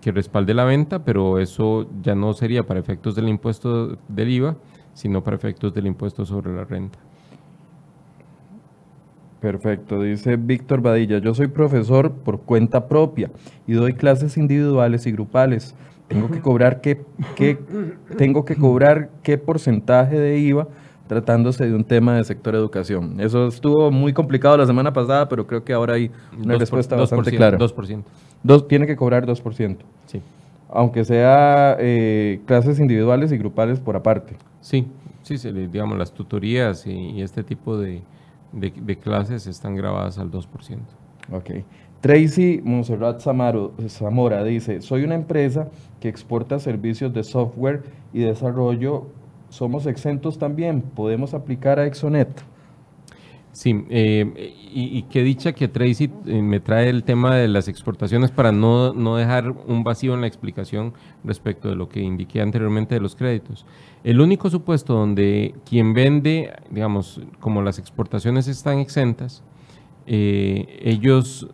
que 0.00 0.10
respalde 0.10 0.54
la 0.54 0.64
venta, 0.64 1.04
pero 1.04 1.38
eso 1.38 1.86
ya 2.00 2.14
no 2.14 2.32
sería 2.32 2.62
para 2.62 2.80
efectos 2.80 3.14
del 3.14 3.28
impuesto 3.28 3.98
del 4.08 4.30
IVA, 4.30 4.56
sino 4.94 5.22
para 5.22 5.36
efectos 5.36 5.74
del 5.74 5.86
impuesto 5.86 6.24
sobre 6.24 6.52
la 6.54 6.64
renta. 6.64 6.98
Perfecto, 9.40 10.00
dice 10.00 10.36
Víctor 10.36 10.80
Badilla, 10.80 11.18
yo 11.18 11.34
soy 11.34 11.48
profesor 11.48 12.10
por 12.12 12.40
cuenta 12.40 12.88
propia 12.88 13.30
y 13.66 13.74
doy 13.74 13.92
clases 13.92 14.38
individuales 14.38 15.06
y 15.06 15.12
grupales. 15.12 15.74
Tengo 16.08 16.30
que 16.30 16.40
cobrar 16.40 16.80
qué, 16.80 17.04
qué, 17.36 17.58
tengo 18.16 18.46
que 18.46 18.56
cobrar 18.56 19.10
qué 19.22 19.36
porcentaje 19.36 20.18
de 20.18 20.38
IVA 20.38 20.68
tratándose 21.06 21.66
de 21.66 21.74
un 21.74 21.84
tema 21.84 22.16
de 22.16 22.24
sector 22.24 22.54
educación. 22.54 23.20
Eso 23.20 23.48
estuvo 23.48 23.90
muy 23.90 24.12
complicado 24.12 24.56
la 24.56 24.66
semana 24.66 24.92
pasada, 24.92 25.28
pero 25.28 25.46
creo 25.46 25.62
que 25.62 25.72
ahora 25.72 25.94
hay 25.94 26.10
una 26.42 26.56
respuesta 26.56 26.96
bastante 26.96 27.30
clara. 27.30 27.58
2%. 27.58 28.02
Dos, 28.42 28.66
tiene 28.66 28.86
que 28.86 28.96
cobrar 28.96 29.26
2%. 29.26 29.76
Sí. 30.06 30.22
Aunque 30.70 31.04
sea 31.04 31.76
eh, 31.78 32.40
clases 32.46 32.80
individuales 32.80 33.30
y 33.32 33.36
grupales 33.36 33.78
por 33.78 33.96
aparte. 33.96 34.36
Sí, 34.64 34.86
sí, 35.22 35.52
digamos 35.52 35.98
las 35.98 36.14
tutorías 36.14 36.86
y 36.86 37.20
este 37.20 37.44
tipo 37.44 37.76
de, 37.76 38.00
de, 38.50 38.96
clases 38.96 39.46
están 39.46 39.76
grabadas 39.76 40.16
al 40.16 40.30
2%. 40.30 40.46
Ok. 41.30 41.50
Tracy 42.00 42.62
Monserrat 42.64 43.20
Zamora 43.20 44.44
dice, 44.44 44.80
soy 44.80 45.04
una 45.04 45.16
empresa 45.16 45.68
que 46.00 46.08
exporta 46.08 46.58
servicios 46.58 47.12
de 47.12 47.24
software 47.24 47.82
y 48.14 48.20
desarrollo. 48.20 49.08
¿Somos 49.50 49.84
exentos 49.84 50.38
también? 50.38 50.80
¿Podemos 50.80 51.34
aplicar 51.34 51.78
a 51.78 51.84
Exonet? 51.84 52.28
Sí, 53.54 53.86
eh, 53.88 54.52
y, 54.72 55.02
qué 55.04 55.22
dicha 55.22 55.52
que 55.52 55.68
Tracy 55.68 56.10
eh, 56.26 56.42
me 56.42 56.58
trae 56.58 56.88
el 56.88 57.04
tema 57.04 57.36
de 57.36 57.46
las 57.46 57.68
exportaciones 57.68 58.32
para 58.32 58.50
no, 58.50 58.92
no, 58.92 59.14
dejar 59.14 59.48
un 59.48 59.84
vacío 59.84 60.12
en 60.14 60.22
la 60.22 60.26
explicación 60.26 60.92
respecto 61.22 61.68
de 61.68 61.76
lo 61.76 61.88
que 61.88 62.00
indiqué 62.00 62.40
anteriormente 62.40 62.96
de 62.96 63.00
los 63.00 63.14
créditos. 63.14 63.64
El 64.02 64.20
único 64.20 64.50
supuesto 64.50 64.94
donde 64.94 65.54
quien 65.64 65.94
vende, 65.94 66.52
digamos, 66.68 67.20
como 67.38 67.62
las 67.62 67.78
exportaciones 67.78 68.48
están 68.48 68.80
exentas, 68.80 69.44
eh, 70.08 70.80
ellos, 70.82 71.48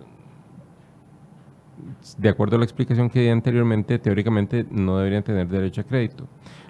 de 2.17 2.31
acuerdo 2.31 2.57
a 2.57 2.61
la 2.61 2.65
explicación 2.65 3.11
que 3.11 3.21
di 3.21 3.29
anteriormente, 3.29 3.99
teóricamente 3.99 4.65
no 4.71 4.97
deberían 4.97 5.23
tener 5.23 5.49
derecho 5.49 5.83
a 5.83 5.85
crédito. 5.85 6.27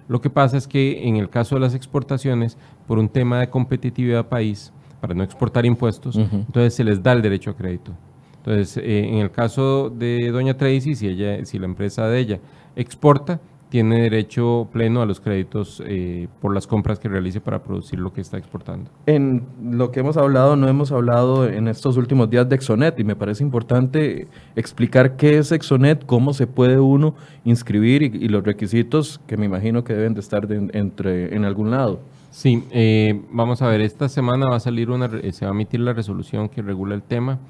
Lo 0.09 0.21
que 0.21 0.29
pasa 0.29 0.57
es 0.57 0.67
que 0.67 1.07
en 1.07 1.15
el 1.15 1.31
caso 1.31 1.55
de 1.55 1.61
las 1.61 1.77
exportaciones, 1.77 2.59
por 2.89 2.99
un 2.99 3.09
tema 3.09 3.39
de 3.39 3.49
competitividad 3.49 4.29
país, 4.29 4.73
para 5.01 5.15
no 5.15 5.23
exportar 5.23 5.65
impuestos, 5.67 6.17
entonces 6.17 6.75
se 6.75 6.85
les 6.85 7.03
da 7.03 7.13
el 7.13 7.23
derecho 7.23 7.51
a 7.51 7.57
crédito. 7.57 7.93
Entonces, 8.39 8.77
eh, 8.79 9.09
en 9.09 9.19
el 9.19 9.31
caso 9.31 9.91
de 9.91 10.31
doña 10.31 10.57
Tracy, 10.57 10.95
si, 10.95 11.07
ella, 11.07 11.45
si 11.45 11.59
la 11.59 11.67
empresa 11.67 12.07
de 12.09 12.19
ella 12.19 12.41
exporta, 12.75 13.41
tiene 13.71 14.03
derecho 14.03 14.69
pleno 14.73 15.01
a 15.01 15.07
los 15.07 15.21
créditos 15.21 15.81
eh, 15.87 16.27
por 16.41 16.53
las 16.53 16.67
compras 16.67 16.99
que 16.99 17.09
realice 17.09 17.41
para 17.41 17.63
producir 17.63 18.01
lo 18.01 18.13
que 18.13 18.21
está 18.21 18.37
exportando. 18.37 18.91
En 19.07 19.45
lo 19.63 19.93
que 19.93 20.01
hemos 20.01 20.17
hablado, 20.17 20.57
no 20.57 20.69
hemos 20.69 20.91
hablado 20.91 21.49
en 21.49 21.69
estos 21.69 21.97
últimos 21.97 22.29
días 22.29 22.49
de 22.49 22.57
Exonet 22.57 22.99
y 22.99 23.05
me 23.05 23.15
parece 23.15 23.45
importante 23.45 24.27
explicar 24.57 25.17
qué 25.17 25.39
es 25.39 25.53
Exonet, 25.53 26.05
cómo 26.05 26.35
se 26.35 26.49
puede 26.49 26.81
uno 26.81 27.15
inscribir 27.45 28.03
y, 28.03 28.29
los 28.29 28.43
requisitos 28.43 29.21
que 29.27 29.37
me 29.37 29.47
imagino 29.47 29.85
que 29.85 29.95
deben 29.95 30.15
de 30.15 30.21
estar 30.21 30.47
entre, 30.51 31.35
en 31.35 31.45
algún 31.45 31.71
lado. 31.71 32.01
Sí, 32.31 32.65
eh, 32.71 33.23
vamos 33.33 33.61
a 33.61 33.67
ver, 33.67 33.81
esta 33.81 34.09
semana 34.09 34.49
va 34.49 34.57
a 34.57 34.61
salir 34.61 34.91
una, 34.91 35.11
se 35.33 35.45
va 35.45 35.51
a 35.51 35.55
emitir 35.55 35.81
la 35.81 35.93
resolución 35.93 36.49
que 36.49 36.63
regula 36.63 36.95
el 36.95 37.03
tema 37.03 37.41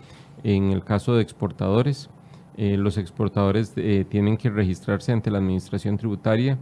en 0.42 0.70
el 0.70 0.84
caso 0.84 1.14
de 1.14 1.22
exportadores. 1.22 2.08
Eh, 2.56 2.76
los 2.76 2.98
exportadores 2.98 3.72
eh, 3.76 4.04
tienen 4.08 4.36
que 4.36 4.50
registrarse 4.50 5.12
ante 5.12 5.30
la 5.30 5.38
administración 5.38 5.96
tributaria 5.96 6.58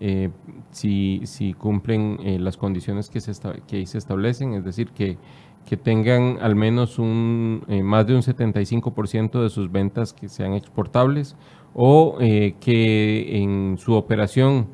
eh, 0.00 0.30
si, 0.70 1.22
si, 1.24 1.52
cumplen 1.52 2.18
las 2.42 2.56
condiciones 2.56 3.08
que, 3.08 3.20
se 3.20 3.32
que 3.66 3.76
ahí 3.76 3.86
se 3.86 3.98
establecen, 3.98 4.54
es 4.54 4.64
decir, 4.64 4.88
que, 4.90 5.18
que 5.66 5.76
tengan 5.76 6.38
al 6.40 6.56
menos 6.56 6.98
un, 6.98 7.64
más 7.84 8.06
de 8.06 8.14
un 8.14 8.22
75% 8.22 9.42
de 9.42 9.48
sus 9.48 9.70
ventas 9.70 10.12
que 10.12 10.28
sean 10.28 10.54
exportables 10.54 11.36
o 11.74 12.18
que 12.18 13.42
en 13.42 13.78
su 13.78 13.94
operación 13.94 14.68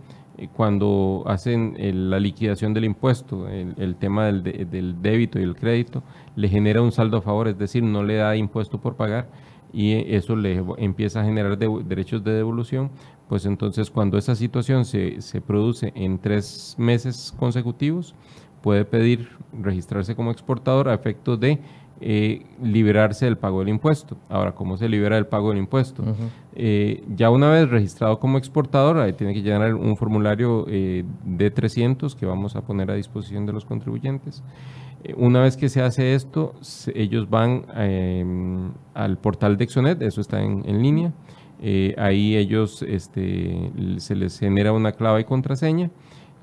cuando 0.55 1.25
hacen 1.27 1.77
la 2.11 2.21
liquidación 2.21 2.75
del 2.75 2.85
impuesto, 2.85 3.49
el, 3.49 3.97
tema 3.97 4.27
del, 4.27 4.43
del, 4.71 5.03
débito 5.03 5.39
y 5.39 5.43
el 5.43 5.57
crédito, 5.57 6.03
le 6.37 6.49
genera 6.49 6.83
un 6.83 6.93
saldo 6.93 7.19
a 7.19 7.23
favor, 7.23 7.49
es 7.49 7.59
decir, 7.59 7.83
no 7.83 8.03
le 8.03 8.17
da 8.17 8.37
impuesto 8.37 8.81
por 8.81 8.97
pagar 8.97 9.29
y 9.73 10.15
eso 10.15 10.37
le 10.37 10.65
empieza 10.79 11.21
a 11.21 11.25
generar 11.25 11.59
derechos 11.59 12.25
de 12.25 12.33
devolución, 12.33 12.91
pues 13.29 13.45
entonces 13.45 13.91
cuando 13.91 14.17
esa 14.17 14.35
situación 14.35 14.85
se, 14.85 15.21
se, 15.21 15.41
produce 15.41 15.93
en 15.95 16.19
tres 16.19 16.75
meses 16.79 17.35
consecutivos, 17.39 18.15
puede 18.63 18.85
pedir 18.85 19.29
registrarse 19.53 20.15
como 20.15 20.31
exportador 20.31 20.89
a 20.89 20.95
efecto 20.95 21.37
de 21.37 21.59
eh, 22.01 22.45
liberarse 22.63 23.25
del 23.25 23.37
pago 23.37 23.61
del 23.61 23.71
impuesto. 23.71 24.17
Ahora, 24.29 24.55
¿cómo 24.55 24.77
se 24.77 24.89
libera 24.89 25.17
del 25.17 25.27
pago 25.27 25.49
del 25.51 25.59
impuesto? 25.59 26.05
Eh, 26.55 27.05
ya 27.15 27.31
una 27.31 27.51
vez 27.51 27.69
registrado 27.69 28.19
como 28.19 28.39
exportador, 28.39 28.99
ahí 28.99 29.13
tiene 29.13 29.35
que 29.35 29.43
llenar 29.43 29.75
un 29.75 29.97
formulario 29.97 30.65
eh, 30.69 31.05
de 31.25 31.51
300 31.51 32.15
que 32.15 32.27
vamos 32.27 32.57
a 32.57 32.63
poner 32.63 32.91
a 32.91 32.95
disposición 32.95 33.47
de 33.47 33.53
los 33.53 33.65
contribuyentes. 33.65 34.43
Eh, 35.05 35.15
una 35.17 35.41
vez 35.41 35.57
que 35.57 35.69
se 35.69 35.83
hace 35.83 36.15
esto, 36.15 36.55
ellos 36.95 37.31
van 37.31 37.67
em, 37.77 38.73
al 38.95 39.19
portal 39.19 39.57
de 39.57 39.65
Exonet, 39.65 40.03
eso 40.03 40.21
está 40.21 40.41
en, 40.41 40.83
línea. 40.83 41.13
Ahí 41.97 42.37
ellos 42.37 42.83
este, 42.83 43.73
se 43.99 44.15
les 44.15 44.39
genera 44.39 44.73
una 44.73 44.93
clave 44.93 45.23
y 45.23 45.25
contraseña 45.25 45.91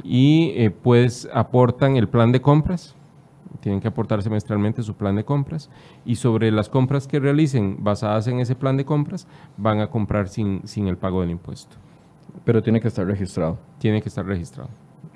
y 0.04 0.68
pues 0.84 1.30
aportan 1.34 1.96
el 1.96 2.10
plan 2.10 2.34
de 2.34 2.42
compras. 2.42 2.96
Tienen 3.60 3.82
que 3.82 3.88
aportar 3.88 4.22
semestralmente 4.22 4.84
su 4.84 4.96
plan 4.96 5.16
de 5.16 5.24
compras 5.24 5.70
y 6.06 6.16
sobre 6.16 6.52
las 6.52 6.70
compras 6.70 7.08
que 7.08 7.20
realicen 7.20 7.78
basadas 7.80 8.28
en 8.28 8.40
ese 8.40 8.56
plan 8.56 8.78
de 8.78 8.86
compras 8.86 9.28
van 9.58 9.80
a 9.80 9.88
comprar 9.88 10.28
sin, 10.28 10.62
sin 10.66 10.88
el 10.88 10.98
pago 10.98 11.22
del 11.22 11.32
impuesto. 11.32 11.78
Pero 12.44 12.62
tiene 12.62 12.82
que 12.82 12.88
estar 12.88 13.06
registrado. 13.06 13.58
Tiene 13.80 14.02
que 14.02 14.10
estar 14.10 14.26
registrado 14.26 14.70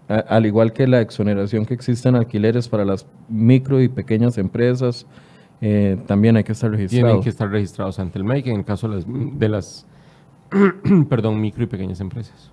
al 0.10 0.46
igual 0.46 0.74
que 0.74 0.88
la 0.88 1.02
exoneración 1.02 1.66
que 1.66 1.76
existe 1.76 2.10
en 2.10 2.16
alquileres 2.16 2.68
para 2.68 2.84
las 2.84 3.06
micro 3.30 3.80
y 3.80 3.88
pequeñas 3.88 4.40
empresas, 4.40 5.06
eh, 5.62 5.98
también 6.08 6.36
hay 6.36 6.44
que 6.44 6.54
estar 6.54 6.72
registrados. 6.72 7.06
Tienen 7.06 7.24
que 7.24 7.30
estar 7.30 7.50
registrados 7.50 8.00
ante 8.00 8.18
el 8.18 8.24
MEIC 8.24 8.48
en 8.48 8.56
el 8.58 8.66
caso 8.66 8.90
de 8.90 8.96
las, 8.96 9.06
de 9.08 9.50
las 9.50 9.86
perdón, 11.10 11.40
micro 11.40 11.64
y 11.64 11.68
pequeñas 11.68 12.00
empresas. 12.02 12.52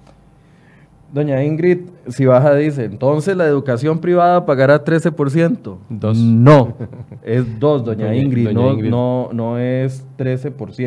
Doña 1.12 1.42
Ingrid, 1.44 1.88
si 2.08 2.26
baja 2.26 2.54
dice, 2.54 2.84
entonces 2.84 3.36
la 3.36 3.46
educación 3.46 4.00
privada 4.00 4.44
pagará 4.44 4.84
13%. 4.84 5.76
Dos. 5.88 6.18
No, 6.18 6.74
es 7.22 7.60
dos, 7.60 7.84
doña, 7.84 8.14
Ingrid, 8.14 8.50
no, 8.50 8.74
no, 8.74 9.30
no 9.32 9.58
es 9.58 10.04
13%. 10.18 10.86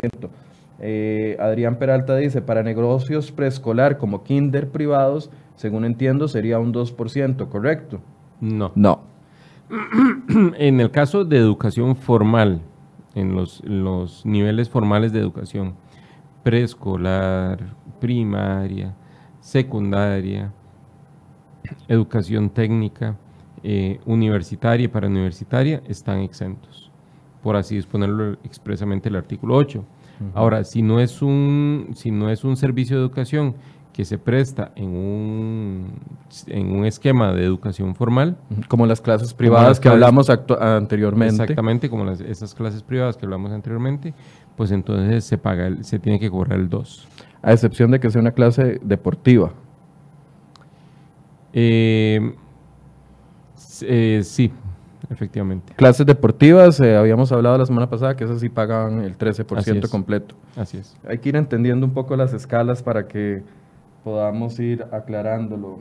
Eh, 0.82 1.36
Adrián 1.38 1.76
Peralta 1.76 2.16
dice, 2.16 2.40
para 2.40 2.62
negocios 2.62 3.32
preescolar 3.32 3.98
como 3.98 4.22
kinder 4.22 4.68
privados, 4.70 5.30
según 5.56 5.84
entiendo, 5.84 6.26
sería 6.28 6.58
un 6.58 6.72
2%, 6.72 7.48
¿correcto? 7.48 8.00
No. 8.40 8.72
No. 8.74 9.00
en 10.58 10.80
el 10.80 10.90
caso 10.90 11.24
de 11.24 11.36
educación 11.36 11.96
formal, 11.96 12.62
en 13.14 13.34
los, 13.34 13.62
niveles 14.24 14.68
formales 14.68 15.12
de 15.12 15.20
educación, 15.20 15.74
preescolar, 16.42 17.58
primaria, 18.00 18.94
secundaria, 19.40 20.52
educación 21.88 22.50
técnica, 22.50 23.16
eh, 23.62 24.00
universitaria 24.06 24.84
y 24.84 24.88
parauniversitaria, 24.88 25.82
están 25.86 26.20
exentos, 26.20 26.90
por 27.42 27.56
así 27.56 27.76
disponerlo 27.76 28.34
expresamente 28.44 29.08
el 29.08 29.16
artículo 29.16 29.56
8. 29.56 29.84
Ahora, 30.34 30.64
si 30.64 30.82
no, 30.82 31.00
es 31.00 31.22
un, 31.22 31.92
si 31.94 32.10
no 32.10 32.28
es 32.28 32.44
un 32.44 32.54
servicio 32.56 32.96
de 32.96 33.02
educación 33.02 33.54
que 33.92 34.04
se 34.04 34.18
presta 34.18 34.72
en 34.76 34.88
un, 34.88 35.92
en 36.46 36.72
un 36.74 36.84
esquema 36.84 37.32
de 37.32 37.44
educación 37.44 37.94
formal. 37.94 38.36
Como 38.68 38.86
las 38.86 39.00
clases 39.00 39.34
privadas 39.34 39.80
que 39.80 39.88
hablamos 39.88 40.30
anteriormente. 40.30 41.42
Exactamente, 41.42 41.90
como 41.90 42.04
las, 42.04 42.20
esas 42.20 42.54
clases 42.54 42.82
privadas 42.82 43.16
que 43.16 43.26
hablamos 43.26 43.50
anteriormente, 43.50 44.14
pues 44.56 44.70
entonces 44.70 45.24
se 45.24 45.38
paga, 45.38 45.82
se 45.82 45.98
tiene 45.98 46.20
que 46.20 46.30
cobrar 46.30 46.58
el 46.58 46.68
2. 46.68 47.08
A 47.42 47.52
excepción 47.52 47.90
de 47.90 48.00
que 48.00 48.10
sea 48.10 48.20
una 48.20 48.32
clase 48.32 48.78
deportiva. 48.82 49.52
Eh, 51.52 52.34
eh, 53.82 54.20
sí, 54.22 54.52
efectivamente. 55.10 55.72
Clases 55.74 56.06
deportivas, 56.06 56.80
eh, 56.80 56.96
habíamos 56.96 57.32
hablado 57.32 57.58
la 57.58 57.66
semana 57.66 57.88
pasada 57.88 58.16
que 58.16 58.24
esas 58.24 58.40
sí 58.40 58.48
pagan 58.48 59.02
el 59.02 59.16
13% 59.16 59.88
completo. 59.88 60.34
Así 60.56 60.78
es. 60.78 60.96
Hay 61.08 61.18
que 61.18 61.30
ir 61.30 61.36
entendiendo 61.36 61.86
un 61.86 61.92
poco 61.92 62.16
las 62.16 62.32
escalas 62.32 62.82
para 62.82 63.08
que 63.08 63.42
podamos 64.04 64.58
ir 64.60 64.84
aclarándolo. 64.92 65.78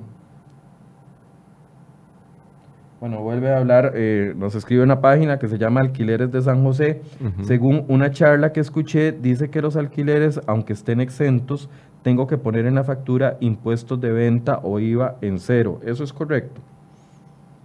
Bueno, 3.00 3.22
vuelve 3.22 3.54
a 3.54 3.60
hablar, 3.60 3.93
eh, 3.95 4.34
nos 4.36 4.56
escribe 4.56 4.84
una 4.84 5.00
página 5.00 5.39
que 5.39 5.47
se 5.47 5.58
llama 5.58 5.80
Alquileres 5.80 6.32
de 6.32 6.41
San 6.41 6.64
José. 6.64 7.02
Según 7.43 7.86
una 7.88 8.12
charla 8.12 8.52
que 8.52 8.60
escuché, 8.60 9.14
dice 9.14 9.50
que 9.50 9.62
los 9.62 9.78
alquileres, 9.78 10.41
aunque 10.47 10.74
estén 10.74 11.00
exentos, 11.00 11.70
tengo 12.02 12.28
que 12.28 12.38
poner 12.38 12.66
en 12.66 12.76
la 12.76 12.84
factura 12.84 13.38
impuestos 13.39 14.02
de 14.02 14.12
venta 14.12 14.60
o 14.64 14.80
IVA 14.80 15.16
en 15.22 15.39
cero. 15.39 15.80
¿Eso 15.86 16.04
es 16.04 16.12
correcto? 16.12 16.60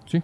Sí. 0.06 0.22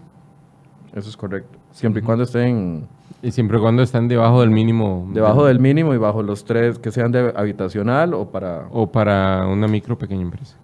Eso 0.94 1.08
es 1.08 1.16
correcto. 1.16 1.58
Siempre 1.72 2.02
y 2.02 2.04
cuando 2.04 2.22
estén 2.22 2.86
y 3.22 3.32
siempre 3.32 3.58
y 3.58 3.60
cuando 3.60 3.82
estén 3.82 4.06
debajo 4.06 4.40
del 4.40 4.50
mínimo. 4.50 5.08
Debajo 5.12 5.44
del 5.44 5.58
mínimo 5.58 5.92
y 5.92 5.98
bajo 5.98 6.22
los 6.22 6.44
tres 6.44 6.78
que 6.78 6.90
sean 6.90 7.10
de 7.12 7.32
habitacional 7.36 8.14
o 8.14 8.30
para... 8.30 8.68
O 8.70 8.90
para 8.90 9.46
una 9.46 9.66
micro 9.66 9.98
pequeña 9.98 10.22
empresa. 10.22 10.56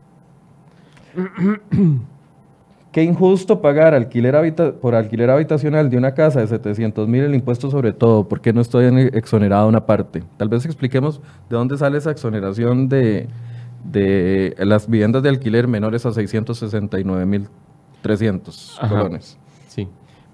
Qué 2.96 3.02
injusto 3.02 3.60
pagar 3.60 3.92
alquiler 3.92 4.54
por 4.80 4.94
alquiler 4.94 5.28
habitacional 5.28 5.90
de 5.90 5.98
una 5.98 6.14
casa 6.14 6.40
de 6.40 6.46
700 6.46 7.06
mil 7.06 7.24
el 7.24 7.34
impuesto 7.34 7.70
sobre 7.70 7.92
todo. 7.92 8.26
¿Por 8.26 8.40
qué 8.40 8.54
no 8.54 8.62
estoy 8.62 8.86
exonerado 9.12 9.68
una 9.68 9.84
parte? 9.84 10.22
Tal 10.38 10.48
vez 10.48 10.64
expliquemos 10.64 11.20
de 11.50 11.56
dónde 11.56 11.76
sale 11.76 11.98
esa 11.98 12.10
exoneración 12.10 12.88
de, 12.88 13.28
de 13.84 14.56
las 14.60 14.88
viviendas 14.88 15.22
de 15.22 15.28
alquiler 15.28 15.68
menores 15.68 16.06
a 16.06 16.12
669 16.12 17.26
mil 17.26 17.48
300 18.00 18.78
colones. 18.88 19.38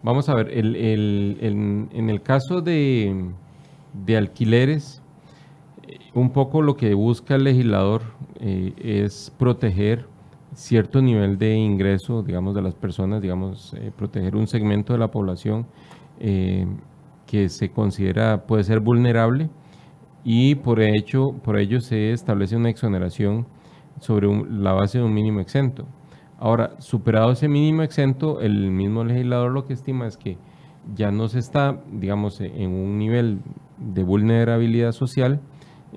Vamos 0.05 0.29
a 0.29 0.35
ver, 0.37 0.49
el, 0.53 0.77
en 1.91 2.11
el 2.11 2.23
caso 2.23 2.61
de, 2.61 3.33
alquileres, 4.17 5.03
eh, 5.83 5.99
un 6.15 6.31
poco 6.31 6.63
lo 6.63 6.77
que 6.77 6.95
busca 6.95 7.35
el 7.35 7.43
legislador 7.43 8.03
eh, 8.39 8.73
es 8.79 9.33
proteger 9.37 10.12
cierto 10.55 11.01
nivel 11.03 11.39
de 11.39 11.55
ingreso, 11.55 12.23
digamos, 12.23 12.55
de 12.55 12.63
las 12.63 12.75
personas, 12.75 13.23
digamos, 13.23 13.75
eh, 13.75 13.91
proteger 13.97 14.37
un 14.37 14.47
segmento 14.47 14.93
de 14.93 14.99
la 14.99 15.11
población 15.11 15.67
que 17.27 17.49
se 17.49 17.71
considera 17.73 18.47
puede 18.47 18.63
ser 18.63 18.79
vulnerable 18.79 19.49
y 20.25 20.55
por, 20.57 20.81
ello 20.81 21.81
se 21.81 22.13
establece 22.13 22.57
una 22.57 22.71
exoneración 22.71 23.47
sobre 24.01 24.29
la 24.51 24.73
base 24.73 24.99
de 24.99 25.05
un 25.05 25.15
mínimo 25.15 25.41
exento. 25.41 25.87
Ahora, 26.39 26.75
superado 26.79 27.33
ese 27.33 27.49
mínimo 27.49 27.83
exento, 27.83 28.41
el 28.41 28.71
mismo 28.71 29.05
legislador 29.05 29.53
lo 29.53 29.65
que 29.65 29.73
estima 29.73 30.07
es 30.07 30.17
que 30.17 30.37
ya 30.95 31.11
no 31.11 31.29
se 31.29 31.39
está, 31.39 31.81
digamos, 31.93 32.41
en 32.41 32.71
un 32.71 32.99
nivel 32.99 33.41
de 33.79 34.03
vulnerabilidad 34.03 34.93
social 34.93 35.41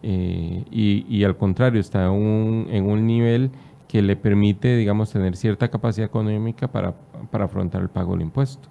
eh, 0.04 0.64
y, 0.72 1.24
al 1.24 1.38
contrario, 1.38 1.80
está 1.80 2.06
en 2.06 2.12
un 2.12 3.06
nivel 3.06 3.52
que 3.96 4.02
le 4.02 4.18
permite, 4.18 4.76
digamos, 4.76 5.10
tener 5.14 5.38
cierta 5.38 5.70
capacidad 5.70 6.06
económica 6.06 6.68
para, 6.68 6.94
para 7.32 7.46
afrontar 7.46 7.82
el 7.82 7.88
pago 7.88 8.12
del 8.12 8.24
impuesto. 8.24 8.68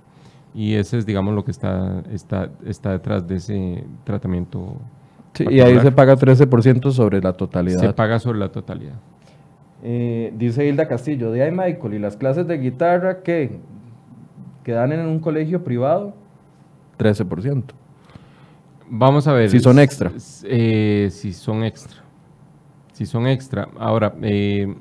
Y 0.54 0.74
ese 0.74 0.98
es, 0.98 1.06
digamos, 1.06 1.34
lo 1.34 1.46
que 1.46 1.50
está, 1.50 2.02
está, 2.12 2.50
está 2.66 2.90
detrás 2.90 3.26
de 3.26 3.36
ese 3.36 3.84
tratamiento. 4.04 4.76
y 5.38 5.60
ahí 5.60 5.80
se 5.80 5.90
paga 5.92 6.14
13% 6.14 6.90
sobre 6.90 7.22
la 7.22 7.32
totalidad. 7.32 7.80
Se 7.80 7.94
paga 7.94 8.18
sobre 8.18 8.38
la 8.38 8.52
totalidad. 8.52 8.96
Eh, 9.82 10.30
dice 10.36 10.66
Hilda 10.66 10.88
Castillo, 10.88 11.30
de 11.30 11.42
ahí 11.42 11.50
Michael, 11.50 11.94
¿y 11.94 11.98
las 12.00 12.18
clases 12.18 12.46
de 12.46 12.58
guitarra 12.58 13.22
qué? 13.22 13.60
¿Quedan 14.62 14.92
en 14.92 15.06
un 15.06 15.20
colegio 15.20 15.64
privado? 15.64 16.12
13%. 16.98 17.64
Vamos 18.90 19.26
a 19.26 19.32
ver. 19.32 19.48
Si 19.48 19.58
son 19.58 19.78
extra. 19.78 20.12
Eh, 20.42 21.08
si 21.10 21.32
son 21.32 21.64
extra. 21.64 22.02
Si 22.92 23.06
son 23.06 23.26
extra. 23.26 23.68
Ahora, 23.78 24.14
eh, 24.20 24.74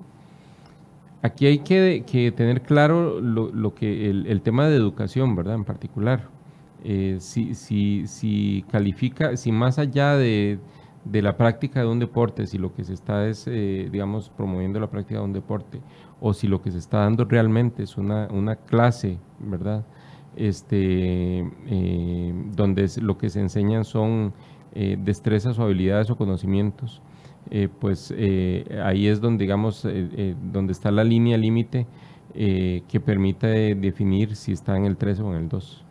aquí 1.23 1.47
hay 1.47 1.59
que, 1.59 2.33
tener 2.35 2.61
claro 2.61 3.19
lo, 3.19 3.73
que 3.73 4.09
el, 4.09 4.41
tema 4.41 4.67
de 4.67 4.75
educación, 4.75 5.35
¿verdad? 5.35 5.55
En 5.55 5.65
particular. 5.65 6.29
Eh, 6.83 7.17
si, 7.19 8.65
califica, 8.69 9.35
si 9.35 9.51
más 9.51 9.79
allá 9.79 10.15
de, 10.15 10.59
la 11.11 11.35
práctica 11.35 11.79
de 11.79 11.87
un 11.87 11.97
deporte, 11.97 12.45
si 12.45 12.59
lo 12.59 12.75
que 12.75 12.83
se 12.83 12.93
está 12.93 13.27
es, 13.27 13.45
digamos, 13.45 14.29
promoviendo 14.29 14.79
la 14.79 14.91
práctica 14.91 15.19
de 15.19 15.25
un 15.25 15.33
deporte, 15.33 15.81
o 16.21 16.33
si 16.33 16.47
lo 16.47 16.61
que 16.61 16.69
se 16.69 16.77
está 16.77 16.99
dando 16.99 17.25
realmente 17.25 17.81
es 17.81 17.97
una, 17.97 18.27
una 18.31 18.55
clase, 18.57 19.17
¿verdad? 19.39 19.83
este, 20.35 21.39
eh, 21.67 22.33
donde 22.55 22.89
lo 23.01 23.17
que 23.17 23.29
se 23.29 23.39
enseñan 23.39 23.85
son 23.85 24.33
eh, 24.73 24.97
destrezas 24.99 25.59
o 25.59 25.63
habilidades 25.63 26.09
o 26.09 26.17
conocimientos, 26.17 27.01
eh, 27.51 27.67
pues 27.79 28.13
ahí 28.83 29.07
es 29.07 29.21
donde, 29.21 29.43
digamos, 29.43 29.87
donde 30.51 30.71
está 30.71 30.91
la 30.91 31.03
línea 31.03 31.37
límite 31.37 31.87
que 32.33 33.01
permite 33.05 33.75
definir 33.75 34.35
si 34.35 34.53
está 34.53 34.75
en 34.75 34.85
el 34.85 34.97
3 34.97 35.19
o 35.19 35.31
en 35.35 35.43
el 35.43 35.49
2. 35.49 35.85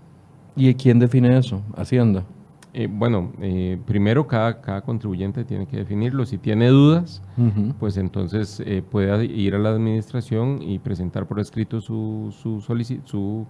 ¿Y 0.56 0.74
quién 0.74 0.98
define 0.98 1.38
eso? 1.38 1.62
Hacienda. 1.76 2.24
bueno, 2.90 3.32
primero 3.86 4.26
cada, 4.26 4.60
cada 4.60 4.80
contribuyente 4.82 5.44
tiene 5.44 5.66
que 5.66 5.76
definirlo. 5.76 6.26
Si 6.26 6.38
tiene 6.38 6.68
dudas, 6.68 7.22
pues 7.78 7.96
entonces 7.96 8.62
puede 8.90 9.24
ir 9.24 9.54
a 9.54 9.58
la 9.58 9.70
administración 9.70 10.60
y 10.62 10.78
presentar 10.78 11.26
por 11.26 11.38
escrito 11.38 11.80
su, 11.80 12.34
su, 12.36 12.60
su 12.60 13.46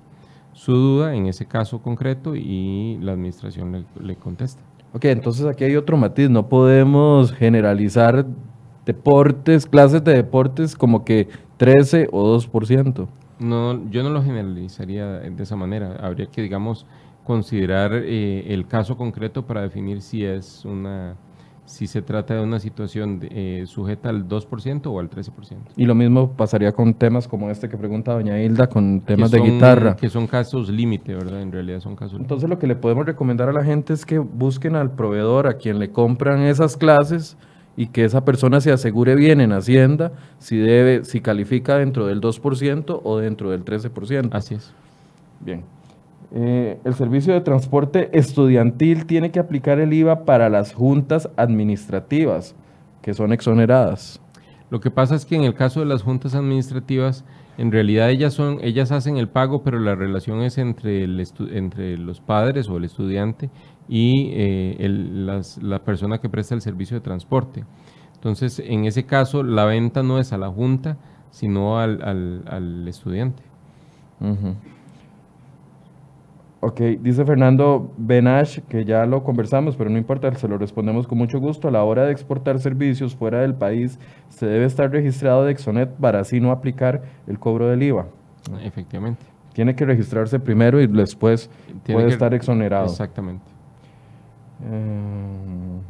su 0.53 0.73
duda 0.73 1.15
en 1.15 1.27
ese 1.27 1.47
caso 1.47 1.81
concreto 1.81 2.37
y 2.37 2.99
la 3.01 3.13
administración 3.13 3.87
le, 4.01 4.17
contesta. 4.17 4.63
Ok, 4.95 5.07
entonces 5.07 5.47
aquí 5.47 5.65
hay 5.65 5.77
otro 5.77 5.97
matiz, 5.97 6.29
no 6.29 6.49
podemos 6.49 7.33
generalizar 7.33 8.27
deportes, 8.85 9.67
clases 9.67 10.05
de 10.05 10.13
deportes 10.13 10.77
como 10.77 11.05
que 11.05 11.29
13 11.57 12.09
o 12.13 12.37
2%. 12.37 13.09
No, 13.39 13.91
yo 13.91 14.03
no 14.03 14.11
lo 14.11 14.23
generalizaría 14.23 15.07
de 15.07 15.43
esa 15.43 15.57
manera. 15.57 15.97
Habría 16.01 16.27
que, 16.27 16.43
digamos, 16.43 16.87
considerar 17.25 17.93
eh, 17.95 18.53
el 18.53 18.67
caso 18.67 18.97
concreto 18.97 19.47
para 19.47 19.63
definir 19.63 20.03
si 20.03 20.25
es 20.25 20.65
una 20.65 21.17
si 21.73 21.87
se 21.87 22.03
trata 22.03 22.35
de 22.35 22.43
una 22.43 22.61
situación 22.61 23.21
eh, 23.31 23.65
sujeta 23.67 24.11
al 24.11 24.29
2% 24.29 24.87
o 24.89 25.01
al 25.01 25.09
13%. 25.09 25.57
Y 25.75 25.87
lo 25.87 25.95
mismo 25.95 26.33
pasaría 26.33 26.73
con 26.73 26.93
temas 26.93 27.27
como 27.27 27.49
este 27.49 27.71
que 27.71 27.79
pregunta 27.79 28.13
doña 28.13 28.39
Hilda, 28.43 28.67
con 28.67 29.01
temas 29.01 29.31
de 29.31 29.41
guitarra. 29.41 29.97
Que 29.97 30.11
son 30.11 30.27
casos 30.27 30.69
límite, 30.69 31.15
¿verdad? 31.15 31.41
En 31.41 31.51
realidad 31.51 31.81
son 31.81 31.97
casos 31.97 32.21
Entonces 32.21 32.51
lo 32.51 32.59
que 32.59 32.67
le 32.67 32.77
podemos 32.77 33.07
recomendar 33.07 33.49
a 33.49 33.55
la 33.55 33.65
gente 33.65 33.95
es 33.95 34.05
que 34.05 34.19
busquen 34.19 34.77
al 34.77 34.91
proveedor, 34.91 35.47
a 35.47 35.55
quien 35.55 35.79
le 35.79 35.91
compran 35.91 36.43
esas 36.43 36.77
clases, 36.77 37.39
y 37.75 37.87
que 37.87 38.05
esa 38.05 38.23
persona 38.23 38.61
se 38.61 38.71
asegure 38.71 39.15
bien 39.15 39.41
en 39.41 39.53
Hacienda 39.53 40.13
si 40.39 40.59
debe, 40.59 41.07
si 41.07 41.23
califica 41.23 41.79
dentro 41.79 42.07
del 42.07 42.21
2% 42.21 43.01
o 43.03 43.17
dentro 43.17 43.51
del 43.51 43.65
13%. 43.65 44.29
Así 44.33 44.57
es. 44.57 44.75
Bien. 45.41 45.65
Eh, 46.35 46.79
el 46.85 46.95
servicio 46.95 47.35
de 47.35 47.43
transporte 47.43 48.09
estudiantil 48.19 49.07
tiene 49.07 49.31
que 49.31 49.39
aplicar 49.39 49.79
el 49.79 49.93
IVA 49.93 50.25
para 50.25 50.49
las 50.49 50.73
juntas 50.73 51.29
administrativas, 51.37 52.55
que 53.03 53.13
son 53.13 53.33
exoneradas. 53.33 54.21
Lo 54.71 54.81
que 54.81 54.91
pasa 54.91 55.15
es 55.15 55.27
que 55.27 55.37
en 55.37 55.45
el 55.45 55.55
caso 55.55 55.81
de 55.81 55.87
las 55.87 56.03
juntas 56.03 56.35
administrativas, 56.35 57.27
en 57.59 57.71
realidad 57.71 58.11
ellas 58.11 58.33
son, 58.33 58.59
ellas 58.63 58.91
hacen 58.93 59.19
el 59.19 59.29
pago, 59.29 59.63
pero 59.63 59.79
la 59.79 59.95
relación 59.95 60.41
es 60.41 60.57
entre, 60.57 61.05
el 61.05 61.23
entre 61.53 61.99
los 61.99 62.23
padres 62.23 62.71
o 62.71 62.79
el 62.79 62.85
estudiante 62.85 63.51
y 63.87 64.31
eh, 64.33 64.89
la 65.61 65.85
persona 65.85 66.19
que 66.19 66.31
presta 66.31 66.55
el 66.55 66.63
servicio 66.63 66.97
de 66.97 67.03
transporte. 67.03 67.65
Entonces, 68.15 68.63
en 68.65 68.87
ese 68.87 69.05
caso, 69.05 69.43
la 69.43 69.67
venta 69.67 70.03
no 70.03 70.19
es 70.19 70.33
a 70.33 70.39
la 70.39 70.49
junta, 70.49 70.97
sino 71.31 71.79
al, 71.79 72.87
estudiante. 72.89 73.43
Ok, 76.65 76.81
dice 77.01 77.25
Fernando 77.25 77.93
Benash, 77.97 78.61
que 78.69 78.85
ya 78.85 79.05
lo 79.05 79.25
conversamos, 79.25 79.77
pero 79.77 79.91
no 79.91 79.99
importa, 79.99 80.33
se 80.37 80.47
lo 80.47 80.59
respondemos 80.59 81.09
con 81.09 81.19
mucho 81.19 81.41
gusto. 81.41 81.67
A 81.67 81.73
la 81.73 81.83
hora 81.83 82.05
de 82.05 82.13
exportar 82.13 82.61
servicios 82.61 83.17
fuera 83.17 83.41
del 83.41 83.57
país, 83.57 83.99
se 84.29 84.47
debe 84.47 84.65
estar 84.67 84.89
registrado 84.89 85.45
de 85.45 85.51
Exonet 85.51 85.91
para 85.91 86.21
así 86.21 86.39
no 86.39 86.53
aplicar 86.53 87.03
el 87.27 87.41
cobro 87.41 87.67
del 87.67 87.83
IVA. 87.83 88.07
Efectivamente. 88.63 89.25
Tiene 89.55 89.75
que 89.75 89.85
registrarse 89.85 90.39
primero 90.39 90.81
y 90.81 90.87
después 90.87 91.51
puede 91.85 92.07
estar 92.07 92.33
exonerado. 92.33 92.85
Exactamente. 92.85 93.45
Eh, 94.65 95.81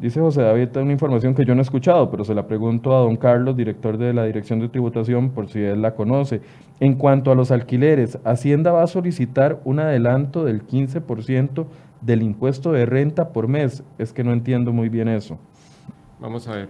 Dice 0.00 0.20
José 0.20 0.42
David 0.42 0.76
una 0.76 0.92
información 0.92 1.34
que 1.34 1.44
yo 1.44 1.56
no 1.56 1.60
he 1.60 1.62
escuchado, 1.62 2.08
pero 2.08 2.22
se 2.22 2.32
la 2.32 2.46
pregunto 2.46 2.96
a 2.96 3.00
don 3.00 3.16
Carlos, 3.16 3.56
director 3.56 3.98
de 3.98 4.12
la 4.12 4.24
Dirección 4.24 4.60
de 4.60 4.68
Tributación, 4.68 5.30
por 5.30 5.48
si 5.48 5.58
él 5.58 5.82
la 5.82 5.96
conoce. 5.96 6.40
En 6.78 6.94
cuanto 6.94 7.32
a 7.32 7.34
los 7.34 7.50
alquileres, 7.50 8.16
Hacienda 8.24 8.70
va 8.70 8.84
a 8.84 8.86
solicitar 8.86 9.60
un 9.64 9.80
adelanto 9.80 10.44
del 10.44 10.64
15% 10.64 11.66
del 12.00 12.22
impuesto 12.22 12.70
de 12.70 12.86
renta 12.86 13.32
por 13.32 13.48
mes. 13.48 13.82
Es 13.98 14.12
que 14.12 14.22
no 14.22 14.32
entiendo 14.32 14.72
muy 14.72 14.88
bien 14.88 15.08
eso. 15.08 15.36
Vamos 16.20 16.46
a 16.46 16.52
ver. 16.52 16.68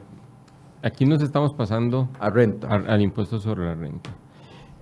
Aquí 0.82 1.04
nos 1.04 1.22
estamos 1.22 1.52
pasando 1.52 2.08
a 2.18 2.30
renta. 2.30 2.68
al 2.68 3.02
impuesto 3.02 3.38
sobre 3.40 3.66
la 3.66 3.74
renta. 3.74 4.08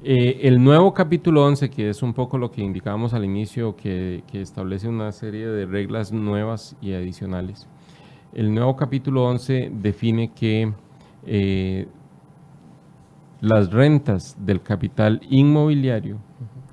Eh, 0.04 0.42
el 0.42 0.62
nuevo 0.62 0.94
capítulo 0.94 1.44
11, 1.44 1.68
que 1.68 1.88
es 1.88 2.00
un 2.00 2.14
poco 2.14 2.38
lo 2.38 2.52
que 2.52 2.62
indicábamos 2.62 3.12
al 3.12 3.24
inicio, 3.24 3.74
que 3.74 4.22
establece 4.34 4.86
una 4.86 5.10
serie 5.10 5.48
de 5.48 5.66
reglas 5.66 6.12
nuevas 6.12 6.76
y 6.80 6.92
adicionales 6.92 7.66
el 8.34 8.52
nuevo 8.52 8.76
capítulo 8.76 9.24
11 9.24 9.70
define 9.72 10.32
que 10.32 10.72
eh, 11.26 11.86
las 13.40 13.70
rentas 13.70 14.36
del 14.38 14.62
capital 14.62 15.20
inmobiliario. 15.28 16.18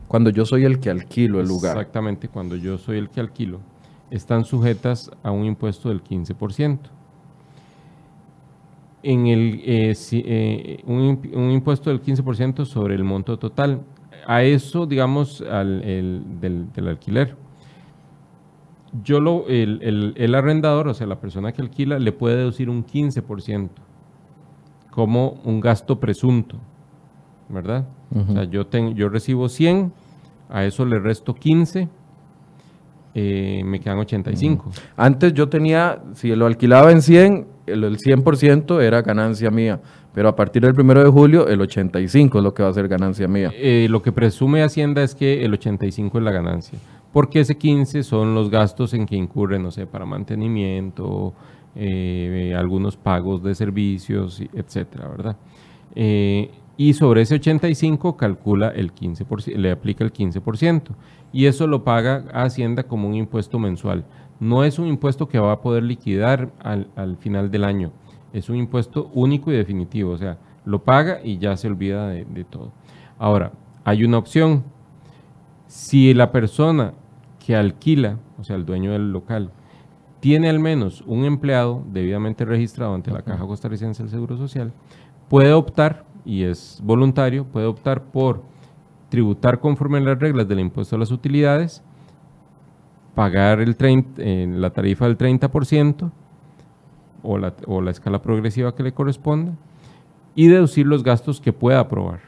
Cuando 0.08 0.30
yo 0.30 0.46
soy 0.46 0.66
el 0.66 0.80
que 0.80 0.90
alquilo 0.90 1.40
el 1.40 1.48
lugar. 1.48 1.78
Exactamente, 1.78 2.28
cuando 2.28 2.56
yo 2.56 2.78
soy 2.78 2.98
el 2.98 3.10
que 3.10 3.20
alquilo, 3.20 3.60
están 4.12 4.46
sujetas 4.46 5.10
a 5.24 5.32
un 5.32 5.46
impuesto 5.46 5.90
del 5.90 6.04
15%. 6.04 6.80
En 9.02 9.28
el, 9.28 9.62
eh, 9.66 9.94
eh, 10.12 10.84
un, 10.86 11.52
impuesto 11.52 11.90
del 11.90 12.02
15% 12.02 12.66
sobre 12.66 12.96
el 12.96 13.04
monto 13.04 13.38
total. 13.38 13.82
A 14.26 14.44
eso, 14.44 14.86
digamos, 14.86 15.42
al, 15.42 15.82
del, 16.40 16.72
del 16.72 16.88
alquiler 16.88 17.43
yo 19.02 19.20
lo, 19.20 19.48
el, 19.48 20.14
el, 20.16 20.36
arrendador, 20.36 20.88
o 20.88 20.94
sea, 20.94 21.08
la 21.08 21.20
persona 21.20 21.52
que 21.52 21.62
alquila, 21.62 21.98
le 21.98 22.12
puede 22.12 22.38
deducir 22.38 22.70
un 22.70 22.86
15% 22.86 23.70
como 24.92 25.42
un 25.44 25.60
gasto 25.60 26.00
presunto, 26.00 26.58
¿verdad? 27.50 27.88
O 28.16 28.32
sea, 28.32 28.44
yo, 28.44 28.68
tengo, 28.68 28.92
yo 28.92 29.10
recibo 29.10 29.50
100, 29.50 29.92
a 30.50 30.66
eso 30.66 30.86
le 30.86 31.00
resto 31.00 31.34
15, 31.34 31.90
eh, 33.16 33.64
me 33.66 33.80
quedan 33.80 33.98
85. 33.98 34.72
Antes 34.96 35.34
yo 35.34 35.50
tenía, 35.50 36.04
si 36.14 36.36
lo 36.36 36.46
alquilaba 36.46 36.92
en 36.92 37.02
100, 37.02 37.48
el, 37.66 37.84
el 37.86 37.98
100% 37.98 38.82
era 38.82 39.02
ganancia 39.02 39.50
mía. 39.50 39.82
Pero 40.14 40.30
a 40.30 40.36
partir 40.36 40.62
del 40.62 40.80
1 40.80 41.04
de 41.06 41.10
julio, 41.10 41.48
el 41.48 41.60
85 41.62 42.38
es 42.38 42.44
lo 42.44 42.54
que 42.54 42.62
va 42.62 42.70
a 42.70 42.74
ser 42.74 42.88
ganancia 42.88 43.28
mía. 43.28 43.52
Eh, 43.56 43.88
lo 43.90 44.04
que 44.04 44.12
presume 44.12 44.62
Hacienda 44.62 45.02
es 45.02 45.16
que 45.16 45.44
el 45.44 45.54
85 45.54 46.20
es 46.20 46.24
la 46.24 46.32
ganancia 46.32 46.78
porque 47.14 47.42
ese 47.42 47.58
15 47.58 48.02
son 48.04 48.34
los 48.34 48.50
gastos 48.50 48.94
en 48.96 49.06
que 49.06 49.16
incurren, 49.16 49.62
no 49.62 49.72
sé, 49.72 49.86
para 49.86 50.04
mantenimiento, 50.04 51.34
eh, 51.76 52.56
algunos 52.58 52.98
pagos 52.98 53.44
de 53.44 53.54
servicios, 53.54 54.42
etcétera, 54.52 55.08
¿verdad? 55.08 55.38
Eh, 55.96 56.50
y 56.76 56.94
sobre 56.94 57.22
ese 57.22 57.36
85 57.36 58.18
calcula 58.18 58.70
el 58.70 58.96
15%, 58.96 59.56
le 59.56 59.70
aplica 59.70 60.04
el 60.04 60.12
15%, 60.12 60.96
y 61.32 61.46
eso 61.46 61.68
lo 61.68 61.84
paga 61.84 62.26
Hacienda 62.34 62.84
como 62.84 63.08
un 63.08 63.14
impuesto 63.14 63.60
mensual. 63.60 64.06
No 64.40 64.64
es 64.64 64.80
un 64.80 64.88
impuesto 64.88 65.28
que 65.28 65.38
va 65.38 65.52
a 65.52 65.62
poder 65.62 65.84
liquidar 65.84 66.52
al, 66.64 67.18
final 67.20 67.52
del 67.52 67.64
año, 67.64 67.92
es 68.34 68.50
un 68.50 68.56
impuesto 68.56 69.12
único 69.14 69.52
y 69.52 69.56
definitivo, 69.56 70.12
o 70.12 70.18
sea, 70.18 70.40
lo 70.66 70.84
paga 70.84 71.20
y 71.24 71.38
ya 71.38 71.56
se 71.58 71.68
olvida 71.68 72.08
de 72.08 72.44
todo. 72.50 72.72
Ahora, 73.20 73.52
hay 73.84 74.04
una 74.04 74.18
opción, 74.18 74.64
Si 75.68 76.14
la 76.14 76.32
persona 76.32 76.94
que 77.46 77.56
alquila, 77.56 78.18
o 78.40 78.44
sea, 78.44 78.56
el 78.56 78.66
dueño 78.66 78.92
del 78.92 79.12
local, 79.12 79.52
tiene 80.20 80.50
al 80.50 80.60
menos 80.60 81.04
un 81.06 81.26
empleado 81.26 81.84
debidamente 81.92 82.46
registrado 82.46 82.96
ante 82.96 83.12
la 83.12 83.22
Caja 83.22 83.46
Costarricense 83.46 84.02
del 84.02 84.10
Seguro 84.10 84.38
Social, 84.38 84.72
puede 85.28 85.52
optar, 85.52 86.06
y 86.24 86.44
es 86.44 86.80
voluntario, 86.82 87.46
puede 87.46 87.66
optar 87.66 88.04
por 88.04 88.44
tributar 89.10 89.60
conforme 89.60 89.98
a 89.98 90.02
las 90.02 90.20
reglas 90.20 90.48
del 90.48 90.62
impuesto 90.62 90.96
a 90.96 91.00
las 91.00 91.12
utilidades, 91.12 91.84
pagar 93.16 93.60
el 93.60 93.76
la 94.62 94.70
tarifa 94.70 95.06
del 95.06 95.18
30% 95.18 96.12
o 97.22 97.38
la, 97.38 97.54
o 97.68 97.82
la 97.82 97.92
escala 97.92 98.22
progresiva 98.22 98.74
que 98.74 98.84
le 98.84 98.94
corresponda 98.94 99.54
y 100.36 100.48
deducir 100.48 100.88
los 100.88 101.04
gastos 101.04 101.40
que 101.42 101.54
pueda 101.54 101.80
aprobar. 101.80 102.22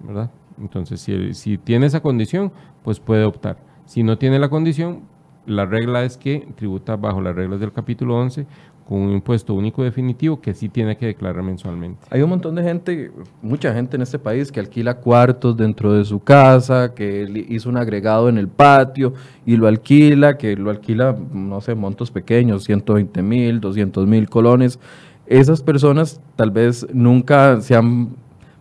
¿Verdad? 0.00 0.30
Entonces, 0.60 1.00
si, 1.00 1.58
tiene 1.58 1.86
esa 1.86 2.00
condición, 2.00 2.52
pues 2.82 3.00
puede 3.00 3.24
optar. 3.24 3.58
Si 3.86 4.02
no 4.02 4.18
tiene 4.18 4.38
la 4.38 4.48
condición, 4.48 5.02
la 5.46 5.66
regla 5.66 6.04
es 6.04 6.16
que 6.16 6.46
tributa 6.56 6.96
bajo 6.96 7.20
las 7.20 7.34
reglas 7.34 7.60
del 7.60 7.72
capítulo 7.72 8.16
11 8.16 8.46
con 8.90 9.02
un 9.02 9.12
impuesto 9.12 9.54
único 9.54 9.84
definitivo 9.84 10.40
que 10.40 10.52
sí 10.52 10.68
tiene 10.68 10.96
que 10.96 11.06
declarar 11.06 11.44
mensualmente. 11.44 12.08
Hay 12.10 12.22
un 12.22 12.30
montón 12.30 12.56
de 12.56 12.64
gente, 12.64 13.12
mucha 13.40 13.72
gente 13.72 13.94
en 13.94 14.02
este 14.02 14.18
país 14.18 14.50
que 14.50 14.58
alquila 14.58 14.94
cuartos 14.94 15.56
dentro 15.56 15.92
de 15.92 16.04
su 16.04 16.18
casa, 16.18 16.92
que 16.92 17.46
hizo 17.48 17.68
un 17.68 17.76
agregado 17.76 18.28
en 18.28 18.36
el 18.36 18.48
patio 18.48 19.14
y 19.46 19.56
lo 19.56 19.68
alquila, 19.68 20.36
que 20.36 20.56
lo 20.56 20.70
alquila, 20.70 21.16
no 21.32 21.60
sé, 21.60 21.76
montos 21.76 22.10
pequeños, 22.10 22.64
120 22.64 23.22
mil, 23.22 23.60
200 23.60 24.08
mil 24.08 24.28
colones. 24.28 24.80
Esas 25.24 25.62
personas 25.62 26.20
tal 26.34 26.50
vez 26.50 26.84
nunca 26.92 27.60
se 27.60 27.76
han 27.76 28.08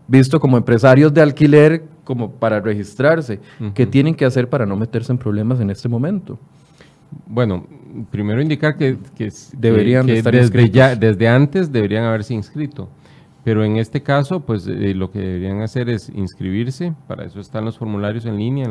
visto 0.09 0.39
como 0.39 0.57
empresarios 0.57 1.13
de 1.13 1.21
alquiler 1.21 1.83
como 2.03 2.31
para 2.31 2.59
registrarse. 2.59 3.39
¿Qué 3.73 3.85
tienen 3.85 4.15
que 4.15 4.25
hacer 4.25 4.49
para 4.49 4.65
no 4.65 4.75
meterse 4.75 5.11
en 5.11 5.17
problemas 5.17 5.59
en 5.59 5.69
este 5.69 5.87
momento? 5.87 6.39
Bueno, 7.27 7.65
primero 8.11 8.41
indicar 8.41 8.77
que, 8.77 8.97
deberían 9.57 10.09
estar 10.09 10.33
desde, 10.33 10.69
ya, 10.69 10.95
desde 10.95 11.27
antes 11.27 11.71
deberían 11.71 12.05
haberse 12.05 12.33
inscrito. 12.33 12.89
Pero 13.43 13.63
en 13.63 13.77
este 13.77 14.01
caso, 14.01 14.41
pues 14.41 14.67
eh, 14.67 14.93
lo 14.93 15.11
que 15.11 15.19
deberían 15.19 15.61
hacer 15.61 15.89
es 15.89 16.09
inscribirse, 16.09 16.93
para 17.07 17.25
eso 17.25 17.39
están 17.39 17.65
los 17.65 17.77
formularios 17.77 18.25
en 18.25 18.37
línea 18.37 18.65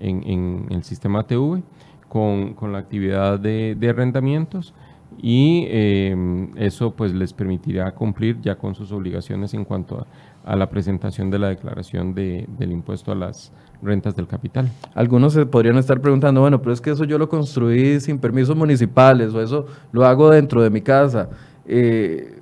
en, 0.00 0.66
el 0.70 0.82
sistema 0.84 1.26
TV, 1.26 1.62
con, 2.08 2.56
la 2.72 2.78
actividad 2.78 3.38
de, 3.38 3.76
arrendamientos 3.88 4.74
y 5.20 5.66
eh, 5.68 6.48
eso 6.56 6.92
pues 6.92 7.12
les 7.12 7.32
permitirá 7.32 7.92
cumplir 7.92 8.40
ya 8.40 8.56
con 8.56 8.74
sus 8.74 8.90
obligaciones 8.90 9.54
en 9.54 9.64
cuanto 9.64 10.00
a, 10.00 10.06
la 10.44 10.68
presentación 10.68 11.30
de 11.30 11.38
la 11.38 11.48
declaración 11.48 12.14
del 12.14 12.70
impuesto 12.70 13.12
a 13.12 13.14
las 13.14 13.52
rentas 13.82 14.14
del 14.14 14.26
capital. 14.26 14.70
Algunos 14.94 15.32
se 15.32 15.46
podrían 15.46 15.78
estar 15.78 16.00
preguntando, 16.00 16.40
bueno, 16.40 16.60
pero 16.60 16.72
es 16.72 16.80
que 16.80 16.90
eso 16.90 17.04
yo 17.04 17.18
lo 17.18 17.28
construí 17.28 18.00
sin 18.00 18.18
permisos 18.18 18.56
municipales 18.56 19.32
o 19.34 19.42
eso 19.42 19.66
lo 19.92 20.04
hago 20.04 20.30
dentro 20.30 20.62
de 20.62 20.70
mi 20.70 20.80
casa. 20.80 21.30
Eh, 21.66 22.40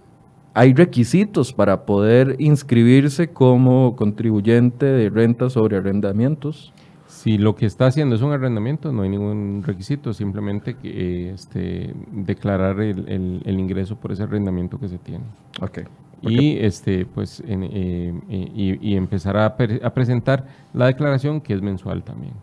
¿Hay 0.54 0.74
requisitos 0.74 1.52
para 1.52 1.86
poder 1.86 2.36
inscribirse 2.38 3.28
como 3.28 3.96
contribuyente 3.96 4.84
de 4.84 5.08
rentas 5.08 5.54
sobre 5.54 5.78
arrendamientos? 5.78 6.72
Si 7.06 7.38
lo 7.38 7.54
que 7.54 7.66
está 7.66 7.86
haciendo 7.86 8.16
es 8.16 8.22
un 8.22 8.32
arrendamiento, 8.32 8.92
no 8.92 9.02
hay 9.02 9.08
ningún 9.08 9.62
requisito, 9.64 10.12
simplemente 10.12 10.74
que, 10.74 11.30
este, 11.30 11.94
declarar 12.10 12.80
el, 12.80 13.42
el, 13.44 13.60
ingreso 13.60 13.96
por 13.96 14.12
ese 14.12 14.24
arrendamiento 14.24 14.78
que 14.78 14.88
se 14.88 14.98
tiene. 14.98 15.24
Okay 15.60 15.84
y 16.22 16.58
este 16.58 17.06
pues 17.06 17.40
eh, 17.40 18.12
eh, 18.28 18.78
y, 18.80 18.94
empezar 18.94 19.36
a, 19.36 19.56
presentar 19.56 20.46
la 20.72 20.86
declaración 20.86 21.40
que 21.40 21.54
es 21.54 21.62
mensual 21.62 22.02
también. 22.02 22.34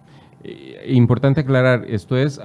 Eh, 0.44 0.86
importante 0.90 1.42
aclarar, 1.42 1.86
esto 1.88 2.18
es 2.18 2.40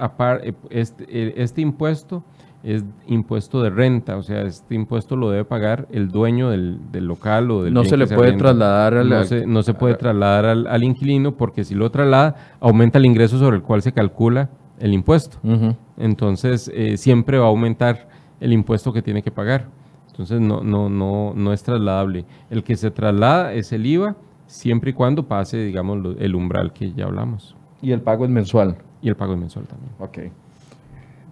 este, 0.69 1.41
este, 1.41 1.61
impuesto 1.61 2.23
es 2.63 2.83
impuesto 3.05 3.61
de 3.61 3.69
renta, 3.69 4.17
o 4.17 4.23
sea, 4.23 4.41
este 4.41 4.73
impuesto 4.73 5.15
lo 5.15 5.29
debe 5.29 5.45
pagar 5.45 5.87
el 5.91 6.09
dueño 6.09 6.49
del, 6.49 6.79
local 6.93 7.51
o 7.51 7.63
del 7.63 7.73
No 7.75 7.85
se 7.85 7.95
le 7.95 8.07
puede 8.07 8.33
trasladar 8.33 8.95
al... 8.95 9.09
No 9.09 9.23
se, 9.23 9.45
no 9.45 9.61
se 9.61 9.75
puede 9.75 9.93
trasladar 9.93 10.45
al, 10.45 10.83
inquilino 10.83 11.33
porque 11.37 11.63
si 11.63 11.75
lo 11.75 11.91
traslada 11.91 12.35
aumenta 12.59 12.97
el 12.97 13.05
ingreso 13.05 13.37
sobre 13.37 13.57
el 13.57 13.61
cual 13.61 13.83
se 13.83 13.91
calcula 13.91 14.49
el 14.79 14.93
impuesto. 14.93 15.37
Entonces 15.97 16.71
siempre 16.95 17.37
va 17.37 17.45
a 17.45 17.49
aumentar 17.49 18.07
el 18.39 18.51
impuesto 18.51 18.91
que 18.91 19.03
tiene 19.03 19.21
que 19.21 19.29
pagar. 19.29 19.67
Entonces 20.15 20.39
no, 20.39 20.61
no, 20.63 20.87
no, 20.87 21.33
no 21.35 21.51
es 21.51 21.61
trasladable. 21.61 22.23
El 22.49 22.63
que 22.63 22.77
se 22.77 22.89
traslada 22.89 23.51
es 23.51 23.73
el 23.73 23.85
IVA 23.85 24.15
siempre 24.47 24.91
y 24.91 24.93
cuando 24.93 25.27
pase, 25.27 25.57
digamos, 25.57 26.15
el 26.17 26.35
umbral 26.35 26.71
que 26.71 26.93
ya 26.93 27.03
hablamos. 27.03 27.53
Y 27.81 27.91
el 27.91 27.99
pago 27.99 28.23
es 28.23 28.31
mensual. 28.31 28.77
Y 29.01 29.09
el 29.09 29.17
pago 29.17 29.33
es 29.33 29.39
mensual 29.39 29.65
también. 29.65 29.91
Ok. 29.99 30.31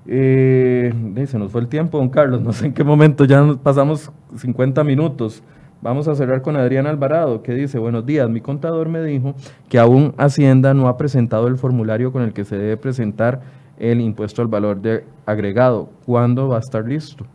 Eh, 0.05 0.93
se 1.25 1.39
nos 1.39 1.49
fue 1.49 1.61
el 1.61 1.69
tiempo, 1.69 1.97
don 1.97 2.09
Carlos. 2.09 2.41
No 2.41 2.51
sé 2.51 2.65
en 2.65 2.73
qué 2.73 2.83
momento, 2.83 3.23
ya 3.23 3.41
nos 3.41 3.57
pasamos 3.57 4.11
50 4.35 4.83
minutos. 4.83 5.41
Vamos 5.81 6.09
a 6.09 6.15
cerrar 6.15 6.41
con 6.41 6.57
Adrián 6.57 6.85
Alvarado, 6.85 7.41
que 7.41 7.53
dice, 7.53 7.79
buenos 7.79 8.05
días, 8.05 8.29
mi 8.29 8.41
contador 8.41 8.89
me 8.89 9.01
dijo 9.01 9.33
que 9.69 9.79
aún 9.79 10.13
Hacienda 10.17 10.73
no 10.73 10.89
ha 10.89 10.97
presentado 10.97 11.47
el 11.47 11.57
formulario 11.57 12.11
con 12.11 12.21
el 12.21 12.33
que 12.33 12.43
se 12.43 12.57
debe 12.57 12.75
presentar 12.75 13.41
el 13.79 14.01
impuesto 14.01 14.41
al 14.41 14.49
valor 14.49 14.81
de 14.81 15.05
agregado. 15.25 15.89
¿Cuándo 16.05 16.49
va 16.49 16.57
a 16.57 16.59
estar 16.59 16.85
listo? 16.85 17.25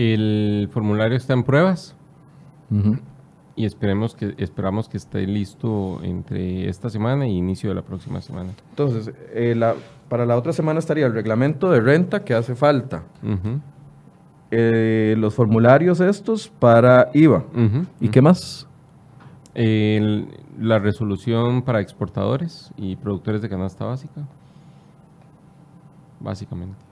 El 0.00 0.68
formulario 0.70 1.16
está 1.16 1.32
en 1.32 1.42
pruebas 1.42 1.96
y 3.56 3.64
esperemos 3.64 4.14
que, 4.14 4.32
esperamos 4.38 4.88
que 4.88 4.96
esté 4.96 5.26
listo 5.26 5.98
entre 6.04 6.68
esta 6.68 6.88
semana 6.88 7.26
y 7.26 7.36
inicio 7.36 7.70
de 7.70 7.74
la 7.74 7.82
próxima 7.82 8.20
semana. 8.20 8.50
Entonces, 8.70 9.12
eh, 9.32 9.54
la, 9.56 9.74
para 10.08 10.24
la 10.24 10.36
otra 10.36 10.52
semana 10.52 10.78
estaría 10.78 11.04
el 11.04 11.14
reglamento 11.14 11.68
de 11.68 11.80
renta 11.80 12.22
que 12.22 12.34
hace 12.34 12.54
falta. 12.54 13.02
Eh, 14.52 15.16
los 15.18 15.34
formularios 15.34 15.98
estos 15.98 16.48
para 16.48 17.10
IVA. 17.12 17.44
¿Y 18.00 18.08
qué 18.08 18.22
más? 18.22 18.66
la 19.54 20.78
resolución 20.78 21.62
para 21.62 21.80
exportadores 21.80 22.70
y 22.76 22.94
productores 22.94 23.42
de 23.42 23.48
canasta 23.48 23.84
básica. 23.84 24.22
Básicamente. 26.20 26.87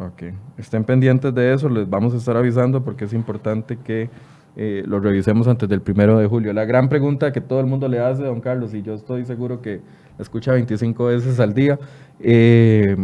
Ok, 0.00 0.22
estén 0.58 0.84
pendientes 0.84 1.34
de 1.34 1.52
eso, 1.52 1.68
les 1.68 1.90
vamos 1.90 2.14
a 2.14 2.18
estar 2.18 2.36
avisando 2.36 2.84
porque 2.84 3.06
es 3.06 3.12
importante 3.12 3.76
que 3.76 4.08
eh, 4.56 4.84
lo 4.86 5.00
revisemos 5.00 5.48
antes 5.48 5.68
del 5.68 5.80
primero 5.80 6.16
de 6.18 6.26
julio. 6.28 6.52
La 6.52 6.64
gran 6.64 6.88
pregunta 6.88 7.32
que 7.32 7.40
todo 7.40 7.58
el 7.58 7.66
mundo 7.66 7.88
le 7.88 7.98
hace, 7.98 8.22
don 8.22 8.40
Carlos, 8.40 8.74
y 8.74 8.82
yo 8.82 8.94
estoy 8.94 9.24
seguro 9.24 9.60
que 9.60 9.80
la 10.16 10.22
escucha 10.22 10.52
25 10.52 11.06
veces 11.06 11.40
al 11.40 11.52
día, 11.52 11.80
eh, 12.20 12.96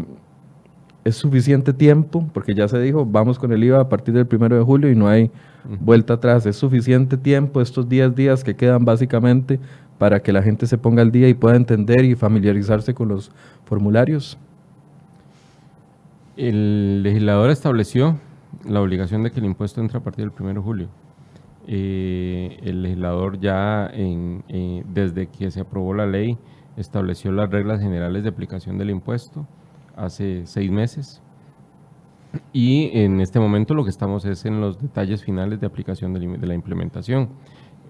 ¿es 1.02 1.16
suficiente 1.16 1.72
tiempo? 1.72 2.28
Porque 2.32 2.54
ya 2.54 2.68
se 2.68 2.80
dijo, 2.80 3.04
vamos 3.04 3.40
con 3.40 3.52
el 3.52 3.64
IVA 3.64 3.80
a 3.80 3.88
partir 3.88 4.14
del 4.14 4.28
primero 4.28 4.56
de 4.56 4.62
julio 4.62 4.88
y 4.88 4.94
no 4.94 5.08
hay 5.08 5.32
vuelta 5.80 6.14
atrás. 6.14 6.46
¿Es 6.46 6.54
suficiente 6.54 7.16
tiempo 7.16 7.60
estos 7.60 7.88
10 7.88 8.14
días 8.14 8.44
que 8.44 8.54
quedan 8.54 8.84
básicamente 8.84 9.58
para 9.98 10.20
que 10.20 10.32
la 10.32 10.42
gente 10.42 10.68
se 10.68 10.78
ponga 10.78 11.02
al 11.02 11.10
día 11.10 11.28
y 11.28 11.34
pueda 11.34 11.56
entender 11.56 12.04
y 12.04 12.14
familiarizarse 12.14 12.94
con 12.94 13.08
los 13.08 13.32
formularios? 13.64 14.38
El 16.36 17.04
legislador 17.04 17.50
estableció 17.50 18.18
la 18.68 18.80
obligación 18.80 19.22
de 19.22 19.30
que 19.30 19.38
el 19.38 19.46
impuesto 19.46 19.80
entre 19.80 19.98
a 19.98 20.02
partir 20.02 20.28
del 20.28 20.34
1 20.36 20.54
de 20.54 20.60
julio. 20.60 20.88
Eh, 21.68 22.58
el 22.62 22.82
legislador 22.82 23.38
ya 23.38 23.88
eh, 23.92 24.84
desde 24.92 25.28
que 25.28 25.50
se 25.52 25.60
aprobó 25.60 25.94
la 25.94 26.06
ley 26.06 26.36
estableció 26.76 27.30
las 27.30 27.50
reglas 27.50 27.80
generales 27.80 28.24
de 28.24 28.28
aplicación 28.28 28.76
del 28.76 28.90
impuesto 28.90 29.46
hace 29.96 30.44
seis 30.44 30.70
meses 30.70 31.22
y 32.52 32.90
en 32.98 33.20
este 33.20 33.40
momento 33.40 33.72
lo 33.72 33.84
que 33.84 33.90
estamos 33.90 34.26
es 34.26 34.44
en 34.44 34.60
los 34.60 34.78
detalles 34.78 35.24
finales 35.24 35.58
de 35.60 35.66
aplicación 35.66 36.12
de, 36.12 36.46
la 36.46 36.54
implementación 36.54 37.30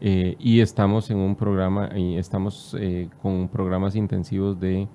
eh, 0.00 0.36
y 0.38 0.60
estamos 0.60 1.10
en 1.10 1.16
un 1.16 1.34
programa 1.34 1.88
y 1.96 2.16
estamos 2.16 2.76
con 3.22 3.48
programas 3.48 3.96
intensivos 3.96 4.60
de 4.60 4.86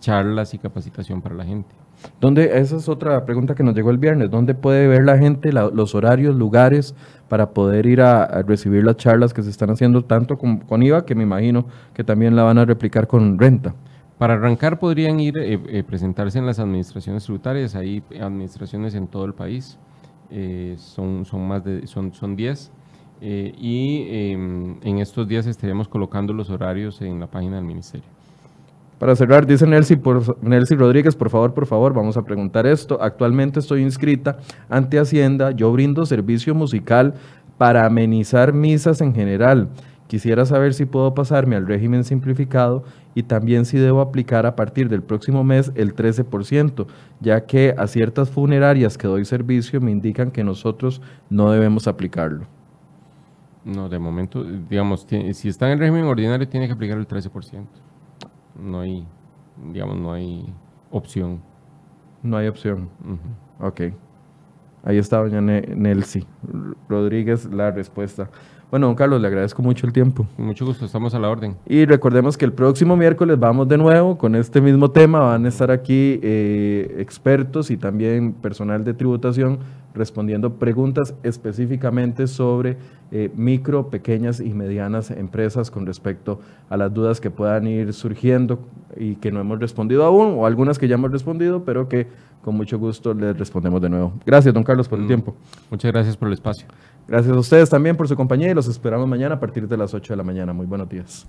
charlas 0.00 0.52
y 0.52 0.58
capacitación 0.58 1.22
para 1.22 1.36
la 1.36 1.44
gente. 1.44 1.83
¿Dónde, 2.20 2.58
esa 2.58 2.76
es 2.76 2.88
otra 2.88 3.24
pregunta 3.24 3.54
que 3.54 3.62
nos 3.62 3.74
llegó 3.74 3.90
el 3.90 3.98
viernes. 3.98 4.30
¿Dónde 4.30 4.54
puede 4.54 4.86
ver 4.86 5.04
la 5.04 5.18
gente 5.18 5.52
los 5.52 5.94
horarios, 5.94 6.34
lugares 6.34 6.94
para 7.28 7.50
poder 7.50 7.86
ir 7.86 8.00
a, 8.00 8.42
recibir 8.42 8.84
las 8.84 8.96
charlas 8.96 9.34
que 9.34 9.42
se 9.42 9.50
están 9.50 9.70
haciendo 9.70 10.04
tanto 10.04 10.38
con, 10.38 10.82
IVA, 10.82 11.04
que 11.04 11.14
me 11.14 11.22
imagino 11.22 11.66
que 11.92 12.04
también 12.04 12.36
la 12.36 12.42
van 12.42 12.58
a 12.58 12.64
replicar 12.64 13.06
con 13.06 13.38
renta? 13.38 13.74
Para 14.18 14.34
arrancar 14.34 14.78
podrían 14.78 15.18
ir, 15.18 15.36
eh, 15.38 15.60
eh, 15.68 15.82
presentarse 15.82 16.38
en 16.38 16.46
las 16.46 16.58
administraciones 16.58 17.24
tributarias, 17.24 17.74
hay 17.74 18.02
administraciones 18.20 18.94
en 18.94 19.08
todo 19.08 19.24
el 19.24 19.34
país, 19.34 19.78
eh, 20.30 20.76
son, 20.78 21.24
son 21.24 21.46
más 21.46 21.64
de, 21.64 21.86
son, 21.86 22.12
son 22.14 22.36
10, 22.36 22.72
y 23.20 24.06
em, 24.08 24.76
en 24.82 24.98
estos 24.98 25.26
días 25.26 25.46
estaríamos 25.46 25.88
colocando 25.88 26.32
los 26.32 26.50
horarios 26.50 27.00
en 27.00 27.20
la 27.20 27.26
página 27.26 27.56
del 27.56 27.64
ministerio. 27.64 28.13
Para 28.98 29.16
cerrar, 29.16 29.46
dice 29.46 29.66
Nelcy, 29.66 29.96
por, 29.96 30.24
Rodríguez, 30.24 31.16
por 31.16 31.28
favor, 31.28 31.52
por 31.52 31.66
favor, 31.66 31.92
vamos 31.92 32.16
a 32.16 32.22
preguntar 32.22 32.66
esto. 32.66 32.98
Actualmente 33.02 33.58
estoy 33.58 33.82
inscrita 33.82 34.38
ante 34.68 34.98
Hacienda, 34.98 35.50
yo 35.50 35.72
brindo 35.72 36.06
servicio 36.06 36.54
musical 36.54 37.14
para 37.58 37.86
amenizar 37.86 38.52
misas 38.52 39.00
en 39.00 39.14
general. 39.14 39.68
Quisiera 40.06 40.44
saber 40.44 40.74
si 40.74 40.84
puedo 40.84 41.14
pasarme 41.14 41.56
al 41.56 41.66
régimen 41.66 42.04
simplificado 42.04 42.84
y 43.14 43.24
también 43.24 43.64
si 43.64 43.78
debo 43.78 44.00
aplicar 44.00 44.46
a 44.46 44.54
partir 44.54 44.88
del 44.88 45.02
próximo 45.02 45.42
mes 45.42 45.72
el 45.74 45.96
13%, 45.96 46.86
ya 47.20 47.46
que 47.46 47.74
a 47.76 47.86
ciertas 47.86 48.30
funerarias 48.30 48.96
que 48.98 49.08
doy 49.08 49.24
servicio 49.24 49.80
me 49.80 49.90
indican 49.90 50.30
que 50.30 50.44
nosotros 50.44 51.00
no 51.30 51.50
debemos 51.50 51.88
aplicarlo. 51.88 52.46
No, 53.64 53.88
de 53.88 53.98
momento, 53.98 54.44
digamos, 54.44 55.06
si 55.32 55.48
está 55.48 55.66
en 55.66 55.72
el 55.72 55.78
régimen 55.78 56.04
ordinario 56.04 56.46
tiene 56.46 56.66
que 56.66 56.74
aplicar 56.74 56.98
el 56.98 57.08
13%. 57.08 57.64
No 58.58 58.80
hay, 58.80 59.06
digamos, 59.72 59.96
no 59.98 60.12
hay 60.12 60.52
opción. 60.90 61.40
No 62.22 62.36
hay 62.36 62.48
opción. 62.48 62.88
Ok. 63.60 63.80
Ahí 64.82 64.98
está 64.98 65.18
doña 65.18 65.40
Nelsi 65.40 66.26
Rodríguez 66.88 67.46
la 67.46 67.70
respuesta. 67.70 68.28
Bueno, 68.70 68.86
don 68.88 68.96
Carlos, 68.96 69.20
le 69.20 69.28
agradezco 69.28 69.62
mucho 69.62 69.86
el 69.86 69.92
tiempo. 69.92 70.26
Mucho 70.36 70.66
gusto, 70.66 70.84
estamos 70.84 71.14
a 71.14 71.18
la 71.18 71.28
orden. 71.30 71.56
Y 71.66 71.84
recordemos 71.84 72.36
que 72.36 72.44
el 72.44 72.52
próximo 72.52 72.96
miércoles 72.96 73.38
vamos 73.38 73.68
de 73.68 73.78
nuevo 73.78 74.18
con 74.18 74.34
este 74.34 74.60
mismo 74.60 74.90
tema. 74.90 75.20
Van 75.20 75.44
a 75.46 75.48
estar 75.48 75.70
aquí 75.70 76.18
eh, 76.22 76.96
expertos 76.98 77.70
y 77.70 77.76
también 77.76 78.32
personal 78.32 78.82
de 78.82 78.92
tributación 78.92 79.60
respondiendo 79.94 80.54
preguntas 80.54 81.14
específicamente 81.22 82.26
sobre 82.26 82.76
eh, 83.12 83.30
micro, 83.34 83.90
pequeñas 83.90 84.40
y 84.40 84.52
medianas 84.52 85.10
empresas 85.10 85.70
con 85.70 85.86
respecto 85.86 86.40
a 86.68 86.76
las 86.76 86.92
dudas 86.92 87.20
que 87.20 87.30
puedan 87.30 87.66
ir 87.66 87.92
surgiendo 87.92 88.58
y 88.96 89.16
que 89.16 89.30
no 89.30 89.40
hemos 89.40 89.60
respondido 89.60 90.04
aún, 90.04 90.34
o 90.36 90.46
algunas 90.46 90.78
que 90.78 90.88
ya 90.88 90.96
hemos 90.96 91.12
respondido, 91.12 91.64
pero 91.64 91.88
que 91.88 92.08
con 92.42 92.56
mucho 92.56 92.78
gusto 92.78 93.14
les 93.14 93.38
respondemos 93.38 93.80
de 93.80 93.88
nuevo. 93.88 94.12
Gracias, 94.26 94.52
don 94.52 94.64
Carlos, 94.64 94.88
por 94.88 94.98
el 94.98 95.04
mm, 95.04 95.08
tiempo. 95.08 95.34
Muchas 95.70 95.92
gracias 95.92 96.16
por 96.16 96.28
el 96.28 96.34
espacio. 96.34 96.66
Gracias 97.06 97.34
a 97.34 97.38
ustedes 97.38 97.70
también 97.70 97.96
por 97.96 98.08
su 98.08 98.16
compañía 98.16 98.50
y 98.50 98.54
los 98.54 98.66
esperamos 98.66 99.06
mañana 99.06 99.36
a 99.36 99.40
partir 99.40 99.68
de 99.68 99.76
las 99.76 99.94
8 99.94 100.12
de 100.12 100.16
la 100.16 100.24
mañana. 100.24 100.52
Muy 100.52 100.66
buenos 100.66 100.88
días. 100.88 101.26